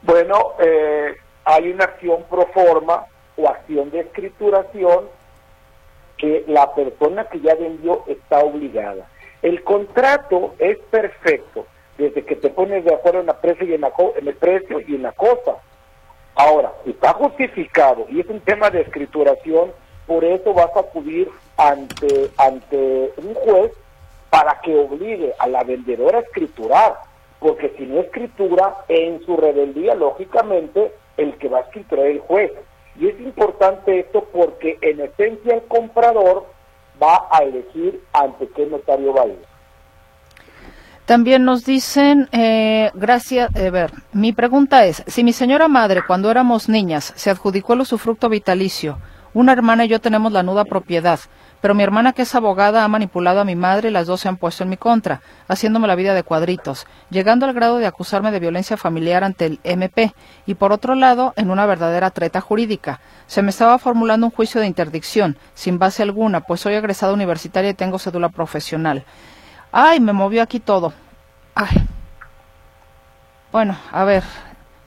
Bueno, 0.00 0.54
eh, 0.58 1.16
hay 1.44 1.70
una 1.70 1.84
acción 1.84 2.24
pro 2.30 2.46
forma 2.54 3.04
o 3.36 3.46
acción 3.46 3.90
de 3.90 4.00
escrituración 4.00 5.04
que 6.16 6.46
la 6.48 6.74
persona 6.74 7.26
que 7.28 7.40
ya 7.40 7.54
vendió 7.56 8.04
está 8.06 8.38
obligada 8.38 9.11
el 9.42 9.62
contrato 9.64 10.54
es 10.58 10.78
perfecto 10.90 11.66
desde 11.98 12.24
que 12.24 12.36
te 12.36 12.48
pones 12.48 12.84
de 12.84 12.94
acuerdo 12.94 13.20
en, 13.20 13.26
la 13.26 13.40
precio 13.40 13.66
y 13.66 13.74
en, 13.74 13.84
el 13.84 14.34
precio 14.36 14.80
y 14.80 14.94
en 14.94 15.02
la 15.02 15.12
cosa. 15.12 15.56
Ahora, 16.34 16.72
está 16.86 17.12
justificado 17.12 18.06
y 18.08 18.20
es 18.20 18.26
un 18.28 18.40
tema 18.40 18.70
de 18.70 18.80
escrituración, 18.80 19.72
por 20.06 20.24
eso 20.24 20.54
vas 20.54 20.74
a 20.74 20.80
acudir 20.80 21.28
ante, 21.56 22.30
ante 22.38 23.12
un 23.18 23.34
juez 23.34 23.72
para 24.30 24.60
que 24.60 24.74
obligue 24.74 25.34
a 25.38 25.46
la 25.46 25.62
vendedora 25.62 26.18
a 26.18 26.22
escriturar, 26.22 26.94
porque 27.38 27.74
si 27.76 27.84
no 27.84 28.00
escritura, 28.00 28.78
en 28.88 29.22
su 29.26 29.36
rebeldía, 29.36 29.94
lógicamente, 29.94 30.92
el 31.16 31.36
que 31.36 31.48
va 31.48 31.58
a 31.58 31.62
escriturar 31.62 32.06
es 32.06 32.12
el 32.12 32.20
juez. 32.20 32.52
Y 32.98 33.08
es 33.08 33.20
importante 33.20 34.00
esto 34.00 34.26
porque 34.32 34.78
en 34.80 35.00
esencia 35.00 35.54
el 35.54 35.62
comprador 35.64 36.46
va 37.00 37.26
a 37.30 37.42
elegir 37.42 38.02
ante 38.12 38.48
qué 38.48 38.66
notario 38.66 39.12
va 39.12 39.22
a 39.22 39.26
ir. 39.26 39.52
También 41.04 41.44
nos 41.44 41.64
dicen, 41.64 42.28
eh, 42.32 42.90
gracias, 42.94 43.54
eh, 43.56 43.70
ver, 43.70 43.92
mi 44.12 44.32
pregunta 44.32 44.84
es, 44.84 45.02
si 45.06 45.24
mi 45.24 45.32
señora 45.32 45.66
madre 45.66 46.02
cuando 46.06 46.30
éramos 46.30 46.68
niñas 46.68 47.12
se 47.16 47.28
adjudicó 47.28 47.72
el 47.72 47.80
usufructo 47.80 48.28
vitalicio, 48.28 48.98
una 49.34 49.52
hermana 49.52 49.84
y 49.84 49.88
yo 49.88 50.00
tenemos 50.00 50.32
la 50.32 50.44
nuda 50.44 50.64
propiedad, 50.64 51.18
pero 51.62 51.74
mi 51.76 51.84
hermana 51.84 52.12
que 52.12 52.22
es 52.22 52.34
abogada 52.34 52.84
ha 52.84 52.88
manipulado 52.88 53.40
a 53.40 53.44
mi 53.44 53.54
madre 53.54 53.88
y 53.88 53.92
las 53.92 54.08
dos 54.08 54.20
se 54.20 54.28
han 54.28 54.36
puesto 54.36 54.64
en 54.64 54.70
mi 54.70 54.76
contra, 54.76 55.22
haciéndome 55.46 55.86
la 55.86 55.94
vida 55.94 56.12
de 56.12 56.24
cuadritos, 56.24 56.88
llegando 57.08 57.46
al 57.46 57.54
grado 57.54 57.78
de 57.78 57.86
acusarme 57.86 58.32
de 58.32 58.40
violencia 58.40 58.76
familiar 58.76 59.22
ante 59.22 59.46
el 59.46 59.60
MP 59.62 60.12
y 60.44 60.54
por 60.54 60.72
otro 60.72 60.96
lado 60.96 61.32
en 61.36 61.52
una 61.52 61.64
verdadera 61.64 62.10
treta 62.10 62.40
jurídica. 62.40 63.00
Se 63.28 63.42
me 63.42 63.50
estaba 63.50 63.78
formulando 63.78 64.26
un 64.26 64.32
juicio 64.32 64.60
de 64.60 64.66
interdicción, 64.66 65.38
sin 65.54 65.78
base 65.78 66.02
alguna, 66.02 66.40
pues 66.40 66.60
soy 66.60 66.74
egresada 66.74 67.12
universitaria 67.12 67.70
y 67.70 67.74
tengo 67.74 68.00
cédula 68.00 68.28
profesional. 68.28 69.04
Ay, 69.70 70.00
me 70.00 70.12
movió 70.12 70.42
aquí 70.42 70.58
todo. 70.58 70.92
Ay. 71.54 71.86
Bueno, 73.52 73.76
a 73.92 74.02
ver, 74.02 74.24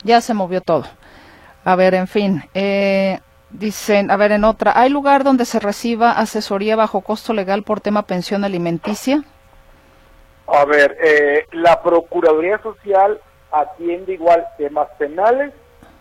ya 0.03 0.19
se 0.19 0.33
movió 0.33 0.59
todo. 0.59 0.83
A 1.63 1.75
ver, 1.77 1.93
en 1.93 2.07
fin. 2.07 2.43
Eh, 2.53 3.19
dicen, 3.59 4.11
a 4.11 4.17
ver, 4.17 4.31
en 4.31 4.43
otra, 4.43 4.73
¿hay 4.79 4.89
lugar 4.89 5.23
donde 5.23 5.45
se 5.45 5.59
reciba 5.59 6.11
asesoría 6.11 6.75
bajo 6.75 7.01
costo 7.01 7.33
legal 7.33 7.63
por 7.63 7.81
tema 7.81 8.03
pensión 8.03 8.43
alimenticia? 8.43 9.23
A 10.47 10.65
ver, 10.65 10.97
eh, 11.03 11.45
la 11.51 11.81
Procuraduría 11.81 12.59
Social 12.61 13.19
atiende 13.51 14.13
igual 14.13 14.45
temas 14.57 14.87
penales 14.97 15.53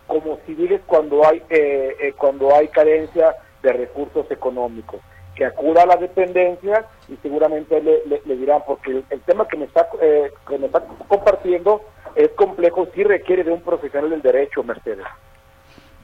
como 0.06 0.38
civiles 0.46 0.80
cuando 0.86 1.26
hay 1.26 1.42
eh, 1.48 1.96
eh, 2.00 2.12
cuando 2.16 2.54
hay 2.54 2.68
carencia 2.68 3.34
de 3.62 3.72
recursos 3.72 4.30
económicos 4.30 5.00
que 5.34 5.44
acuda 5.44 5.82
a 5.82 5.86
la 5.86 5.96
dependencia 5.96 6.86
y 7.08 7.16
seguramente 7.16 7.80
le, 7.82 8.36
dirán 8.36 8.62
porque 8.66 9.02
el, 9.10 9.20
tema 9.22 9.48
que 9.48 9.56
me 9.56 9.64
está 9.64 9.88
eh, 10.00 10.30
que 10.46 10.58
me 10.58 10.66
está 10.66 10.82
compartiendo 11.08 11.80
es 12.14 12.30
complejo 12.30 12.86
sí 12.94 13.02
requiere 13.02 13.42
de 13.44 13.52
un 13.52 13.62
profesional 13.62 14.10
del 14.10 14.22
derecho 14.22 14.62
Mercedes 14.62 15.06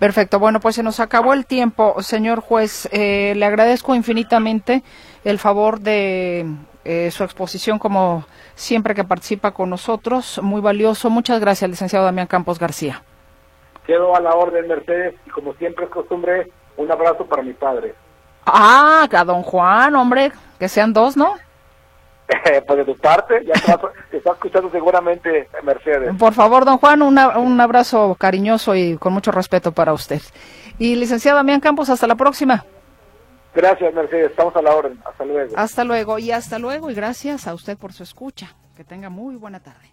Perfecto. 0.00 0.40
Bueno, 0.40 0.58
pues 0.58 0.74
se 0.74 0.82
nos 0.82 0.98
acabó 0.98 1.32
el 1.34 1.46
tiempo, 1.46 2.02
señor 2.02 2.40
juez. 2.40 2.88
le 2.92 3.44
agradezco 3.44 3.94
infinitamente 3.94 4.82
el 5.22 5.38
favor 5.38 5.78
de 5.78 6.46
su 7.12 7.22
exposición 7.22 7.78
como 7.78 8.24
siempre 8.54 8.94
que 8.94 9.04
participa 9.04 9.52
con 9.52 9.70
nosotros. 9.70 10.40
Muy 10.42 10.60
valioso. 10.60 11.10
Muchas 11.10 11.38
gracias, 11.38 11.70
licenciado 11.70 12.06
Damián 12.06 12.26
Campos 12.26 12.58
García. 12.58 13.02
Quedo 13.86 14.16
a 14.16 14.20
la 14.20 14.30
orden, 14.30 14.68
Mercedes, 14.68 15.14
y 15.26 15.30
como 15.30 15.52
siempre 15.54 15.84
es 15.84 15.90
costumbre, 15.90 16.50
un 16.76 16.90
abrazo 16.90 17.26
para 17.26 17.42
mi 17.42 17.52
padre. 17.52 17.94
Ah, 18.46 19.06
a 19.10 19.24
don 19.24 19.42
Juan, 19.42 19.94
hombre, 19.96 20.32
que 20.58 20.68
sean 20.68 20.92
dos, 20.92 21.16
¿no? 21.16 21.34
pues 22.66 22.78
de 22.78 22.84
tu 22.84 22.96
parte, 22.96 23.44
ya 23.44 23.54
te, 23.54 24.16
está 24.16 24.32
escuchando 24.32 24.70
seguramente 24.70 25.48
Mercedes. 25.62 26.14
Por 26.18 26.32
favor, 26.34 26.64
don 26.64 26.78
Juan, 26.78 27.02
un 27.02 27.60
abrazo 27.60 28.16
cariñoso 28.18 28.74
y 28.74 28.96
con 28.96 29.12
mucho 29.12 29.32
respeto 29.32 29.72
para 29.72 29.92
usted. 29.92 30.20
Y 30.78 30.96
licenciado 30.96 31.36
Damián 31.36 31.60
Campos, 31.60 31.90
hasta 31.90 32.06
la 32.06 32.14
próxima. 32.14 32.64
Gracias, 33.54 33.92
Mercedes. 33.92 34.30
Estamos 34.30 34.54
a 34.56 34.62
la 34.62 34.74
orden. 34.74 34.98
Hasta 35.04 35.24
luego. 35.24 35.54
Hasta 35.56 35.84
luego 35.84 36.18
y 36.18 36.30
hasta 36.30 36.58
luego 36.58 36.90
y 36.90 36.94
gracias 36.94 37.46
a 37.46 37.54
usted 37.54 37.76
por 37.76 37.92
su 37.92 38.02
escucha. 38.02 38.54
Que 38.76 38.84
tenga 38.84 39.10
muy 39.10 39.36
buena 39.36 39.60
tarde. 39.60 39.92